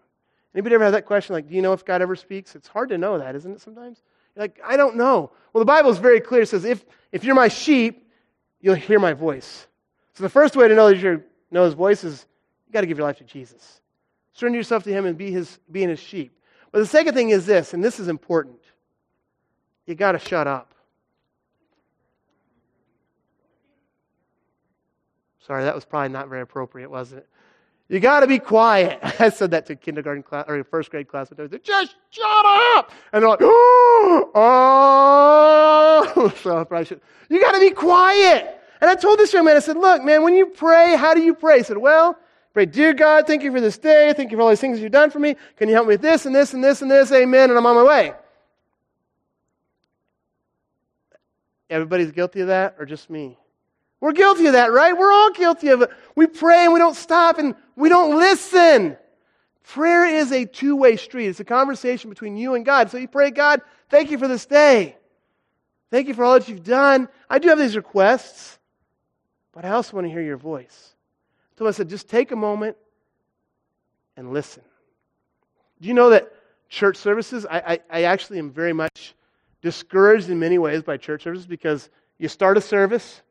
Anybody 0.53 0.75
ever 0.75 0.85
have 0.85 0.93
that 0.93 1.05
question, 1.05 1.33
like, 1.33 1.49
do 1.49 1.55
you 1.55 1.61
know 1.61 1.73
if 1.73 1.83
God 1.83 2.01
ever 2.01 2.15
speaks? 2.15 2.55
It's 2.55 2.67
hard 2.67 2.89
to 2.89 2.97
know 2.97 3.19
that, 3.19 3.35
isn't 3.35 3.51
it, 3.51 3.61
sometimes? 3.61 4.01
You're 4.35 4.43
like, 4.43 4.59
I 4.63 4.77
don't 4.77 4.95
know. 4.95 5.31
Well, 5.51 5.59
the 5.59 5.65
Bible 5.65 5.89
is 5.89 5.97
very 5.97 6.21
clear. 6.21 6.43
It 6.43 6.47
says, 6.47 6.63
if, 6.63 6.85
if 7.11 7.25
you're 7.25 7.35
my 7.35 7.49
sheep, 7.49 8.09
you'll 8.61 8.75
hear 8.75 8.99
my 8.99 9.11
voice. 9.11 9.67
So 10.13 10.23
the 10.23 10.29
first 10.29 10.55
way 10.55 10.69
to 10.69 10.75
know 10.75 10.87
that 10.87 10.97
you 10.97 11.23
know 11.51 11.65
his 11.65 11.73
voice 11.73 12.05
is 12.05 12.25
you 12.67 12.73
got 12.73 12.81
to 12.81 12.87
give 12.87 12.97
your 12.97 13.05
life 13.05 13.17
to 13.17 13.25
Jesus. 13.25 13.81
Surrender 14.35 14.57
yourself 14.57 14.83
to 14.83 14.91
him 14.91 15.05
and 15.05 15.17
be, 15.17 15.31
his, 15.31 15.59
being 15.71 15.89
his 15.89 15.99
sheep. 15.99 16.37
But 16.71 16.79
the 16.79 16.85
second 16.85 17.13
thing 17.13 17.29
is 17.29 17.45
this, 17.45 17.73
and 17.73 17.81
this 17.81 18.01
is 18.01 18.09
important. 18.09 18.59
You 19.85 19.95
got 19.95 20.11
to 20.11 20.19
shut 20.19 20.45
up. 20.45 20.75
Sorry, 25.39 25.63
that 25.63 25.73
was 25.73 25.85
probably 25.85 26.09
not 26.09 26.27
very 26.27 26.41
appropriate, 26.41 26.91
wasn't 26.91 27.19
it? 27.19 27.29
You 27.87 28.01
got 28.01 28.21
to 28.21 28.27
be 28.27 28.39
quiet. 28.39 28.99
I 29.19 29.29
said 29.29 29.51
that 29.51 29.67
to 29.67 29.75
kindergarten 29.77 30.21
class 30.21 30.43
or 30.49 30.61
first 30.65 30.91
grade 30.91 31.07
class. 31.07 31.29
But 31.29 31.49
they 31.49 31.57
just 31.59 31.95
shut 32.09 32.45
up, 32.45 32.91
and 33.13 33.23
they're 33.23 33.29
like, 33.29 33.39
oh, 33.41 34.31
oh. 34.35 36.33
So 36.43 36.57
I 36.57 36.63
probably 36.65 36.85
should. 36.85 36.99
You 37.29 37.39
got 37.39 37.53
to 37.53 37.59
be 37.61 37.69
quiet. 37.69 38.59
And 38.81 38.89
I 38.89 38.95
told 38.95 39.17
this 39.17 39.31
young 39.31 39.45
man, 39.45 39.55
I 39.55 39.59
said, 39.59 39.77
look, 39.77 40.03
man, 40.03 40.23
when 40.23 40.35
you 40.35 40.47
pray, 40.47 40.97
how 40.97 41.13
do 41.13 41.21
you 41.21 41.33
pray? 41.33 41.59
He 41.59 41.63
said, 41.63 41.77
well, 41.77 42.17
Pray, 42.55 42.65
dear 42.65 42.93
God, 42.93 43.27
thank 43.27 43.43
you 43.43 43.51
for 43.51 43.59
this 43.59 43.77
day. 43.77 44.13
Thank 44.15 44.31
you 44.31 44.37
for 44.37 44.43
all 44.43 44.49
these 44.49 44.61
things 44.61 44.79
you've 44.79 44.89
done 44.89 45.11
for 45.11 45.19
me. 45.19 45.35
Can 45.57 45.67
you 45.67 45.75
help 45.75 45.87
me 45.87 45.95
with 45.95 46.01
this 46.01 46.25
and 46.25 46.33
this 46.33 46.53
and 46.53 46.63
this 46.63 46.81
and 46.81 46.89
this? 46.89 47.11
Amen. 47.11 47.49
And 47.49 47.59
I'm 47.59 47.65
on 47.65 47.75
my 47.75 47.83
way. 47.83 48.13
Everybody's 51.69 52.13
guilty 52.13 52.39
of 52.39 52.47
that 52.47 52.77
or 52.79 52.85
just 52.85 53.09
me? 53.09 53.37
We're 53.99 54.13
guilty 54.13 54.45
of 54.45 54.53
that, 54.53 54.71
right? 54.71 54.97
We're 54.97 55.11
all 55.11 55.31
guilty 55.31 55.67
of 55.67 55.81
it. 55.81 55.89
We 56.15 56.27
pray 56.27 56.63
and 56.63 56.71
we 56.71 56.79
don't 56.79 56.95
stop 56.95 57.39
and 57.39 57.55
we 57.75 57.89
don't 57.89 58.17
listen. 58.17 58.95
Prayer 59.63 60.05
is 60.05 60.31
a 60.31 60.45
two 60.45 60.77
way 60.77 60.95
street. 60.95 61.27
It's 61.27 61.41
a 61.41 61.43
conversation 61.43 62.09
between 62.09 62.37
you 62.37 62.55
and 62.55 62.63
God. 62.63 62.89
So 62.89 62.97
you 62.97 63.09
pray, 63.09 63.31
God, 63.31 63.59
thank 63.89 64.11
you 64.11 64.17
for 64.17 64.29
this 64.29 64.45
day. 64.45 64.95
Thank 65.91 66.07
you 66.07 66.13
for 66.13 66.23
all 66.23 66.39
that 66.39 66.47
you've 66.47 66.63
done. 66.63 67.09
I 67.29 67.37
do 67.37 67.49
have 67.49 67.59
these 67.59 67.75
requests, 67.75 68.57
but 69.51 69.65
I 69.65 69.71
also 69.71 69.97
want 69.97 70.07
to 70.07 70.11
hear 70.11 70.21
your 70.21 70.37
voice. 70.37 70.94
So 71.57 71.67
I 71.67 71.71
said, 71.71 71.89
just 71.89 72.09
take 72.09 72.31
a 72.31 72.35
moment 72.35 72.75
and 74.17 74.31
listen. 74.31 74.63
Do 75.81 75.87
you 75.87 75.93
know 75.93 76.09
that 76.09 76.31
church 76.69 76.97
services, 76.97 77.45
I, 77.49 77.59
I, 77.59 77.79
I 77.89 78.03
actually 78.03 78.39
am 78.39 78.51
very 78.51 78.73
much 78.73 79.15
discouraged 79.61 80.29
in 80.29 80.39
many 80.39 80.57
ways 80.57 80.83
by 80.83 80.97
church 80.97 81.23
services 81.23 81.47
because 81.47 81.89
you 82.17 82.27
start 82.27 82.57
a 82.57 82.61
service, 82.61 83.21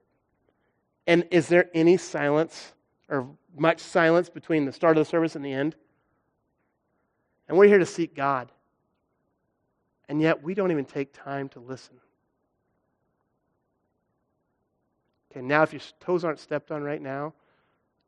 and 1.06 1.26
is 1.30 1.48
there 1.48 1.68
any 1.74 1.96
silence 1.96 2.72
or 3.08 3.28
much 3.56 3.80
silence 3.80 4.28
between 4.28 4.64
the 4.64 4.72
start 4.72 4.96
of 4.96 5.04
the 5.04 5.10
service 5.10 5.36
and 5.36 5.44
the 5.44 5.52
end? 5.52 5.76
And 7.48 7.58
we're 7.58 7.68
here 7.68 7.78
to 7.78 7.86
seek 7.86 8.14
God. 8.14 8.50
And 10.08 10.20
yet 10.20 10.42
we 10.42 10.54
don't 10.54 10.70
even 10.70 10.84
take 10.84 11.12
time 11.12 11.48
to 11.50 11.60
listen. 11.60 11.96
Okay, 15.30 15.40
now 15.40 15.62
if 15.62 15.72
your 15.72 15.82
toes 16.00 16.24
aren't 16.24 16.38
stepped 16.38 16.70
on 16.70 16.82
right 16.82 17.00
now, 17.00 17.34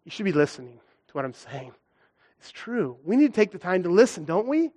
you 0.06 0.10
should 0.10 0.24
be 0.24 0.32
listening 0.32 0.78
to 1.08 1.12
what 1.12 1.24
I'm 1.24 1.34
saying. 1.34 1.72
It's 2.38 2.52
true. 2.52 2.96
We 3.04 3.16
need 3.16 3.26
to 3.26 3.32
take 3.34 3.50
the 3.50 3.58
time 3.58 3.82
to 3.82 3.90
listen, 3.90 4.24
don't 4.24 4.46
we? 4.46 4.70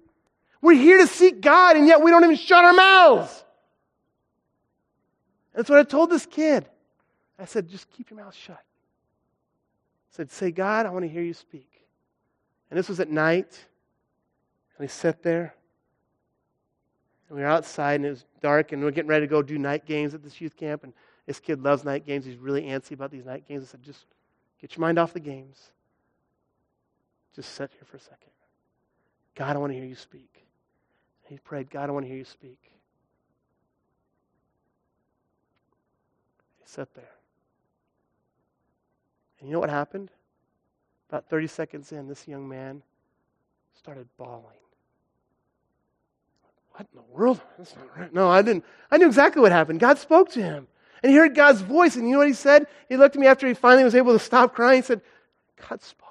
We're 0.60 0.74
here 0.74 0.98
to 0.98 1.08
seek 1.08 1.40
God, 1.40 1.78
and 1.78 1.88
yet 1.88 2.02
we 2.02 2.10
don't 2.10 2.24
even 2.24 2.36
shut 2.36 2.66
our 2.66 2.74
mouths. 2.74 3.46
That's 5.54 5.70
what 5.70 5.78
I 5.78 5.84
told 5.84 6.10
this 6.10 6.26
kid. 6.26 6.68
I 7.38 7.46
said, 7.46 7.70
just 7.70 7.90
keep 7.92 8.10
your 8.10 8.20
mouth 8.20 8.34
shut. 8.34 8.58
I 8.58 10.16
said, 10.16 10.32
say, 10.32 10.52
God, 10.52 10.86
I 10.86 10.90
want 10.90 11.04
to 11.06 11.10
hear 11.10 11.22
you 11.22 11.34
speak. 11.34 11.70
And 12.70 12.78
this 12.78 12.90
was 12.90 13.00
at 13.00 13.10
night. 13.10 13.60
And 14.78 14.86
we 14.86 14.88
sat 14.88 15.22
there. 15.22 15.54
And 17.30 17.38
we 17.38 17.44
were 17.44 17.50
outside, 17.50 17.96
and 17.96 18.06
it 18.06 18.10
was 18.10 18.26
dark, 18.42 18.72
and 18.72 18.82
we 18.82 18.88
are 18.88 18.92
getting 18.92 19.10
ready 19.10 19.28
to 19.28 19.30
go 19.30 19.44
do 19.44 19.60
night 19.60 19.86
games 19.86 20.16
at 20.16 20.24
this 20.24 20.42
youth 20.42 20.58
camp. 20.58 20.84
And 20.84 20.92
this 21.28 21.40
kid 21.40 21.62
loves 21.62 21.84
night 21.84 22.06
games. 22.06 22.26
He's 22.26 22.38
really 22.38 22.64
antsy 22.64 22.94
about 22.94 23.12
these 23.12 23.26
night 23.26 23.48
games. 23.48 23.64
I 23.64 23.68
said, 23.68 23.84
just 23.84 24.06
get 24.62 24.76
your 24.76 24.82
mind 24.82 24.98
off 24.98 25.14
the 25.14 25.20
games. 25.20 25.72
Just 27.36 27.54
sit 27.54 27.72
here 27.72 27.86
for 27.86 27.98
a 27.98 28.00
second. 28.00 28.32
God, 29.36 29.56
I 29.56 29.60
want 29.60 29.72
to 29.72 29.78
hear 29.78 29.88
you 29.88 29.96
speak. 29.96 30.46
He 31.28 31.38
prayed, 31.38 31.70
God, 31.70 31.90
I 31.90 31.92
want 31.92 32.06
to 32.06 32.10
hear 32.10 32.18
you 32.18 32.26
speak. 32.26 32.60
He 36.58 36.66
sat 36.66 36.94
there. 36.96 37.12
And 39.40 39.48
you 39.48 39.54
know 39.54 39.60
what 39.60 39.70
happened? 39.70 40.12
About 41.10 41.30
30 41.30 41.48
seconds 41.48 41.92
in, 41.92 42.08
this 42.08 42.28
young 42.28 42.48
man 42.48 42.82
started 43.78 44.08
bawling. 44.18 44.44
What 46.72 46.88
in 46.94 47.00
the 47.00 47.14
world? 47.14 47.42
That's 47.58 47.76
not 47.76 47.98
right. 47.98 48.14
No, 48.14 48.30
I 48.30 48.42
didn't. 48.42 48.64
I 48.92 48.98
knew 48.98 49.08
exactly 49.08 49.42
what 49.42 49.52
happened. 49.52 49.80
God 49.80 49.98
spoke 49.98 50.30
to 50.32 50.42
him. 50.42 50.68
And 51.02 51.12
he 51.12 51.18
heard 51.18 51.36
God's 51.36 51.62
voice. 51.62 51.96
And 51.96 52.06
you 52.08 52.14
know 52.14 52.20
what 52.20 52.28
he 52.28 52.34
said? 52.34 52.68
He 52.88 52.98
looked 52.98 53.16
at 53.16 53.20
me 53.20 53.28
after 53.28 53.48
he 53.48 53.54
finally 53.54 53.84
was 53.84 53.96
able 53.96 54.14
to 54.14 54.20
stop 54.20 54.54
crying. 54.54 54.82
He 54.82 54.86
said, 54.86 55.02
God 55.70 55.82
spoke. 55.82 56.10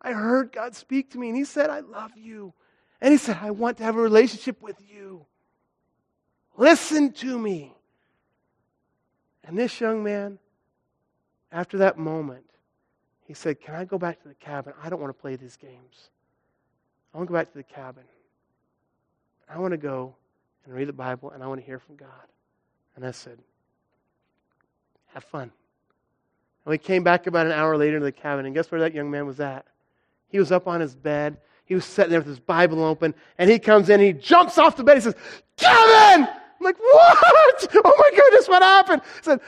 I 0.00 0.12
heard 0.12 0.52
God 0.52 0.74
speak 0.74 1.12
to 1.12 1.18
me. 1.18 1.28
And 1.28 1.36
he 1.36 1.44
said, 1.44 1.70
I 1.70 1.80
love 1.80 2.12
you. 2.16 2.52
And 3.00 3.12
he 3.12 3.18
said, 3.18 3.38
I 3.40 3.50
want 3.50 3.78
to 3.78 3.84
have 3.84 3.96
a 3.96 4.00
relationship 4.00 4.60
with 4.62 4.76
you. 4.88 5.26
Listen 6.56 7.12
to 7.14 7.38
me. 7.38 7.74
And 9.44 9.58
this 9.58 9.80
young 9.80 10.04
man 10.04 10.38
after 11.50 11.78
that 11.78 11.98
moment, 11.98 12.44
he 13.26 13.34
said, 13.34 13.60
Can 13.60 13.74
I 13.74 13.84
go 13.84 13.98
back 13.98 14.22
to 14.22 14.28
the 14.28 14.34
cabin? 14.34 14.72
I 14.82 14.88
don't 14.88 15.00
want 15.00 15.14
to 15.16 15.20
play 15.20 15.36
these 15.36 15.56
games. 15.56 16.10
I 17.12 17.18
want 17.18 17.28
to 17.28 17.32
go 17.32 17.38
back 17.38 17.52
to 17.52 17.58
the 17.58 17.64
cabin. 17.64 18.04
I 19.48 19.58
want 19.58 19.72
to 19.72 19.78
go 19.78 20.14
and 20.64 20.74
read 20.74 20.88
the 20.88 20.92
Bible 20.92 21.30
and 21.30 21.42
I 21.42 21.46
want 21.46 21.60
to 21.60 21.66
hear 21.66 21.78
from 21.78 21.96
God. 21.96 22.08
And 22.96 23.04
I 23.04 23.10
said, 23.10 23.38
Have 25.14 25.24
fun. 25.24 25.42
And 25.42 26.70
we 26.70 26.78
came 26.78 27.02
back 27.02 27.26
about 27.26 27.46
an 27.46 27.52
hour 27.52 27.76
later 27.76 27.98
to 27.98 28.04
the 28.04 28.12
cabin, 28.12 28.46
and 28.46 28.54
guess 28.54 28.70
where 28.70 28.80
that 28.80 28.94
young 28.94 29.10
man 29.10 29.26
was 29.26 29.40
at? 29.40 29.66
He 30.28 30.38
was 30.38 30.52
up 30.52 30.66
on 30.66 30.80
his 30.80 30.94
bed. 30.94 31.36
He 31.64 31.74
was 31.74 31.84
sitting 31.84 32.10
there 32.10 32.20
with 32.20 32.28
his 32.28 32.40
Bible 32.40 32.82
open, 32.82 33.14
and 33.38 33.50
he 33.50 33.58
comes 33.58 33.88
in, 33.88 34.00
he 34.00 34.12
jumps 34.12 34.58
off 34.58 34.76
the 34.76 34.84
bed. 34.84 34.96
He 34.96 35.00
says, 35.02 35.14
Kevin! 35.56 36.26
I'm 36.26 36.64
like, 36.64 36.78
what? 36.78 37.68
Oh 37.84 37.94
my 37.98 38.16
goodness, 38.16 38.48
what 38.48 38.62
happened? 38.62 39.02
He 39.16 39.22
said, 39.22 39.40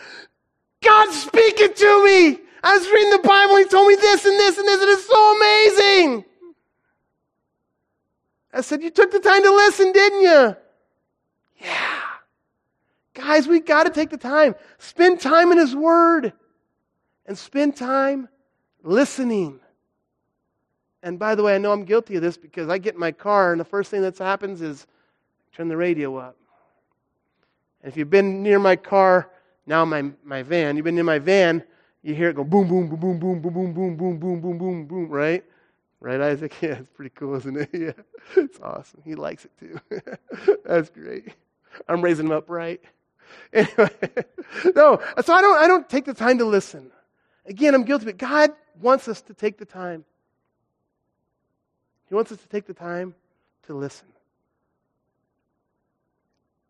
God's 0.82 1.22
speaking 1.22 1.72
to 1.74 2.04
me. 2.04 2.38
I 2.62 2.76
was 2.76 2.86
reading 2.88 3.10
the 3.10 3.28
Bible. 3.28 3.56
He 3.56 3.64
told 3.64 3.88
me 3.88 3.94
this 3.96 4.24
and 4.24 4.38
this 4.38 4.58
and 4.58 4.66
this, 4.66 4.80
and 4.80 4.90
it's 4.90 5.06
so 5.06 5.36
amazing. 5.36 6.24
I 8.52 8.60
said, 8.60 8.82
You 8.82 8.90
took 8.90 9.10
the 9.10 9.20
time 9.20 9.42
to 9.42 9.50
listen, 9.50 9.92
didn't 9.92 10.20
you? 10.22 10.56
Yeah. 11.60 11.83
Guys, 13.14 13.46
we 13.46 13.60
got 13.60 13.84
to 13.84 13.90
take 13.90 14.10
the 14.10 14.16
time. 14.16 14.54
Spend 14.78 15.20
time 15.20 15.52
in 15.52 15.58
His 15.58 15.74
Word 15.74 16.32
and 17.26 17.38
spend 17.38 17.76
time 17.76 18.28
listening. 18.82 19.60
And 21.02 21.18
by 21.18 21.34
the 21.34 21.42
way, 21.42 21.54
I 21.54 21.58
know 21.58 21.72
I'm 21.72 21.84
guilty 21.84 22.16
of 22.16 22.22
this 22.22 22.36
because 22.36 22.68
I 22.68 22.78
get 22.78 22.94
in 22.94 23.00
my 23.00 23.12
car 23.12 23.52
and 23.52 23.60
the 23.60 23.64
first 23.64 23.90
thing 23.90 24.02
that 24.02 24.18
happens 24.18 24.62
is 24.62 24.86
turn 25.52 25.68
the 25.68 25.76
radio 25.76 26.16
up. 26.16 26.36
And 27.82 27.92
if 27.92 27.96
you've 27.96 28.10
been 28.10 28.42
near 28.42 28.58
my 28.58 28.76
car, 28.76 29.30
now 29.66 29.84
my, 29.84 30.10
my 30.24 30.42
van, 30.42 30.76
you've 30.76 30.84
been 30.84 30.98
in 30.98 31.06
my 31.06 31.18
van, 31.18 31.62
you 32.02 32.14
hear 32.14 32.30
it 32.30 32.36
go 32.36 32.44
boom, 32.44 32.66
boom, 32.68 32.88
boom, 32.88 32.98
boom, 32.98 33.18
boom, 33.18 33.42
boom, 33.42 33.52
boom, 33.52 33.72
boom, 33.74 33.96
boom, 33.96 34.18
boom, 34.18 34.40
boom, 34.40 34.58
boom, 34.58 34.86
boom, 34.86 35.08
right? 35.08 35.44
Right, 36.00 36.20
Isaac? 36.20 36.54
Yeah, 36.60 36.78
it's 36.78 36.90
pretty 36.90 37.12
cool, 37.14 37.34
isn't 37.36 37.56
it? 37.56 37.70
Yeah, 37.72 37.92
it's 38.36 38.58
awesome. 38.60 39.00
He 39.04 39.14
likes 39.14 39.44
it 39.44 39.52
too. 39.58 39.78
That's 40.64 40.90
great. 40.90 41.34
I'm 41.88 42.02
raising 42.02 42.26
him 42.26 42.32
up 42.32 42.50
right. 42.50 42.82
Anyway, 43.52 43.90
no, 44.74 45.00
so 45.22 45.32
I 45.32 45.40
don't, 45.40 45.58
I 45.58 45.68
don't 45.68 45.88
take 45.88 46.04
the 46.04 46.14
time 46.14 46.38
to 46.38 46.44
listen. 46.44 46.90
Again, 47.46 47.74
I'm 47.74 47.84
guilty, 47.84 48.06
but 48.06 48.16
God 48.16 48.50
wants 48.80 49.06
us 49.06 49.22
to 49.22 49.34
take 49.34 49.58
the 49.58 49.64
time. 49.64 50.04
He 52.08 52.14
wants 52.16 52.32
us 52.32 52.38
to 52.38 52.48
take 52.48 52.66
the 52.66 52.74
time 52.74 53.14
to 53.66 53.74
listen 53.74 54.08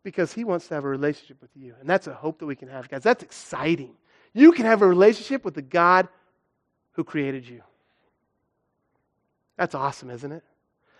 because 0.03 0.31
he 0.31 0.43
wants 0.43 0.67
to 0.67 0.75
have 0.75 0.85
a 0.85 0.87
relationship 0.87 1.41
with 1.41 1.49
you. 1.55 1.73
And 1.79 1.89
that's 1.89 2.05
a 2.05 2.13
hope 2.13 2.37
that 2.39 2.45
we 2.45 2.55
can 2.55 2.69
have, 2.69 2.87
guys. 2.87 3.01
That's 3.01 3.23
exciting. 3.23 3.95
You 4.33 4.51
can 4.51 4.65
have 4.65 4.83
a 4.83 4.87
relationship 4.87 5.43
with 5.43 5.55
the 5.55 5.63
God 5.63 6.07
who 6.91 7.03
created 7.03 7.47
you. 7.47 7.63
That's 9.57 9.73
awesome, 9.73 10.11
isn't 10.11 10.31
it? 10.31 10.43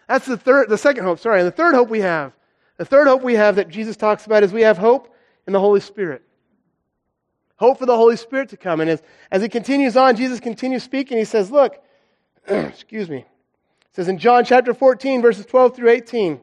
That's 0.08 0.26
the 0.26 0.38
third 0.38 0.70
the 0.70 0.78
second 0.78 1.04
hope, 1.04 1.20
sorry. 1.20 1.40
And 1.40 1.48
the 1.48 1.52
third 1.52 1.76
hope 1.76 1.90
we 1.90 2.02
have. 2.02 2.34
The 2.78 2.86
third 2.86 3.08
hope 3.08 3.22
we 3.22 3.36
have 3.36 3.56
that 3.56 3.70
Jesus 3.70 3.96
talks 3.96 4.26
about 4.26 4.44
is 4.44 4.52
we 4.52 4.64
have 4.64 4.78
hope 4.78 5.15
in 5.48 5.54
the 5.54 5.60
Holy 5.60 5.80
Spirit. 5.80 6.24
Hope 7.58 7.80
for 7.80 7.86
the 7.86 7.96
Holy 7.96 8.18
Spirit 8.18 8.50
to 8.50 8.58
come. 8.58 8.82
And 8.82 8.90
as, 8.90 9.02
as 9.32 9.42
he 9.42 9.50
continues 9.50 9.96
on, 9.96 10.16
Jesus 10.16 10.40
continues 10.40 10.84
speaking. 10.84 11.18
He 11.18 11.26
says, 11.26 11.52
Look, 11.52 11.82
excuse 12.48 13.10
me. 13.10 13.20
It 13.20 13.96
says 13.96 14.08
in 14.10 14.18
John 14.18 14.44
chapter 14.44 14.74
14, 14.74 15.22
verses 15.22 15.46
12 15.46 15.76
through 15.76 15.90
18. 15.90 16.42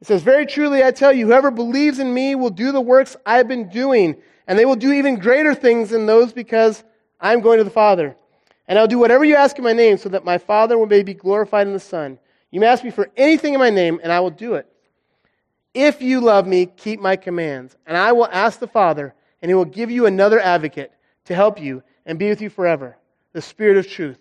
It 0.00 0.06
says, 0.06 0.22
Very 0.22 0.46
truly 0.46 0.84
I 0.84 0.92
tell 0.92 1.12
you, 1.12 1.26
whoever 1.26 1.50
believes 1.50 1.98
in 1.98 2.14
me 2.14 2.36
will 2.36 2.50
do 2.50 2.70
the 2.70 2.80
works 2.80 3.16
I 3.26 3.38
have 3.38 3.48
been 3.48 3.68
doing, 3.68 4.16
and 4.46 4.56
they 4.56 4.64
will 4.64 4.76
do 4.76 4.92
even 4.92 5.18
greater 5.18 5.54
things 5.54 5.90
than 5.90 6.06
those 6.06 6.32
because 6.32 6.84
I 7.20 7.32
am 7.32 7.40
going 7.40 7.58
to 7.58 7.64
the 7.64 7.70
Father. 7.70 8.14
And 8.68 8.78
I'll 8.78 8.86
do 8.86 8.98
whatever 8.98 9.24
you 9.24 9.34
ask 9.34 9.58
in 9.58 9.64
my 9.64 9.72
name, 9.72 9.96
so 9.96 10.10
that 10.10 10.24
my 10.24 10.38
Father 10.38 10.84
may 10.86 11.02
be 11.02 11.14
glorified 11.14 11.66
in 11.66 11.72
the 11.72 11.80
Son. 11.80 12.18
You 12.50 12.60
may 12.60 12.66
ask 12.66 12.84
me 12.84 12.90
for 12.90 13.10
anything 13.16 13.54
in 13.54 13.58
my 13.58 13.70
name, 13.70 13.98
and 14.02 14.12
I 14.12 14.20
will 14.20 14.30
do 14.30 14.54
it. 14.54 14.66
If 15.80 16.02
you 16.02 16.20
love 16.20 16.44
me, 16.44 16.66
keep 16.66 16.98
my 16.98 17.14
commands. 17.14 17.76
And 17.86 17.96
I 17.96 18.10
will 18.10 18.26
ask 18.26 18.58
the 18.58 18.66
Father, 18.66 19.14
and 19.40 19.48
he 19.48 19.54
will 19.54 19.64
give 19.64 19.92
you 19.92 20.06
another 20.06 20.40
advocate 20.40 20.90
to 21.26 21.36
help 21.36 21.62
you 21.62 21.84
and 22.04 22.18
be 22.18 22.28
with 22.28 22.40
you 22.40 22.50
forever 22.50 22.96
the 23.32 23.40
Spirit 23.40 23.76
of 23.76 23.86
truth. 23.86 24.18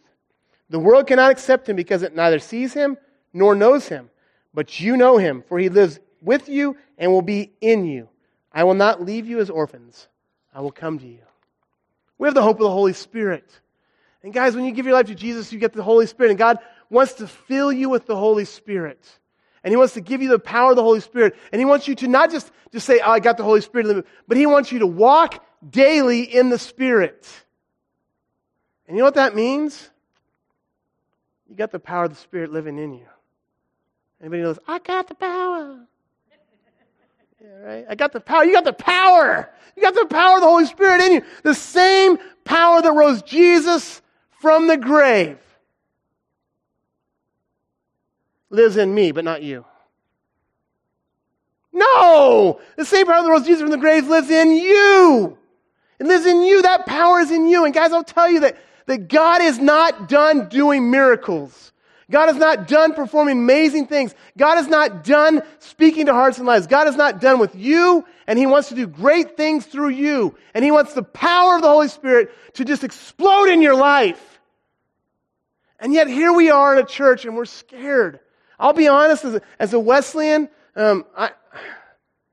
The 0.70 0.78
world 0.78 1.08
cannot 1.08 1.32
accept 1.32 1.68
him 1.68 1.76
because 1.76 2.04
it 2.04 2.16
neither 2.16 2.38
sees 2.38 2.74
him 2.74 2.96
nor 3.34 3.56
knows 3.56 3.88
him. 3.88 4.12
But 4.54 4.80
you 4.80 4.98
know 4.98 5.18
him, 5.18 5.44
for 5.50 5.58
he 5.58 5.70
lives 5.70 6.00
with 6.22 6.48
you 6.48 6.78
and 6.96 7.12
will 7.12 7.24
be 7.24 7.54
in 7.60 7.88
you. 7.88 8.08
I 8.54 8.64
will 8.64 8.76
not 8.76 9.02
leave 9.02 9.28
you 9.28 9.40
as 9.40 9.50
orphans, 9.50 10.08
I 10.54 10.62
will 10.62 10.72
come 10.72 11.00
to 11.00 11.08
you. 11.08 11.24
We 12.20 12.28
have 12.28 12.36
the 12.36 12.44
hope 12.44 12.58
of 12.58 12.66
the 12.66 12.70
Holy 12.70 12.94
Spirit. 12.94 13.50
And 14.22 14.32
guys, 14.32 14.56
when 14.56 14.64
you 14.64 14.74
give 14.74 14.86
your 14.86 14.94
life 14.94 15.08
to 15.08 15.16
Jesus, 15.16 15.52
you 15.52 15.58
get 15.58 15.74
the 15.74 15.82
Holy 15.82 16.06
Spirit. 16.06 16.30
And 16.30 16.38
God 16.38 16.60
wants 16.92 17.14
to 17.14 17.28
fill 17.28 17.72
you 17.72 17.90
with 17.90 18.06
the 18.06 18.16
Holy 18.16 18.46
Spirit. 18.46 19.04
And 19.68 19.74
He 19.74 19.76
wants 19.76 19.96
to 19.96 20.02
give 20.02 20.22
you 20.22 20.30
the 20.30 20.40
power 20.40 20.70
of 20.70 20.78
the 20.78 20.82
Holy 20.82 21.02
Spirit. 21.02 21.36
And 21.52 21.60
He 21.60 21.66
wants 21.66 21.90
you 21.90 21.96
to 21.96 22.08
not 22.08 22.32
just, 22.32 22.50
just 22.72 22.86
say, 22.86 23.02
oh, 23.02 23.12
I 23.12 23.20
got 23.20 23.36
the 23.36 23.44
Holy 23.44 23.60
Spirit, 23.60 24.08
but 24.26 24.38
He 24.38 24.46
wants 24.46 24.72
you 24.72 24.80
to 24.80 24.88
walk 24.88 25.46
daily 25.70 26.22
in 26.22 26.48
the 26.48 26.58
Spirit. 26.58 27.28
And 28.88 28.96
you 28.96 29.02
know 29.02 29.08
what 29.08 29.16
that 29.16 29.36
means? 29.36 29.90
You 31.50 31.58
got 31.58 31.72
the 31.72 31.82
power 31.82 32.06
of 32.06 32.12
the 32.12 32.16
Spirit 32.16 32.54
living 32.54 32.80
in 32.80 32.94
you. 32.94 33.08
Anybody 34.22 34.44
knows, 34.44 34.58
I 34.70 34.80
got 34.80 35.10
the 35.10 35.16
power. 35.16 35.80
right? 37.66 37.86
I 37.90 37.96
got 37.96 38.14
the 38.14 38.22
power. 38.22 38.46
You 38.46 38.54
got 38.54 38.64
the 38.64 38.72
power. 38.72 39.50
You 39.76 39.84
got 39.84 39.96
the 39.96 40.06
power 40.06 40.36
of 40.36 40.44
the 40.44 40.48
Holy 40.48 40.66
Spirit 40.68 41.02
in 41.02 41.12
you. 41.12 41.22
The 41.44 41.54
same 41.54 42.20
power 42.46 42.82
that 42.82 42.94
rose 42.94 43.22
Jesus 43.22 44.02
from 44.30 44.68
the 44.68 44.78
grave 44.78 45.40
lives 48.50 48.78
in 48.78 48.94
me, 48.94 49.12
but 49.12 49.26
not 49.26 49.44
you. 49.44 49.66
No! 51.74 52.60
The 52.76 52.86
same 52.86 53.06
power 53.06 53.22
that 53.22 53.30
rose 53.30 53.46
Jesus 53.46 53.62
from 53.62 53.72
the 53.72 53.78
grave 53.78 54.08
lives 54.08 54.30
in 54.30 54.52
you. 54.52 55.38
It 56.00 56.08
lives 56.08 56.26
in 56.26 56.44
you. 56.44 56.62
That 56.64 56.86
power 56.86 57.20
is 57.20 57.32
in 57.32 57.48
you. 57.48 57.66
And 57.66 57.74
guys, 57.74 57.92
I'll 57.92 58.04
tell 58.04 58.30
you 58.30 58.42
that, 58.42 58.58
that 58.88 59.08
God 59.08 59.42
is 59.42 59.60
not 59.60 60.10
done 60.10 60.50
doing 60.50 60.90
miracles. 60.90 61.72
God 62.10 62.30
is 62.30 62.38
not 62.38 62.68
done 62.68 62.94
performing 62.94 63.40
amazing 63.40 63.88
things. 63.88 64.16
God 64.38 64.58
is 64.60 64.68
not 64.68 65.04
done 65.04 65.44
speaking 65.60 66.06
to 66.06 66.14
hearts 66.14 66.38
and 66.38 66.48
lives. 66.48 66.66
God 66.66 66.88
is 66.88 66.96
not 66.96 67.20
done 67.20 67.38
with 67.38 67.54
you, 67.54 68.06
and 68.28 68.40
He 68.40 68.46
wants 68.46 68.70
to 68.70 68.76
do 68.76 68.88
great 68.88 69.36
things 69.36 69.66
through 69.66 69.90
you. 69.90 70.36
And 70.54 70.64
He 70.64 70.72
wants 70.72 70.94
the 70.94 71.04
power 71.04 71.58
of 71.58 71.62
the 71.62 71.68
Holy 71.68 71.90
Spirit 71.90 72.32
to 72.54 72.64
just 72.64 72.86
explode 72.86 73.50
in 73.50 73.62
your 73.62 73.76
life. 73.76 74.40
And 75.80 75.94
yet 75.94 76.08
here 76.08 76.32
we 76.32 76.50
are 76.50 76.76
in 76.76 76.84
a 76.84 76.88
church 76.88 77.26
and 77.26 77.36
we're 77.36 77.46
scared. 77.46 78.20
I'll 78.60 78.74
be 78.74 78.88
honest, 78.88 79.26
as 79.26 79.36
a, 79.36 79.42
as 79.60 79.74
a 79.74 79.80
Wesleyan, 79.80 80.50
um, 80.76 81.06
I, 81.16 81.32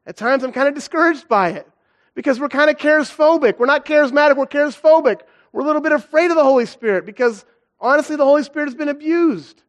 at 0.06 0.16
times 0.16 0.42
I'm 0.42 0.52
kind 0.52 0.68
of 0.68 0.74
discouraged 0.74 1.28
by 1.28 1.50
it 1.50 1.68
because 2.14 2.40
we're 2.40 2.48
kind 2.48 2.70
of 2.70 2.76
charismatic. 2.76 3.58
We're 3.58 3.66
not 3.66 3.84
charismatic, 3.84 4.36
we're 4.36 4.46
charismophobic. 4.46 5.20
We're 5.52 5.62
a 5.62 5.66
little 5.66 5.82
bit 5.82 5.92
afraid 5.92 6.30
of 6.30 6.36
the 6.36 6.44
Holy 6.44 6.66
Spirit 6.66 7.06
because 7.06 7.44
honestly, 7.80 8.16
the 8.16 8.24
Holy 8.24 8.42
Spirit 8.42 8.66
has 8.66 8.74
been 8.74 8.88
abused. 8.88 9.62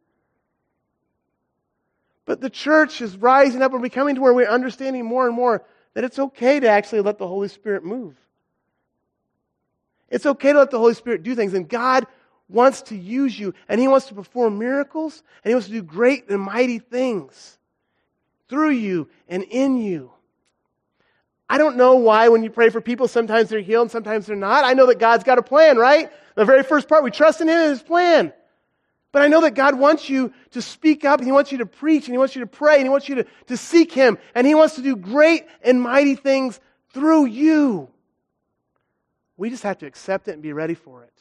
But 2.26 2.42
the 2.42 2.50
church 2.50 3.02
is 3.02 3.16
rising 3.18 3.62
up 3.62 3.74
and 3.74 3.84
becoming 3.84 4.16
to 4.16 4.22
where 4.22 4.34
we're 4.34 4.50
understanding 4.50 5.06
more 5.06 5.28
and 5.28 5.36
more 5.36 5.64
that 5.94 6.04
it's 6.04 6.18
okay 6.18 6.60
to 6.60 6.68
actually 6.68 7.02
let 7.02 7.18
the 7.18 7.28
Holy 7.28 7.48
Spirit 7.48 7.84
move. 7.84 8.16
It's 10.10 10.26
okay 10.26 10.54
to 10.54 10.60
let 10.60 10.72
the 10.72 10.80
Holy 10.80 10.94
Spirit 10.94 11.24
do 11.24 11.36
things. 11.36 11.54
And 11.54 11.68
God 11.68 12.08
wants 12.48 12.84
to 12.84 12.96
use 12.96 13.38
you, 13.38 13.54
and 13.68 13.80
He 13.80 13.88
wants 13.88 14.08
to 14.08 14.16
perform 14.16 14.60
miracles, 14.60 15.24
and 15.44 15.50
He 15.50 15.56
wants 15.56 15.68
to 15.68 15.74
do 15.74 15.82
great 15.82 16.30
and 16.30 16.42
mighty 16.42 16.80
things 16.80 17.58
through 18.48 18.72
you 18.72 19.10
and 19.28 19.44
in 19.44 19.78
you. 19.78 20.12
I 21.50 21.58
don't 21.58 21.78
know 21.78 21.96
why 21.96 22.30
when 22.30 22.44
you 22.44 22.50
pray 22.50 22.70
for 22.70 22.82
people, 22.82 23.08
sometimes 23.08 23.50
they're 23.50 23.62
healed 23.62 23.84
and 23.84 23.92
sometimes 23.92 24.26
they're 24.26 24.36
not. 24.36 24.66
I 24.66 24.74
know 24.74 24.88
that 24.88 24.98
God's 25.00 25.24
got 25.24 25.38
a 25.38 25.44
plan, 25.44 25.78
right? 25.78 26.12
The 26.36 26.46
very 26.46 26.64
first 26.64 26.90
part, 26.90 27.04
we 27.04 27.12
trust 27.12 27.42
in 27.42 27.48
Him 27.48 27.58
and 27.58 27.70
His 27.70 27.84
plan. 27.84 28.34
But 29.12 29.22
I 29.22 29.28
know 29.28 29.42
that 29.42 29.52
God 29.56 29.80
wants 29.80 30.10
you 30.10 30.34
to 30.52 30.62
speak 30.62 31.06
up 31.06 31.20
and 31.20 31.28
He 31.28 31.32
wants 31.32 31.52
you 31.52 31.60
to 31.60 31.66
preach 31.66 32.06
and 32.06 32.14
He 32.14 32.18
wants 32.18 32.36
you 32.36 32.42
to 32.42 32.48
pray 32.48 32.76
and 32.76 32.84
He 32.84 32.90
wants 32.90 33.08
you 33.08 33.16
to, 33.16 33.26
to 33.48 33.58
seek 33.58 33.92
Him 33.92 34.18
and 34.34 34.46
He 34.46 34.56
wants 34.56 34.76
to 34.76 34.82
do 34.82 34.96
great 34.96 35.46
and 35.62 35.82
mighty 35.82 36.16
things 36.16 36.60
through 36.90 37.26
you. 37.26 37.90
We 39.38 39.50
just 39.50 39.64
have 39.64 39.78
to 39.80 39.86
accept 39.86 40.28
it 40.28 40.32
and 40.32 40.42
be 40.42 40.52
ready 40.52 40.74
for 40.74 41.04
it. 41.04 41.15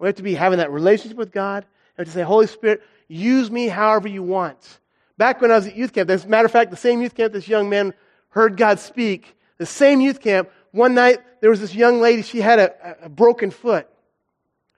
We 0.00 0.06
have 0.06 0.16
to 0.16 0.22
be 0.22 0.34
having 0.34 0.58
that 0.58 0.72
relationship 0.72 1.18
with 1.18 1.30
God. 1.30 1.64
We 1.96 2.02
have 2.02 2.08
to 2.08 2.12
say, 2.12 2.22
Holy 2.22 2.46
Spirit, 2.46 2.82
use 3.06 3.50
me 3.50 3.68
however 3.68 4.08
you 4.08 4.22
want. 4.22 4.80
Back 5.18 5.42
when 5.42 5.52
I 5.52 5.56
was 5.56 5.66
at 5.66 5.76
youth 5.76 5.92
camp, 5.92 6.08
as 6.08 6.24
a 6.24 6.28
matter 6.28 6.46
of 6.46 6.50
fact, 6.50 6.70
the 6.70 6.76
same 6.76 7.02
youth 7.02 7.14
camp 7.14 7.34
this 7.34 7.46
young 7.46 7.68
man 7.68 7.92
heard 8.30 8.56
God 8.56 8.80
speak, 8.80 9.36
the 9.58 9.66
same 9.66 10.00
youth 10.00 10.20
camp, 10.20 10.50
one 10.72 10.94
night 10.94 11.18
there 11.40 11.50
was 11.50 11.60
this 11.60 11.74
young 11.74 12.00
lady, 12.00 12.22
she 12.22 12.40
had 12.40 12.58
a, 12.58 13.04
a 13.04 13.08
broken 13.10 13.50
foot. 13.50 13.86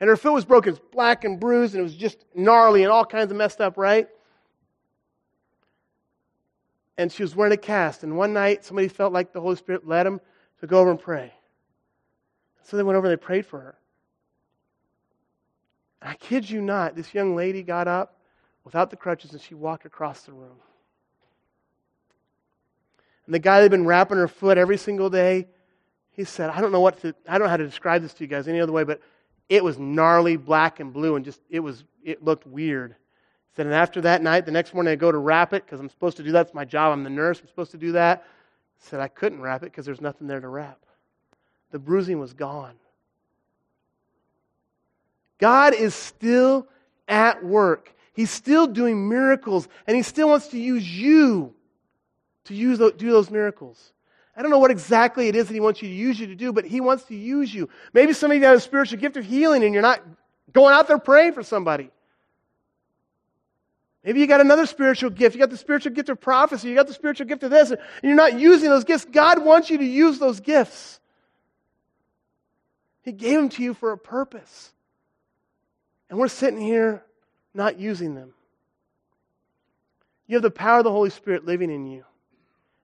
And 0.00 0.08
her 0.08 0.16
foot 0.16 0.32
was 0.32 0.44
broken, 0.44 0.70
it 0.70 0.80
was 0.80 0.88
black 0.90 1.22
and 1.22 1.38
bruised, 1.38 1.74
and 1.74 1.80
it 1.80 1.84
was 1.84 1.94
just 1.94 2.18
gnarly 2.34 2.82
and 2.82 2.90
all 2.90 3.04
kinds 3.04 3.30
of 3.30 3.36
messed 3.36 3.60
up, 3.60 3.76
right? 3.76 4.08
And 6.98 7.12
she 7.12 7.22
was 7.22 7.36
wearing 7.36 7.52
a 7.52 7.56
cast. 7.56 8.02
And 8.02 8.16
one 8.16 8.32
night, 8.32 8.64
somebody 8.64 8.88
felt 8.88 9.12
like 9.12 9.32
the 9.32 9.40
Holy 9.40 9.54
Spirit 9.54 9.86
led 9.86 10.04
them 10.04 10.20
to 10.60 10.66
go 10.66 10.80
over 10.80 10.90
and 10.90 11.00
pray. 11.00 11.32
So 12.64 12.76
they 12.76 12.82
went 12.82 12.96
over 12.96 13.06
and 13.06 13.12
they 13.12 13.22
prayed 13.22 13.46
for 13.46 13.60
her. 13.60 13.76
I 16.04 16.14
kid 16.14 16.48
you 16.48 16.60
not, 16.60 16.96
this 16.96 17.14
young 17.14 17.36
lady 17.36 17.62
got 17.62 17.86
up 17.86 18.18
without 18.64 18.90
the 18.90 18.96
crutches 18.96 19.32
and 19.32 19.40
she 19.40 19.54
walked 19.54 19.84
across 19.84 20.22
the 20.22 20.32
room. 20.32 20.56
And 23.26 23.34
the 23.34 23.38
guy 23.38 23.58
that 23.58 23.62
had 23.62 23.70
been 23.70 23.86
wrapping 23.86 24.16
her 24.18 24.28
foot 24.28 24.58
every 24.58 24.76
single 24.76 25.08
day, 25.08 25.46
he 26.10 26.24
said, 26.24 26.50
I 26.50 26.60
don't 26.60 26.72
know 26.72 26.80
what 26.80 27.00
to, 27.02 27.14
I 27.28 27.38
don't 27.38 27.46
know 27.46 27.50
how 27.50 27.56
to 27.56 27.64
describe 27.64 28.02
this 28.02 28.14
to 28.14 28.24
you 28.24 28.28
guys 28.28 28.48
any 28.48 28.60
other 28.60 28.72
way, 28.72 28.84
but 28.84 29.00
it 29.48 29.62
was 29.62 29.78
gnarly, 29.78 30.36
black 30.36 30.80
and 30.80 30.92
blue, 30.92 31.16
and 31.16 31.24
just, 31.24 31.40
it 31.48 31.60
was, 31.60 31.84
it 32.02 32.24
looked 32.24 32.46
weird. 32.46 32.92
He 32.92 33.56
said, 33.56 33.66
and 33.66 33.74
after 33.74 34.00
that 34.00 34.22
night, 34.22 34.44
the 34.44 34.52
next 34.52 34.74
morning 34.74 34.92
I 34.92 34.96
go 34.96 35.12
to 35.12 35.18
wrap 35.18 35.52
it 35.52 35.64
because 35.64 35.78
I'm 35.78 35.88
supposed 35.88 36.16
to 36.16 36.22
do 36.22 36.32
that. 36.32 36.46
It's 36.46 36.54
my 36.54 36.64
job. 36.64 36.92
I'm 36.92 37.04
the 37.04 37.10
nurse. 37.10 37.40
I'm 37.40 37.46
supposed 37.48 37.70
to 37.72 37.78
do 37.78 37.92
that. 37.92 38.24
He 38.78 38.88
said, 38.88 39.00
I 39.00 39.08
couldn't 39.08 39.40
wrap 39.40 39.62
it 39.62 39.66
because 39.66 39.86
there's 39.86 40.00
nothing 40.00 40.26
there 40.26 40.40
to 40.40 40.48
wrap. 40.48 40.78
The 41.70 41.78
bruising 41.78 42.18
was 42.18 42.32
gone. 42.32 42.74
God 45.38 45.74
is 45.74 45.94
still 45.94 46.66
at 47.08 47.44
work. 47.44 47.94
He's 48.14 48.30
still 48.30 48.66
doing 48.66 49.08
miracles, 49.08 49.68
and 49.86 49.96
He 49.96 50.02
still 50.02 50.28
wants 50.28 50.48
to 50.48 50.58
use 50.58 50.88
you 50.88 51.54
to 52.44 52.54
use 52.54 52.78
do 52.78 53.10
those 53.10 53.30
miracles. 53.30 53.92
I 54.36 54.42
don't 54.42 54.50
know 54.50 54.58
what 54.58 54.70
exactly 54.70 55.28
it 55.28 55.36
is 55.36 55.48
that 55.48 55.54
He 55.54 55.60
wants 55.60 55.82
you 55.82 55.88
to 55.88 55.94
use 55.94 56.18
you 56.18 56.26
to 56.28 56.34
do, 56.34 56.52
but 56.52 56.64
He 56.64 56.80
wants 56.80 57.04
to 57.04 57.16
use 57.16 57.52
you. 57.52 57.68
Maybe 57.92 58.12
some 58.12 58.30
of 58.30 58.36
you 58.36 58.44
have 58.44 58.56
a 58.56 58.60
spiritual 58.60 58.98
gift 58.98 59.16
of 59.16 59.24
healing 59.24 59.62
and 59.62 59.72
you're 59.72 59.82
not 59.82 60.02
going 60.52 60.74
out 60.74 60.88
there 60.88 60.98
praying 60.98 61.32
for 61.32 61.42
somebody. 61.42 61.90
Maybe 64.04 64.20
you 64.20 64.26
got 64.26 64.40
another 64.40 64.66
spiritual 64.66 65.10
gift. 65.10 65.36
You 65.36 65.40
got 65.40 65.50
the 65.50 65.56
spiritual 65.56 65.92
gift 65.92 66.08
of 66.08 66.20
prophecy. 66.20 66.68
You 66.68 66.74
got 66.74 66.88
the 66.88 66.94
spiritual 66.94 67.26
gift 67.26 67.44
of 67.44 67.50
this, 67.50 67.70
and 67.70 67.80
you're 68.02 68.14
not 68.14 68.38
using 68.38 68.68
those 68.68 68.84
gifts. 68.84 69.04
God 69.04 69.44
wants 69.44 69.70
you 69.70 69.78
to 69.78 69.84
use 69.84 70.18
those 70.18 70.40
gifts. 70.40 70.98
He 73.02 73.12
gave 73.12 73.36
them 73.36 73.48
to 73.50 73.62
you 73.62 73.74
for 73.74 73.92
a 73.92 73.98
purpose. 73.98 74.72
And 76.12 76.20
we're 76.20 76.28
sitting 76.28 76.60
here 76.60 77.02
not 77.54 77.78
using 77.78 78.14
them. 78.14 78.34
You 80.26 80.36
have 80.36 80.42
the 80.42 80.50
power 80.50 80.80
of 80.80 80.84
the 80.84 80.90
Holy 80.90 81.08
Spirit 81.08 81.46
living 81.46 81.70
in 81.70 81.86
you. 81.86 82.04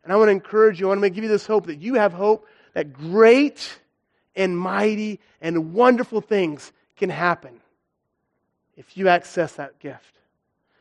And 0.03 0.11
I 0.11 0.16
want 0.16 0.29
to 0.29 0.33
encourage 0.33 0.81
you, 0.81 0.87
I 0.87 0.89
want 0.89 1.03
to 1.03 1.11
give 1.11 1.24
you 1.24 1.29
this 1.29 1.47
hope 1.47 1.66
that 1.66 1.79
you 1.79 1.97
have 1.97 2.14
hope 2.14 2.47
that 2.72 2.95
great 2.95 3.81
and 4.35 4.59
mighty 4.59 5.20
and 5.43 5.74
wonderful 5.74 6.22
things 6.22 6.72
can 6.97 7.11
happen 7.11 7.61
if 8.79 8.97
you 8.97 9.09
access 9.09 9.53
that 9.57 9.79
gift, 9.79 10.14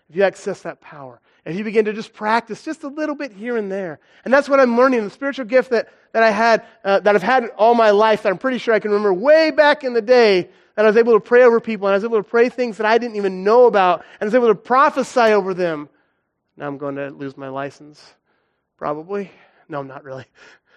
if 0.09 0.15
you 0.15 0.23
access 0.23 0.61
that 0.61 0.79
power, 0.79 1.19
if 1.45 1.53
you 1.57 1.65
begin 1.65 1.83
to 1.83 1.91
just 1.91 2.13
practice 2.13 2.63
just 2.63 2.85
a 2.85 2.87
little 2.87 3.15
bit 3.15 3.33
here 3.33 3.57
and 3.57 3.69
there. 3.69 3.99
And 4.23 4.33
that's 4.33 4.47
what 4.47 4.61
I'm 4.61 4.77
learning. 4.77 5.03
The 5.03 5.09
spiritual 5.09 5.47
gift 5.47 5.71
that, 5.71 5.89
that 6.13 6.23
I 6.23 6.31
had, 6.31 6.65
uh, 6.85 7.01
that 7.01 7.13
I've 7.13 7.21
had 7.21 7.49
all 7.57 7.75
my 7.75 7.91
life, 7.91 8.23
that 8.23 8.29
I'm 8.29 8.37
pretty 8.37 8.59
sure 8.59 8.73
I 8.73 8.79
can 8.79 8.91
remember 8.91 9.13
way 9.13 9.51
back 9.51 9.83
in 9.83 9.91
the 9.91 10.01
day, 10.01 10.47
and 10.77 10.85
I 10.85 10.89
was 10.89 10.97
able 10.97 11.13
to 11.13 11.19
pray 11.19 11.43
over 11.43 11.59
people, 11.59 11.87
and 11.87 11.93
I 11.93 11.97
was 11.97 12.03
able 12.03 12.17
to 12.17 12.29
pray 12.29 12.49
things 12.49 12.77
that 12.77 12.85
I 12.85 12.99
didn't 12.99 13.15
even 13.15 13.43
know 13.43 13.65
about, 13.65 14.05
and 14.19 14.21
I 14.21 14.25
was 14.25 14.35
able 14.35 14.47
to 14.49 14.55
prophesy 14.55 15.19
over 15.19 15.55
them. 15.55 15.89
Now 16.55 16.67
I'm 16.67 16.77
going 16.77 16.95
to 16.95 17.09
lose 17.09 17.35
my 17.35 17.49
license, 17.49 18.01
probably. 18.77 19.31
No, 19.67 19.79
I'm 19.79 19.87
not 19.87 20.03
really. 20.03 20.25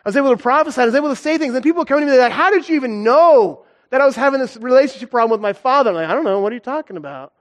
I 0.05 0.09
was 0.09 0.17
able 0.17 0.35
to 0.35 0.43
prophesy, 0.43 0.81
I 0.81 0.87
was 0.87 0.95
able 0.95 1.11
to 1.11 1.17
say 1.17 1.37
things, 1.37 1.55
and 1.55 1.63
people 1.63 1.85
come 1.85 2.01
to 2.01 2.07
me, 2.07 2.13
they're 2.13 2.21
like, 2.21 2.33
How 2.33 2.51
did 2.51 2.67
you 2.67 2.77
even 2.77 3.05
know 3.05 3.67
that 3.91 4.01
I 4.01 4.07
was 4.07 4.17
having 4.17 4.41
this 4.41 4.57
relationship 4.57 5.11
problem 5.11 5.33
with 5.33 5.43
my 5.43 5.53
father? 5.53 5.91
I'm 5.91 5.97
like, 5.97 6.09
I 6.09 6.15
don't 6.15 6.25
know, 6.25 6.41
what 6.41 6.51
are 6.51 6.57
you 6.57 6.61
talking 6.61 6.97
about? 6.97 7.35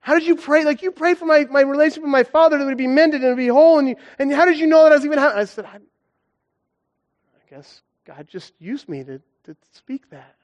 How 0.00 0.14
did 0.14 0.26
you 0.26 0.36
pray? 0.36 0.64
Like, 0.64 0.82
you 0.82 0.92
prayed 0.92 1.18
for 1.18 1.26
my, 1.26 1.44
my 1.50 1.60
relationship 1.60 2.04
with 2.04 2.12
my 2.12 2.22
father 2.22 2.56
that 2.56 2.62
it 2.62 2.66
would 2.66 2.78
be 2.78 2.86
mended 2.86 3.20
and 3.20 3.24
it 3.24 3.28
would 3.30 3.36
be 3.36 3.48
whole, 3.48 3.78
and, 3.78 3.90
you, 3.90 3.96
and 4.18 4.32
how 4.32 4.46
did 4.46 4.58
you 4.58 4.66
know 4.66 4.84
that 4.84 4.92
I 4.92 4.94
was 4.94 5.04
even 5.04 5.18
having 5.18 5.36
I 5.36 5.44
said, 5.44 5.66
I, 5.66 5.76
I 5.76 7.50
guess 7.50 7.82
God 8.06 8.26
just 8.30 8.54
used 8.58 8.88
me 8.88 9.04
to, 9.04 9.20
to 9.44 9.56
speak 9.72 10.08
that. 10.10 10.36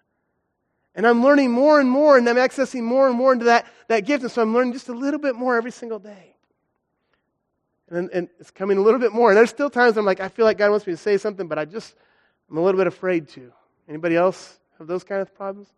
And 0.95 1.07
I'm 1.07 1.23
learning 1.23 1.51
more 1.51 1.81
and 1.81 1.89
more, 1.89 2.19
and 2.19 2.29
I'm 2.29 2.37
accessing 2.37 2.83
more 2.83 3.09
and 3.09 3.17
more 3.17 3.33
into 3.33 3.47
that, 3.47 3.67
that 3.89 4.01
gift. 4.01 4.23
And 4.23 4.31
so 4.31 4.43
I'm 4.43 4.53
learning 4.53 4.75
just 4.75 4.89
a 4.89 4.93
little 4.93 5.21
bit 5.21 5.35
more 5.35 5.57
every 5.57 5.71
single 5.71 5.99
day. 5.99 6.35
And, 7.91 8.11
and 8.11 8.29
it's 8.39 8.51
coming 8.51 8.79
a 8.79 8.81
little 8.81 9.01
bit 9.01 9.13
more. 9.13 9.31
And 9.31 9.37
there's 9.37 9.51
still 9.51 9.71
times 9.71 9.97
I'm 9.97 10.05
like, 10.05 10.21
I 10.21 10.29
feel 10.29 10.45
like 10.45 10.59
God 10.59 10.71
wants 10.71 10.87
me 10.87 10.93
to 10.93 10.97
say 10.99 11.17
something, 11.17 11.49
but 11.49 11.59
I 11.59 11.65
just, 11.65 11.95
I'm 12.51 12.59
a 12.59 12.63
little 12.63 12.79
bit 12.79 12.87
afraid 12.87 13.29
to. 13.31 13.53
Anybody 13.89 14.17
else 14.17 14.59
have 14.79 14.87
those 14.87 15.05
kind 15.05 15.23
of 15.23 15.35
problems? 15.35 15.69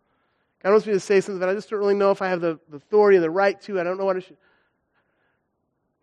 God 0.61 0.71
wants 0.71 0.85
me 0.87 0.93
to 0.93 0.99
say 0.99 1.21
something, 1.21 1.39
but 1.39 1.49
I 1.49 1.53
just 1.53 1.69
don't 1.69 1.79
really 1.79 1.95
know 1.95 2.11
if 2.11 2.21
I 2.21 2.27
have 2.27 2.41
the, 2.41 2.59
the 2.69 2.77
authority 2.77 3.17
or 3.17 3.21
the 3.21 3.29
right 3.29 3.59
to. 3.61 3.79
I 3.79 3.83
don't 3.83 3.97
know 3.97 4.05
what 4.05 4.17
I 4.17 4.19
should. 4.19 4.37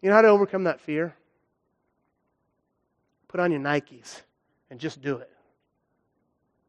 You 0.01 0.09
know 0.09 0.17
how 0.17 0.23
to 0.23 0.29
overcome 0.29 0.65
that 0.65 0.81
fear? 0.81 1.15
Put 3.29 3.41
on 3.41 3.51
your 3.51 3.61
Nikes 3.61 4.21
and 4.71 4.79
just 4.79 5.01
do 5.01 5.17
it. 5.17 5.31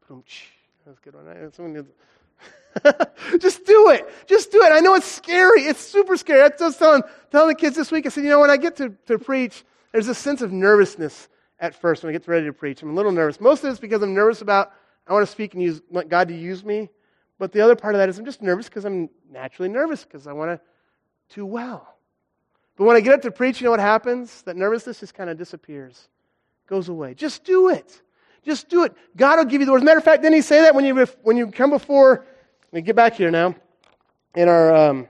That's 0.08 0.98
a 0.98 1.02
good 1.02 1.14
one. 1.14 1.52
Someone 1.52 1.86
just 3.40 3.64
do 3.64 3.90
it. 3.90 4.08
Just 4.26 4.50
do 4.50 4.62
it. 4.62 4.72
I 4.72 4.80
know 4.80 4.94
it's 4.94 5.06
scary. 5.06 5.62
It's 5.62 5.80
super 5.80 6.16
scary. 6.16 6.42
I 6.42 6.50
was 6.64 6.76
telling, 6.76 7.02
telling 7.30 7.48
the 7.48 7.54
kids 7.54 7.76
this 7.76 7.90
week, 7.90 8.06
I 8.06 8.08
said, 8.08 8.24
you 8.24 8.30
know, 8.30 8.40
when 8.40 8.50
I 8.50 8.56
get 8.56 8.76
to, 8.76 8.90
to 9.06 9.18
preach, 9.18 9.64
there's 9.92 10.08
a 10.08 10.14
sense 10.14 10.42
of 10.42 10.52
nervousness 10.52 11.28
at 11.60 11.74
first 11.74 12.02
when 12.02 12.10
I 12.10 12.12
get 12.12 12.26
ready 12.26 12.46
to 12.46 12.52
preach. 12.52 12.82
I'm 12.82 12.90
a 12.90 12.94
little 12.94 13.12
nervous. 13.12 13.40
Most 13.40 13.64
of 13.64 13.70
it's 13.70 13.80
because 13.80 14.02
I'm 14.02 14.14
nervous 14.14 14.40
about, 14.40 14.72
I 15.06 15.12
want 15.12 15.26
to 15.26 15.30
speak 15.30 15.54
and 15.54 15.62
use, 15.62 15.80
want 15.88 16.08
God 16.08 16.28
to 16.28 16.34
use 16.34 16.64
me. 16.64 16.90
But 17.38 17.52
the 17.52 17.60
other 17.60 17.76
part 17.76 17.94
of 17.94 17.98
that 17.98 18.08
is 18.08 18.18
I'm 18.18 18.24
just 18.24 18.42
nervous 18.42 18.68
because 18.68 18.84
I'm 18.84 19.08
naturally 19.30 19.68
nervous 19.68 20.04
because 20.04 20.26
I 20.26 20.32
want 20.32 20.50
to 20.50 21.34
do 21.34 21.46
well. 21.46 21.96
But 22.76 22.84
when 22.84 22.96
I 22.96 23.00
get 23.00 23.14
up 23.14 23.22
to 23.22 23.30
preach, 23.30 23.60
you 23.60 23.64
know 23.66 23.70
what 23.70 23.80
happens? 23.80 24.42
That 24.42 24.56
nervousness 24.56 25.00
just 25.00 25.14
kind 25.14 25.30
of 25.30 25.38
disappears, 25.38 26.08
goes 26.68 26.88
away. 26.88 27.14
Just 27.14 27.44
do 27.44 27.68
it. 27.68 28.02
Just 28.44 28.68
do 28.68 28.84
it. 28.84 28.94
God 29.16 29.38
will 29.38 29.44
give 29.44 29.60
you 29.60 29.66
the 29.66 29.72
words. 29.72 29.84
Matter 29.84 29.98
of 29.98 30.04
fact, 30.04 30.22
didn't 30.22 30.34
he 30.34 30.42
say 30.42 30.62
that 30.62 30.74
when 30.74 30.84
you, 30.84 31.06
when 31.22 31.36
you 31.36 31.50
come 31.50 31.70
before, 31.70 32.26
me 32.74 32.82
get 32.82 32.96
back 32.96 33.14
here 33.14 33.30
now, 33.30 33.54
in 34.34 34.48
our 34.48 34.74
um, 34.74 35.08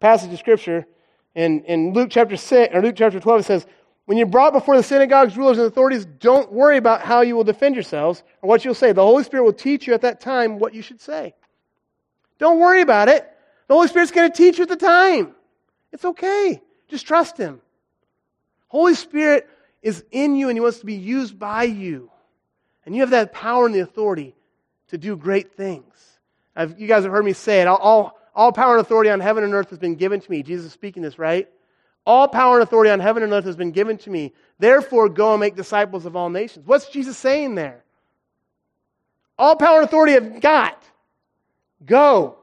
passage 0.00 0.32
of 0.32 0.38
Scripture, 0.38 0.86
in, 1.34 1.64
in 1.64 1.94
Luke 1.94 2.08
chapter 2.10 2.36
6, 2.36 2.74
or 2.74 2.82
Luke 2.82 2.94
chapter 2.96 3.18
12, 3.18 3.40
it 3.40 3.44
says, 3.44 3.66
when 4.04 4.16
you're 4.16 4.26
brought 4.26 4.54
before 4.54 4.76
the 4.76 4.82
synagogues, 4.82 5.36
rulers, 5.36 5.58
and 5.58 5.66
authorities, 5.66 6.06
don't 6.06 6.50
worry 6.50 6.78
about 6.78 7.02
how 7.02 7.20
you 7.20 7.36
will 7.36 7.44
defend 7.44 7.74
yourselves 7.74 8.22
or 8.40 8.48
what 8.48 8.64
you'll 8.64 8.74
say. 8.74 8.92
The 8.92 9.02
Holy 9.02 9.22
Spirit 9.22 9.44
will 9.44 9.52
teach 9.52 9.86
you 9.86 9.92
at 9.92 10.00
that 10.00 10.20
time 10.20 10.58
what 10.58 10.72
you 10.72 10.80
should 10.80 11.00
say. 11.00 11.34
Don't 12.38 12.58
worry 12.58 12.80
about 12.80 13.08
it. 13.08 13.30
The 13.66 13.74
Holy 13.74 13.88
Spirit's 13.88 14.10
going 14.10 14.30
to 14.30 14.36
teach 14.36 14.56
you 14.56 14.62
at 14.62 14.70
the 14.70 14.76
time. 14.76 15.34
It's 15.92 16.04
okay. 16.06 16.62
Just 16.88 17.06
trust 17.06 17.36
Him. 17.36 17.60
Holy 18.68 18.94
Spirit 18.94 19.46
is 19.82 20.04
in 20.10 20.36
you 20.36 20.48
and 20.48 20.56
He 20.56 20.60
wants 20.60 20.80
to 20.80 20.86
be 20.86 20.94
used 20.94 21.38
by 21.38 21.64
you. 21.64 22.10
And 22.86 22.94
you 22.94 23.02
have 23.02 23.10
that 23.10 23.34
power 23.34 23.66
and 23.66 23.74
the 23.74 23.80
authority 23.80 24.34
to 24.88 24.96
do 24.96 25.16
great 25.16 25.52
things. 25.52 25.84
I've, 26.58 26.78
you 26.78 26.88
guys 26.88 27.04
have 27.04 27.12
heard 27.12 27.24
me 27.24 27.32
say 27.32 27.60
it. 27.60 27.68
All, 27.68 28.18
all, 28.34 28.52
power 28.52 28.76
and 28.76 28.80
authority 28.84 29.10
on 29.10 29.20
heaven 29.20 29.44
and 29.44 29.54
earth 29.54 29.70
has 29.70 29.78
been 29.78 29.94
given 29.94 30.20
to 30.20 30.30
me. 30.30 30.42
Jesus 30.42 30.66
is 30.66 30.72
speaking 30.72 31.04
this, 31.04 31.16
right? 31.16 31.48
All 32.04 32.26
power 32.26 32.54
and 32.54 32.64
authority 32.64 32.90
on 32.90 32.98
heaven 32.98 33.22
and 33.22 33.32
earth 33.32 33.44
has 33.44 33.54
been 33.54 33.70
given 33.70 33.96
to 33.98 34.10
me. 34.10 34.34
Therefore, 34.58 35.08
go 35.08 35.32
and 35.32 35.40
make 35.40 35.54
disciples 35.54 36.04
of 36.04 36.16
all 36.16 36.30
nations. 36.30 36.66
What's 36.66 36.88
Jesus 36.88 37.16
saying 37.16 37.54
there? 37.54 37.84
All 39.38 39.54
power 39.54 39.76
and 39.76 39.84
authority 39.84 40.16
I've 40.16 40.40
got. 40.40 40.82
Go. 41.86 42.38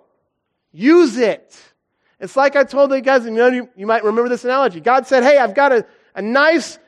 Use 0.72 1.18
it. 1.18 1.59
It's 2.22 2.38
like 2.38 2.55
I 2.55 2.63
told 2.63 2.91
the 2.91 3.01
guys, 3.01 3.26
you 3.26 3.32
know, 3.32 3.49
you, 3.49 3.70
you 3.76 3.86
might 3.86 4.05
remember 4.05 4.30
this 4.30 4.45
analogy. 4.45 4.80
God 4.80 5.07
said, 5.07 5.24
Hey, 5.24 5.38
I've 5.38 5.53
got 5.53 5.74
a, 5.74 5.86
a 6.16 6.22
nice 6.22 6.80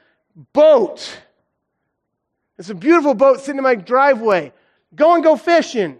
boat. 0.53 1.19
It's 2.57 2.69
a 2.69 2.75
beautiful 2.75 3.15
boat 3.15 3.41
sitting 3.41 3.57
in 3.57 3.63
my 3.63 3.75
driveway. 3.75 4.53
Go 4.95 5.15
and 5.15 5.23
go 5.25 5.35
fishing. 5.35 5.99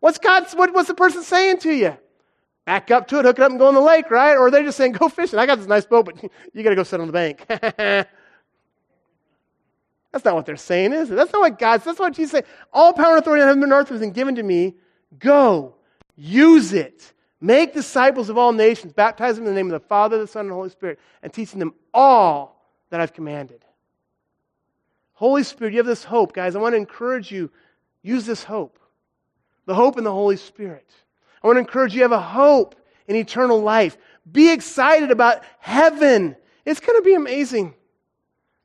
What's 0.00 0.18
God, 0.18 0.46
what, 0.54 0.86
the 0.86 0.94
person 0.94 1.22
saying 1.22 1.58
to 1.58 1.72
you? 1.72 1.96
Back 2.64 2.90
up 2.90 3.06
to 3.08 3.18
it, 3.18 3.24
hook 3.24 3.38
it 3.38 3.42
up, 3.42 3.50
and 3.50 3.58
go 3.58 3.68
in 3.68 3.74
the 3.74 3.80
lake, 3.80 4.10
right? 4.10 4.36
Or 4.36 4.50
they're 4.50 4.64
just 4.64 4.76
saying, 4.76 4.92
go 4.92 5.08
fishing. 5.08 5.38
I 5.38 5.46
got 5.46 5.58
this 5.58 5.66
nice 5.66 5.86
boat, 5.86 6.06
but 6.06 6.22
you 6.54 6.62
got 6.62 6.70
to 6.70 6.76
go 6.76 6.82
sit 6.82 7.00
on 7.00 7.06
the 7.06 7.12
bank. 7.12 7.44
that's 7.48 8.08
not 10.24 10.34
what 10.34 10.46
they're 10.46 10.56
saying, 10.56 10.92
is 10.92 11.10
it? 11.10 11.14
That's 11.14 11.32
not 11.32 11.40
what 11.40 11.58
God's, 11.58 11.84
that's 11.84 11.98
what 11.98 12.14
Jesus 12.14 12.32
said. 12.32 12.44
All 12.72 12.92
power 12.92 13.10
and 13.10 13.18
authority 13.18 13.42
in 13.42 13.48
heaven 13.48 13.62
and 13.62 13.72
earth 13.72 13.88
has 13.90 14.00
been 14.00 14.12
given 14.12 14.34
to 14.36 14.42
me. 14.42 14.74
Go. 15.18 15.74
Use 16.16 16.72
it. 16.72 17.12
Make 17.40 17.72
disciples 17.72 18.28
of 18.28 18.36
all 18.36 18.52
nations, 18.52 18.92
baptize 18.92 19.36
them 19.36 19.46
in 19.46 19.54
the 19.54 19.56
name 19.56 19.72
of 19.72 19.80
the 19.80 19.86
Father, 19.86 20.18
the 20.18 20.26
Son, 20.26 20.42
and 20.42 20.50
the 20.50 20.54
Holy 20.54 20.68
Spirit, 20.68 20.98
and 21.22 21.32
teaching 21.32 21.58
them 21.58 21.74
all 21.94 22.66
that 22.90 23.00
I've 23.00 23.14
commanded. 23.14 23.64
Holy 25.14 25.42
Spirit, 25.42 25.72
you 25.72 25.78
have 25.78 25.86
this 25.86 26.04
hope, 26.04 26.32
guys. 26.32 26.54
I 26.54 26.58
want 26.58 26.72
to 26.72 26.78
encourage 26.78 27.30
you, 27.30 27.50
use 28.02 28.26
this 28.26 28.44
hope. 28.44 28.78
The 29.70 29.76
hope 29.76 29.98
in 29.98 30.02
the 30.02 30.10
Holy 30.10 30.36
Spirit. 30.36 30.90
I 31.40 31.46
want 31.46 31.54
to 31.54 31.60
encourage 31.60 31.94
you, 31.94 32.02
have 32.02 32.10
a 32.10 32.20
hope 32.20 32.74
in 33.06 33.14
eternal 33.14 33.62
life. 33.62 33.96
Be 34.32 34.50
excited 34.50 35.12
about 35.12 35.44
heaven. 35.60 36.34
It's 36.64 36.80
going 36.80 36.98
to 36.98 37.04
be 37.04 37.14
amazing. 37.14 37.74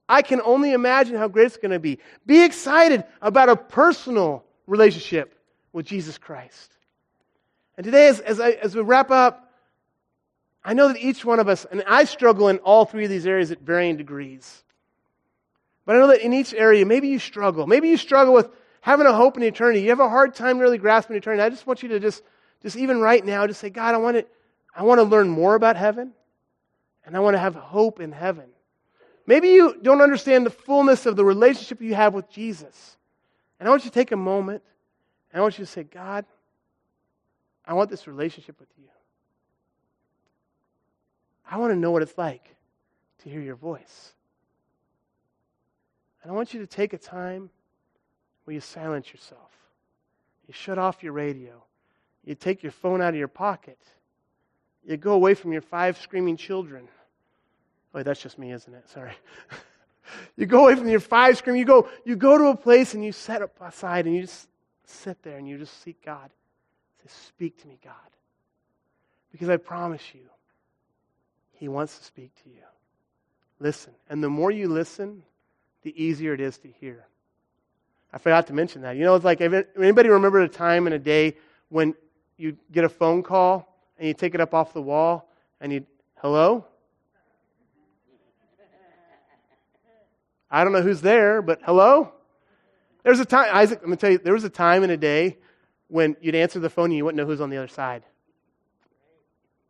I 0.10 0.24
can 0.24 0.42
only 0.42 0.72
imagine 0.72 1.16
how 1.16 1.28
great 1.28 1.46
it's 1.46 1.58
going 1.58 1.70
to 1.74 1.80
be. 1.80 2.00
Be 2.26 2.44
excited 2.44 3.04
about 3.22 3.50
a 3.50 3.56
personal 3.56 4.46
relationship 4.66 5.40
with 5.74 5.86
Jesus 5.86 6.18
Christ. 6.18 6.76
And 7.78 7.84
today, 7.84 8.08
as, 8.08 8.20
as, 8.22 8.40
I, 8.40 8.54
as 8.54 8.74
we 8.74 8.82
wrap 8.82 9.12
up, 9.12 9.54
I 10.64 10.74
know 10.74 10.88
that 10.88 10.98
each 10.98 11.24
one 11.24 11.40
of 11.40 11.48
us, 11.48 11.66
and 11.70 11.84
I 11.86 12.06
struggle 12.06 12.48
in 12.50 12.58
all 12.58 12.86
three 12.86 13.04
of 13.04 13.12
these 13.12 13.28
areas 13.28 13.52
at 13.52 13.60
varying 13.60 13.96
degrees. 13.96 14.64
But 15.86 15.98
I 15.98 16.00
know 16.00 16.08
that 16.08 16.26
in 16.26 16.34
each 16.34 16.56
area, 16.56 16.84
maybe 16.84 17.10
you 17.10 17.20
struggle. 17.20 17.68
Maybe 17.68 17.90
you 17.90 17.98
struggle 17.98 18.34
with 18.34 18.50
having 18.86 19.08
a 19.08 19.14
hope 19.14 19.36
in 19.36 19.42
eternity. 19.42 19.82
You 19.82 19.90
have 19.90 20.00
a 20.00 20.08
hard 20.08 20.36
time 20.36 20.60
really 20.60 20.78
grasping 20.78 21.16
eternity. 21.16 21.42
I 21.42 21.50
just 21.50 21.66
want 21.66 21.82
you 21.82 21.90
to 21.90 22.00
just, 22.00 22.22
just 22.62 22.78
even 22.78 23.02
right 23.02 23.26
now, 23.26 23.48
just 23.48 23.60
say, 23.60 23.72
God, 23.72 23.96
I 23.96 23.98
want 23.98 24.16
to, 24.16 24.28
I 24.76 24.84
want 24.84 25.00
to 25.00 25.04
learn 25.04 25.28
more 25.28 25.56
about 25.56 25.76
heaven, 25.76 26.12
and 27.04 27.18
I 27.18 27.20
want 27.20 27.34
to 27.34 27.40
have 27.40 27.56
hope 27.56 28.00
in 28.00 28.12
heaven. 28.12 28.46
Maybe 29.26 29.48
you 29.50 29.80
don't 29.82 30.02
understand 30.02 30.46
the 30.46 30.52
fullness 30.52 31.08
of 31.08 31.16
the 31.16 31.26
relationship 31.26 31.82
you 31.82 31.96
have 31.96 32.14
with 32.14 32.30
Jesus. 32.30 32.96
And 33.60 33.68
I 33.68 33.72
want 33.72 33.86
you 33.86 33.90
to 33.90 33.94
take 33.94 34.12
a 34.12 34.18
moment, 34.18 34.62
and 35.32 35.40
I 35.40 35.42
want 35.42 35.58
you 35.58 35.66
to 35.66 35.72
say, 35.72 35.82
God, 35.82 36.24
I 37.66 37.74
want 37.74 37.90
this 37.90 38.06
relationship 38.06 38.60
with 38.60 38.70
you. 38.78 38.86
I 41.50 41.58
want 41.58 41.74
to 41.74 41.76
know 41.76 41.90
what 41.90 42.04
it's 42.04 42.20
like 42.20 42.56
to 43.24 43.30
hear 43.30 43.42
your 43.42 43.56
voice. 43.56 44.14
And 46.22 46.32
I 46.32 46.36
want 46.36 46.54
you 46.54 46.60
to 46.60 46.68
take 46.68 46.94
a 46.94 47.00
time 47.00 47.50
where 48.46 48.54
you 48.54 48.62
silence 48.62 49.12
yourself. 49.12 49.52
You 50.48 50.54
shut 50.54 50.78
off 50.78 51.04
your 51.04 51.14
radio. 51.14 51.64
You 52.24 52.36
take 52.36 52.64
your 52.64 52.72
phone 52.72 53.02
out 53.02 53.10
of 53.10 53.16
your 53.16 53.28
pocket. 53.28 53.80
You 54.86 54.98
go 54.98 55.14
away 55.14 55.34
from 55.34 55.52
your 55.52 55.62
five 55.62 55.98
screaming 55.98 56.38
children. 56.38 56.88
Oh, 57.94 58.04
that's 58.04 58.22
just 58.22 58.38
me, 58.38 58.52
isn't 58.52 58.74
it? 58.74 58.90
Sorry. 58.90 59.14
you 60.38 60.46
go 60.46 60.66
away 60.66 60.76
from 60.76 60.88
your 60.88 61.00
five 61.00 61.38
screaming. 61.38 61.60
You 61.60 61.66
go, 61.66 61.90
you 62.04 62.16
go 62.16 62.38
to 62.38 62.46
a 62.46 62.58
place 62.58 62.94
and 62.94 63.04
you 63.04 63.12
set 63.12 63.42
up 63.42 63.52
aside 63.62 64.06
and 64.06 64.16
you 64.16 64.22
just 64.22 64.48
sit 64.86 65.22
there 65.24 65.38
and 65.38 65.48
you 65.48 65.58
just 65.58 65.82
seek 65.82 66.04
God. 66.04 66.30
Say, 67.04 67.10
Speak 67.28 67.62
to 67.62 67.68
me, 67.68 67.80
God. 67.84 67.94
Because 69.32 69.50
I 69.50 69.58
promise 69.58 70.04
you, 70.14 70.22
He 71.54 71.68
wants 71.68 71.98
to 71.98 72.04
speak 72.04 72.32
to 72.44 72.50
you. 72.50 72.62
Listen. 73.60 73.94
And 74.10 74.24
the 74.24 74.30
more 74.30 74.52
you 74.52 74.68
listen, 74.68 75.24
the 75.82 76.04
easier 76.04 76.34
it 76.34 76.42
is 76.42 76.58
to 76.60 76.68
hear. 76.68 77.06
I 78.16 78.18
forgot 78.18 78.48
to 78.48 78.54
mention 78.54 78.84
that. 78.84 78.96
You 78.96 79.04
know, 79.04 79.14
it's 79.16 79.26
like, 79.26 79.42
anybody 79.42 80.08
remember 80.08 80.40
a 80.40 80.48
time 80.48 80.88
in 80.88 80.94
a 80.94 81.00
day 81.00 81.36
when 81.68 81.94
you 82.38 82.58
get 82.72 82.86
a 82.86 82.90
phone 82.90 83.22
call 83.22 83.78
and 84.00 84.08
you 84.08 84.14
take 84.14 84.34
it 84.34 84.40
up 84.40 84.54
off 84.54 84.72
the 84.72 84.82
wall 84.82 85.30
and 85.60 85.74
you, 85.74 85.86
hello? 86.22 86.66
I 90.50 90.64
don't 90.64 90.72
know 90.72 90.82
who's 90.82 91.02
there, 91.02 91.42
but 91.42 91.60
hello? 91.64 92.14
There's 93.04 93.20
a 93.20 93.26
time, 93.26 93.50
Isaac, 93.52 93.80
let 93.82 93.90
me 93.90 93.98
tell 93.98 94.12
you, 94.12 94.18
there 94.18 94.34
was 94.34 94.46
a 94.46 94.50
time 94.50 94.86
in 94.86 94.92
a 94.92 94.98
day 94.98 95.38
when 95.90 96.16
you'd 96.22 96.36
answer 96.36 96.60
the 96.60 96.70
phone 96.70 96.86
and 96.86 96.94
you 96.94 97.04
wouldn't 97.04 97.18
know 97.18 97.26
who's 97.26 97.42
on 97.42 97.50
the 97.50 97.58
other 97.58 97.68
side. 97.68 98.04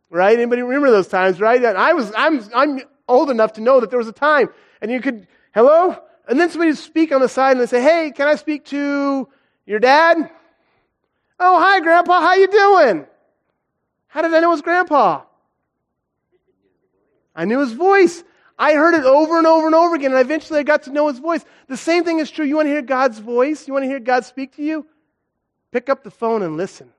Right? 0.08 0.38
Anybody 0.38 0.62
remember 0.62 0.92
those 0.92 1.08
times, 1.08 1.40
right? 1.40 1.64
I 1.64 1.94
was, 1.94 2.12
I'm, 2.16 2.44
I'm 2.54 2.80
old 3.08 3.28
enough 3.28 3.54
to 3.54 3.60
know 3.60 3.80
that 3.80 3.90
there 3.90 3.98
was 3.98 4.06
a 4.06 4.12
time 4.12 4.50
and 4.80 4.92
you 4.92 5.00
could, 5.00 5.26
hello? 5.52 6.00
And 6.28 6.40
then 6.40 6.50
somebody 6.50 6.70
would 6.70 6.78
speak 6.78 7.12
on 7.12 7.20
the 7.20 7.28
side 7.28 7.52
and 7.52 7.60
they 7.60 7.66
say, 7.66 7.82
hey, 7.82 8.10
can 8.10 8.26
I 8.26 8.34
speak 8.34 8.64
to 8.66 9.28
your 9.64 9.78
dad? 9.78 10.30
Oh, 11.38 11.60
hi, 11.60 11.80
Grandpa. 11.80 12.20
How 12.20 12.34
you 12.34 12.48
doing? 12.48 13.06
How 14.08 14.22
did 14.22 14.34
I 14.34 14.40
know 14.40 14.48
it 14.48 14.54
was 14.54 14.62
Grandpa? 14.62 15.22
I 17.34 17.44
knew 17.44 17.60
his 17.60 17.72
voice. 17.72 18.24
I 18.58 18.72
heard 18.72 18.94
it 18.94 19.04
over 19.04 19.36
and 19.36 19.46
over 19.46 19.66
and 19.66 19.74
over 19.74 19.94
again, 19.94 20.12
and 20.12 20.20
eventually 20.20 20.58
I 20.58 20.62
got 20.62 20.84
to 20.84 20.90
know 20.90 21.08
his 21.08 21.18
voice. 21.18 21.44
The 21.68 21.76
same 21.76 22.04
thing 22.04 22.20
is 22.20 22.30
true. 22.30 22.46
You 22.46 22.56
want 22.56 22.66
to 22.66 22.70
hear 22.70 22.80
God's 22.80 23.18
voice? 23.18 23.68
You 23.68 23.74
want 23.74 23.82
to 23.82 23.88
hear 23.88 24.00
God 24.00 24.24
speak 24.24 24.56
to 24.56 24.62
you? 24.62 24.86
Pick 25.70 25.90
up 25.90 26.02
the 26.02 26.10
phone 26.10 26.42
and 26.42 26.56
listen. 26.56 26.90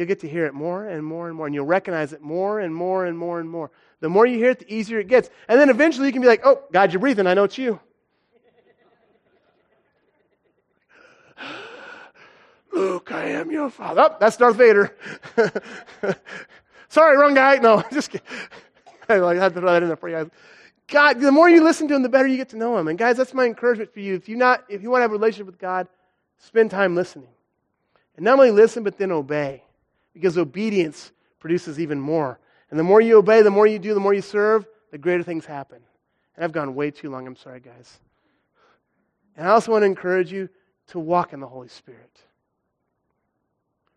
You'll 0.00 0.08
get 0.08 0.20
to 0.20 0.28
hear 0.28 0.46
it 0.46 0.54
more 0.54 0.88
and 0.88 1.04
more 1.04 1.28
and 1.28 1.36
more, 1.36 1.44
and 1.46 1.54
you'll 1.54 1.66
recognize 1.66 2.14
it 2.14 2.22
more 2.22 2.60
and 2.60 2.74
more 2.74 3.04
and 3.04 3.18
more 3.18 3.38
and 3.38 3.50
more. 3.50 3.70
The 4.00 4.08
more 4.08 4.24
you 4.24 4.38
hear 4.38 4.50
it, 4.50 4.60
the 4.60 4.74
easier 4.74 4.98
it 4.98 5.08
gets. 5.08 5.28
And 5.46 5.60
then 5.60 5.68
eventually 5.68 6.06
you 6.06 6.12
can 6.12 6.22
be 6.22 6.28
like, 6.28 6.40
oh, 6.44 6.62
God, 6.72 6.92
you're 6.92 7.00
breathing. 7.00 7.26
I 7.26 7.34
know 7.34 7.44
it's 7.44 7.58
you. 7.58 7.78
Luke, 12.72 13.12
I 13.12 13.26
am 13.26 13.50
your 13.50 13.68
father. 13.68 14.00
Oh, 14.00 14.16
that's 14.18 14.38
Darth 14.38 14.56
Vader. 14.56 14.96
Sorry, 16.88 17.16
wrong 17.18 17.34
guy. 17.34 17.56
No, 17.56 17.84
just 17.92 18.10
kidding. 18.10 18.26
I 19.08 19.34
had 19.34 19.54
to 19.54 19.60
throw 19.60 19.72
that 19.72 19.82
in 19.82 19.88
there 19.88 19.96
for 19.96 20.08
you 20.08 20.16
guys. 20.16 20.30
God, 20.88 21.20
the 21.20 21.30
more 21.30 21.50
you 21.50 21.62
listen 21.62 21.86
to 21.88 21.94
him, 21.94 22.02
the 22.02 22.08
better 22.08 22.26
you 22.26 22.38
get 22.38 22.48
to 22.48 22.56
know 22.56 22.78
him. 22.78 22.88
And 22.88 22.98
guys, 22.98 23.16
that's 23.16 23.34
my 23.34 23.44
encouragement 23.44 23.92
for 23.92 24.00
you. 24.00 24.14
If 24.14 24.28
you 24.28 24.36
not, 24.36 24.64
if 24.68 24.82
you 24.82 24.90
want 24.90 25.00
to 25.00 25.02
have 25.02 25.12
a 25.12 25.14
relationship 25.14 25.46
with 25.46 25.58
God, 25.58 25.86
Spend 26.40 26.70
time 26.70 26.94
listening. 26.94 27.28
And 28.16 28.24
not 28.24 28.38
only 28.38 28.50
listen, 28.50 28.82
but 28.82 28.96
then 28.96 29.12
obey. 29.12 29.62
Because 30.14 30.36
obedience 30.36 31.12
produces 31.38 31.80
even 31.80 32.00
more. 32.00 32.38
And 32.70 32.78
the 32.78 32.84
more 32.84 33.00
you 33.00 33.18
obey, 33.18 33.42
the 33.42 33.50
more 33.50 33.66
you 33.66 33.78
do, 33.78 33.94
the 33.94 34.00
more 34.00 34.14
you 34.14 34.22
serve, 34.22 34.66
the 34.90 34.98
greater 34.98 35.22
things 35.22 35.46
happen. 35.46 35.80
And 36.36 36.44
I've 36.44 36.52
gone 36.52 36.74
way 36.74 36.90
too 36.90 37.10
long. 37.10 37.26
I'm 37.26 37.36
sorry, 37.36 37.60
guys. 37.60 38.00
And 39.36 39.46
I 39.46 39.52
also 39.52 39.72
want 39.72 39.82
to 39.82 39.86
encourage 39.86 40.32
you 40.32 40.48
to 40.88 40.98
walk 40.98 41.32
in 41.32 41.40
the 41.40 41.46
Holy 41.46 41.68
Spirit. 41.68 42.20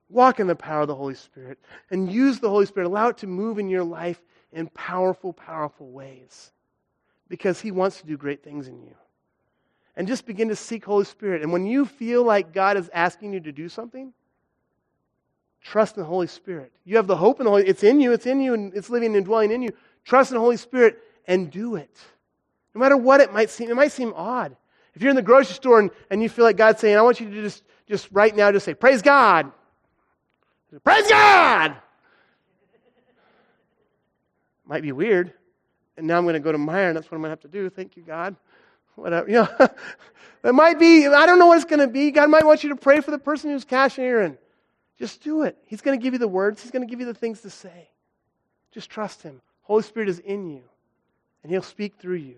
Walk 0.09 0.39
in 0.39 0.47
the 0.47 0.55
power 0.55 0.81
of 0.81 0.87
the 0.87 0.95
Holy 0.95 1.15
Spirit 1.15 1.59
and 1.89 2.11
use 2.11 2.39
the 2.39 2.49
Holy 2.49 2.65
Spirit. 2.65 2.85
Allow 2.87 3.09
it 3.09 3.17
to 3.19 3.27
move 3.27 3.57
in 3.57 3.69
your 3.69 3.83
life 3.83 4.21
in 4.51 4.67
powerful, 4.67 5.33
powerful 5.33 5.89
ways 5.89 6.51
because 7.29 7.59
He 7.59 7.71
wants 7.71 7.99
to 8.01 8.05
do 8.05 8.15
great 8.15 8.43
things 8.43 8.67
in 8.67 8.81
you 8.83 8.95
and 9.95 10.07
just 10.07 10.25
begin 10.25 10.49
to 10.49 10.55
seek 10.55 10.85
Holy 10.85 11.05
Spirit. 11.05 11.41
And 11.41 11.51
when 11.51 11.65
you 11.65 11.85
feel 11.85 12.23
like 12.23 12.53
God 12.53 12.77
is 12.77 12.89
asking 12.93 13.33
you 13.33 13.39
to 13.41 13.51
do 13.51 13.69
something, 13.69 14.13
Trust 15.63 15.95
in 15.95 16.03
the 16.03 16.07
Holy 16.07 16.27
Spirit. 16.27 16.71
You 16.83 16.97
have 16.97 17.07
the 17.07 17.15
hope 17.15 17.39
in 17.39 17.45
the 17.45 17.49
Holy 17.49 17.65
It's 17.65 17.83
in 17.83 18.01
you, 18.01 18.11
it's 18.11 18.25
in 18.25 18.41
you, 18.41 18.53
and 18.53 18.73
it's 18.73 18.89
living 18.89 19.15
and 19.15 19.25
dwelling 19.25 19.51
in 19.51 19.61
you. 19.61 19.71
Trust 20.03 20.31
in 20.31 20.35
the 20.35 20.41
Holy 20.41 20.57
Spirit 20.57 20.99
and 21.25 21.49
do 21.49 21.75
it. 21.75 21.97
No 22.75 22.79
matter 22.79 22.97
what 22.97 23.21
it 23.21 23.31
might 23.31 23.49
seem, 23.49 23.69
it 23.69 23.75
might 23.75 23.91
seem 23.91 24.13
odd. 24.15 24.55
If 24.93 25.01
you're 25.01 25.09
in 25.09 25.15
the 25.15 25.21
grocery 25.21 25.55
store 25.55 25.79
and, 25.79 25.89
and 26.09 26.21
you 26.21 26.29
feel 26.29 26.43
like 26.43 26.57
God's 26.57 26.81
saying, 26.81 26.97
I 26.97 27.01
want 27.01 27.19
you 27.19 27.29
to 27.29 27.41
just, 27.41 27.63
just 27.87 28.09
right 28.11 28.35
now 28.35 28.51
just 28.51 28.65
say, 28.65 28.73
Praise 28.73 29.01
God. 29.01 29.51
Praise 30.83 31.07
God! 31.07 31.75
Might 34.65 34.81
be 34.81 34.91
weird. 34.91 35.33
And 35.97 36.07
now 36.07 36.17
I'm 36.17 36.23
going 36.23 36.33
to 36.33 36.39
go 36.39 36.51
to 36.51 36.57
Meijer, 36.57 36.87
and 36.87 36.97
that's 36.97 37.11
what 37.11 37.15
I'm 37.15 37.21
going 37.21 37.29
to 37.29 37.31
have 37.31 37.41
to 37.41 37.47
do. 37.47 37.69
Thank 37.69 37.95
you, 37.95 38.03
God. 38.03 38.35
Whatever. 38.95 39.29
You 39.29 39.35
know, 39.35 39.49
it 40.43 40.53
might 40.53 40.79
be, 40.79 41.07
I 41.07 41.25
don't 41.25 41.37
know 41.37 41.45
what 41.45 41.57
it's 41.57 41.65
going 41.65 41.79
to 41.79 41.87
be. 41.87 42.11
God 42.11 42.29
might 42.29 42.43
want 42.43 42.63
you 42.63 42.69
to 42.69 42.75
pray 42.75 43.01
for 43.01 43.11
the 43.11 43.19
person 43.19 43.51
who's 43.51 43.63
cashing 43.63 44.03
cashiering. 44.03 44.37
Just 44.97 45.23
do 45.23 45.43
it. 45.43 45.57
He's 45.65 45.81
going 45.81 45.99
to 45.99 46.03
give 46.03 46.13
you 46.13 46.19
the 46.19 46.27
words, 46.27 46.61
He's 46.61 46.71
going 46.71 46.85
to 46.85 46.89
give 46.89 46.99
you 46.99 47.05
the 47.05 47.13
things 47.13 47.41
to 47.41 47.49
say. 47.49 47.89
Just 48.71 48.89
trust 48.89 49.21
Him. 49.21 49.41
Holy 49.63 49.83
Spirit 49.83 50.09
is 50.09 50.19
in 50.19 50.49
you, 50.49 50.63
and 51.41 51.51
He'll 51.51 51.61
speak 51.61 51.95
through 51.97 52.17
you. 52.17 52.37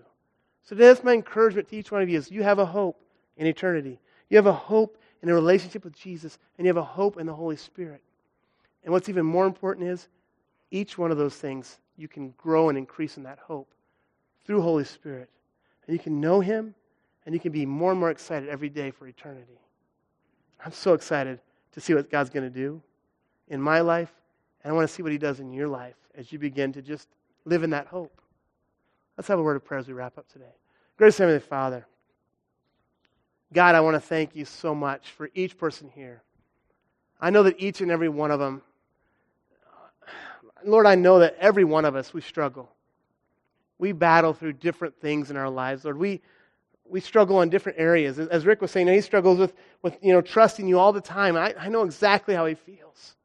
So 0.63 0.75
that's 0.75 1.03
my 1.03 1.13
encouragement 1.13 1.69
to 1.69 1.75
each 1.75 1.91
one 1.91 2.01
of 2.01 2.09
you 2.09 2.17
is 2.17 2.31
you 2.31 2.43
have 2.43 2.59
a 2.59 2.65
hope 2.65 2.99
in 3.37 3.45
eternity. 3.45 3.99
You 4.29 4.37
have 4.37 4.47
a 4.47 4.53
hope 4.53 4.97
in 5.21 5.29
a 5.29 5.33
relationship 5.33 5.83
with 5.83 5.95
Jesus, 5.95 6.39
and 6.57 6.65
you 6.65 6.69
have 6.69 6.77
a 6.77 6.83
hope 6.83 7.19
in 7.19 7.25
the 7.25 7.33
Holy 7.33 7.55
Spirit. 7.55 8.01
And 8.83 8.91
what's 8.91 9.09
even 9.09 9.25
more 9.25 9.45
important 9.45 9.87
is 9.87 10.07
each 10.71 10.97
one 10.97 11.11
of 11.11 11.17
those 11.17 11.35
things 11.35 11.79
you 11.97 12.07
can 12.07 12.33
grow 12.37 12.69
and 12.69 12.77
increase 12.77 13.17
in 13.17 13.23
that 13.23 13.39
hope 13.39 13.73
through 14.45 14.61
Holy 14.61 14.83
Spirit. 14.83 15.29
And 15.87 15.95
you 15.95 15.99
can 15.99 16.19
know 16.19 16.39
Him, 16.39 16.73
and 17.25 17.33
you 17.33 17.39
can 17.39 17.51
be 17.51 17.65
more 17.65 17.91
and 17.91 17.99
more 17.99 18.11
excited 18.11 18.49
every 18.49 18.69
day 18.69 18.91
for 18.91 19.07
eternity. 19.07 19.59
I'm 20.63 20.71
so 20.71 20.93
excited 20.93 21.39
to 21.75 21.81
see 21.81 21.93
what 21.93 22.09
God's 22.09 22.29
going 22.29 22.43
to 22.43 22.49
do 22.49 22.81
in 23.49 23.61
my 23.61 23.81
life, 23.81 24.11
and 24.63 24.71
I 24.71 24.75
want 24.75 24.89
to 24.89 24.93
see 24.93 25.03
what 25.03 25.11
He 25.11 25.17
does 25.17 25.39
in 25.39 25.53
your 25.53 25.67
life 25.67 25.95
as 26.15 26.31
you 26.31 26.39
begin 26.39 26.73
to 26.73 26.81
just 26.81 27.07
live 27.45 27.63
in 27.63 27.69
that 27.69 27.87
hope. 27.87 28.21
Let's 29.17 29.27
have 29.27 29.39
a 29.39 29.43
word 29.43 29.55
of 29.55 29.63
prayer 29.63 29.79
as 29.79 29.87
we 29.87 29.93
wrap 29.93 30.17
up 30.17 30.27
today. 30.31 30.55
Gracious 30.97 31.17
Heavenly 31.17 31.39
Father, 31.39 31.85
God, 33.53 33.75
I 33.75 33.81
want 33.81 33.95
to 33.95 33.99
thank 33.99 34.35
you 34.35 34.45
so 34.45 34.73
much 34.73 35.11
for 35.11 35.29
each 35.35 35.57
person 35.57 35.89
here. 35.93 36.21
I 37.21 37.29
know 37.29 37.43
that 37.43 37.59
each 37.59 37.81
and 37.81 37.91
every 37.91 38.09
one 38.09 38.31
of 38.31 38.39
them, 38.39 38.61
Lord, 40.65 40.85
I 40.85 40.95
know 40.95 41.19
that 41.19 41.35
every 41.39 41.63
one 41.63 41.85
of 41.85 41.95
us, 41.95 42.13
we 42.13 42.21
struggle. 42.21 42.71
We 43.77 43.91
battle 43.91 44.33
through 44.33 44.53
different 44.53 44.99
things 44.99 45.29
in 45.29 45.37
our 45.37 45.49
lives, 45.49 45.83
Lord. 45.83 45.97
We, 45.97 46.21
we 46.87 46.99
struggle 46.99 47.41
in 47.41 47.49
different 47.49 47.79
areas. 47.79 48.19
As 48.19 48.45
Rick 48.45 48.61
was 48.61 48.71
saying, 48.71 48.87
he 48.87 49.01
struggles 49.01 49.39
with, 49.39 49.53
with 49.81 49.97
you 50.01 50.13
know, 50.13 50.21
trusting 50.21 50.67
you 50.67 50.79
all 50.79 50.93
the 50.93 51.01
time. 51.01 51.35
I, 51.35 51.53
I 51.59 51.69
know 51.69 51.83
exactly 51.83 52.35
how 52.35 52.45
he 52.45 52.55
feels. 52.55 53.15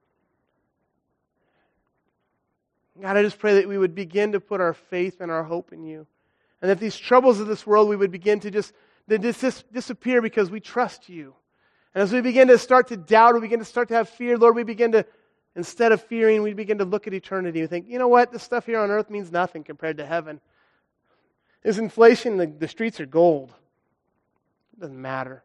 God, 3.01 3.17
I 3.17 3.23
just 3.23 3.39
pray 3.39 3.55
that 3.55 3.69
we 3.69 3.79
would 3.79 3.95
begin 3.95 4.33
to 4.33 4.41
put 4.41 4.61
our 4.61 4.75
faith 4.75 5.21
and 5.21 5.31
our 5.31 5.43
hope 5.43 5.73
in 5.73 5.85
you. 5.85 6.07
And 6.61 6.71
that 6.71 6.79
these 6.79 6.97
troubles 6.97 7.41
of 7.41 7.47
this 7.47 7.67
world, 7.67 7.89
we 7.89 7.97
would 7.97 8.11
begin 8.11 8.41
to 8.41 8.51
just 8.51 8.75
to 9.09 9.19
dis- 9.19 9.65
disappear 9.73 10.23
because 10.23 10.51
we 10.51 10.61
trust 10.61 11.09
you. 11.09 11.35
And 11.95 12.03
as 12.03 12.13
we 12.13 12.21
begin 12.21 12.49
to 12.49 12.59
start 12.59 12.89
to 12.89 12.97
doubt, 12.97 13.35
we 13.35 13.41
begin 13.41 13.59
to 13.59 13.65
start 13.65 13.89
to 13.89 13.95
have 13.95 14.09
fear, 14.09 14.39
Lord, 14.39 14.55
we 14.55 14.63
begin 14.63 14.93
to, 14.93 15.05
instead 15.57 15.93
of 15.93 16.03
fearing, 16.03 16.43
we 16.43 16.55
begin 16.55 16.79
to 16.79 16.85
look 16.85 17.07
at 17.07 17.15
eternity 17.15 17.61
and 17.61 17.69
think, 17.69 17.89
you 17.89 17.99
know 17.99 18.09
what? 18.09 18.31
This 18.31 18.43
stuff 18.43 18.67
here 18.67 18.79
on 18.79 18.91
earth 18.91 19.11
means 19.11 19.33
nothing 19.33 19.65
compared 19.65 19.97
to 19.97 20.07
heaven. 20.07 20.41
There's 21.63 21.79
inflation, 21.79 22.37
the, 22.37 22.47
the 22.47 22.69
streets 22.69 23.01
are 23.01 23.07
gold. 23.07 23.53
It 24.73 24.81
doesn't 24.81 25.01
matter. 25.01 25.43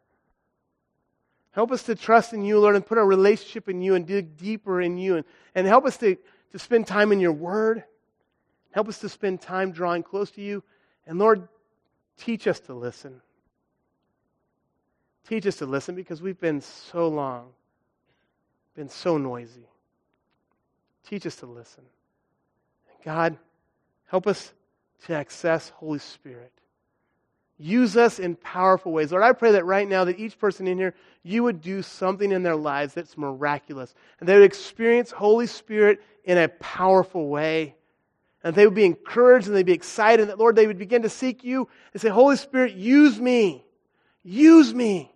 Help 1.50 1.72
us 1.72 1.84
to 1.84 1.94
trust 1.94 2.32
in 2.32 2.44
you, 2.44 2.58
Lord, 2.58 2.76
and 2.76 2.84
put 2.84 2.98
our 2.98 3.06
relationship 3.06 3.68
in 3.68 3.80
you 3.80 3.94
and 3.94 4.06
dig 4.06 4.36
deeper 4.36 4.80
in 4.80 4.98
you. 4.98 5.16
And, 5.16 5.24
and 5.54 5.66
help 5.66 5.86
us 5.86 5.96
to, 5.98 6.16
to 6.52 6.58
spend 6.58 6.86
time 6.86 7.12
in 7.12 7.20
your 7.20 7.32
word. 7.32 7.84
Help 8.72 8.88
us 8.88 8.98
to 8.98 9.08
spend 9.08 9.40
time 9.40 9.72
drawing 9.72 10.02
close 10.02 10.30
to 10.32 10.42
you. 10.42 10.62
And 11.06 11.18
Lord, 11.18 11.48
teach 12.18 12.46
us 12.46 12.60
to 12.60 12.74
listen. 12.74 13.22
Teach 15.28 15.46
us 15.46 15.56
to 15.56 15.66
listen 15.66 15.94
because 15.94 16.22
we've 16.22 16.38
been 16.38 16.60
so 16.60 17.08
long, 17.08 17.48
been 18.74 18.88
so 18.88 19.18
noisy. 19.18 19.66
Teach 21.08 21.26
us 21.26 21.36
to 21.36 21.46
listen. 21.46 21.84
God, 23.04 23.38
help 24.06 24.26
us 24.26 24.52
to 25.04 25.14
access 25.14 25.68
Holy 25.70 25.98
Spirit. 25.98 26.52
Use 27.58 27.96
us 27.96 28.18
in 28.18 28.36
powerful 28.36 28.92
ways. 28.92 29.12
Lord, 29.12 29.24
I 29.24 29.32
pray 29.32 29.52
that 29.52 29.64
right 29.64 29.88
now 29.88 30.04
that 30.04 30.18
each 30.18 30.38
person 30.38 30.66
in 30.66 30.76
here, 30.76 30.94
you 31.22 31.42
would 31.42 31.62
do 31.62 31.80
something 31.82 32.30
in 32.30 32.42
their 32.42 32.56
lives 32.56 32.92
that's 32.92 33.16
miraculous. 33.16 33.94
And 34.20 34.28
they 34.28 34.34
would 34.34 34.44
experience 34.44 35.10
Holy 35.10 35.46
Spirit 35.46 36.02
in 36.24 36.36
a 36.36 36.48
powerful 36.48 37.28
way. 37.28 37.76
And 38.44 38.54
they 38.54 38.66
would 38.66 38.74
be 38.74 38.84
encouraged 38.84 39.46
and 39.46 39.56
they'd 39.56 39.64
be 39.64 39.72
excited. 39.72 40.20
And 40.20 40.30
that, 40.30 40.38
Lord, 40.38 40.54
they 40.54 40.66
would 40.66 40.78
begin 40.78 41.02
to 41.02 41.08
seek 41.08 41.44
you 41.44 41.68
and 41.92 42.02
say, 42.02 42.10
Holy 42.10 42.36
Spirit, 42.36 42.74
use 42.74 43.18
me. 43.18 43.64
Use 44.22 44.74
me. 44.74 45.10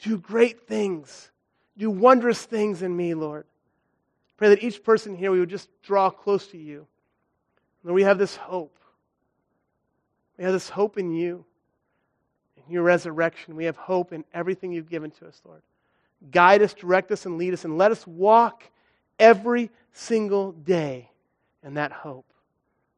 Do 0.00 0.18
great 0.18 0.66
things. 0.66 1.30
Do 1.78 1.90
wondrous 1.90 2.42
things 2.42 2.82
in 2.82 2.94
me, 2.94 3.14
Lord. 3.14 3.46
Pray 4.36 4.48
that 4.48 4.64
each 4.64 4.82
person 4.82 5.14
here, 5.14 5.30
we 5.30 5.38
would 5.38 5.50
just 5.50 5.68
draw 5.82 6.10
close 6.10 6.48
to 6.48 6.58
you. 6.58 6.86
Lord, 7.82 7.94
we 7.94 8.02
have 8.02 8.18
this 8.18 8.36
hope. 8.36 8.76
We 10.36 10.44
have 10.44 10.52
this 10.52 10.68
hope 10.68 10.98
in 10.98 11.12
you, 11.12 11.44
in 12.56 12.72
your 12.72 12.82
resurrection. 12.82 13.56
We 13.56 13.64
have 13.64 13.76
hope 13.76 14.12
in 14.12 14.24
everything 14.32 14.72
you've 14.72 14.88
given 14.88 15.10
to 15.12 15.26
us, 15.26 15.40
Lord. 15.44 15.62
Guide 16.30 16.62
us, 16.62 16.74
direct 16.74 17.10
us, 17.12 17.26
and 17.26 17.38
lead 17.38 17.54
us, 17.54 17.64
and 17.64 17.78
let 17.78 17.92
us 17.92 18.06
walk 18.06 18.64
every 19.18 19.70
single 19.92 20.52
day 20.52 21.10
in 21.62 21.74
that 21.74 21.92
hope. 21.92 22.26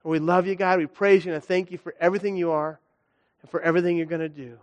And 0.05 0.11
we 0.11 0.19
love 0.19 0.47
you, 0.47 0.55
God. 0.55 0.79
We 0.79 0.87
praise 0.87 1.25
you, 1.25 1.33
and 1.33 1.43
I 1.43 1.45
thank 1.45 1.71
you 1.71 1.79
for 1.79 1.95
everything 2.01 2.37
you 2.37 2.51
are 2.51 2.81
and 3.43 3.51
for 3.51 3.61
everything 3.61 3.97
you're 3.97 4.07
going 4.07 4.21
to 4.21 4.29
do. 4.29 4.43
In 4.43 4.59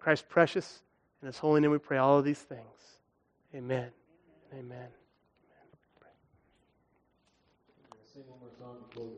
Christ's 0.00 0.26
precious 0.28 0.82
and 1.20 1.26
His 1.26 1.38
holy 1.38 1.60
name 1.60 1.70
we 1.70 1.78
pray 1.78 1.98
all 1.98 2.18
of 2.18 2.24
these 2.24 2.38
things. 2.38 2.60
Amen. 3.54 3.90
Amen. 4.52 4.62
Amen. 4.62 4.88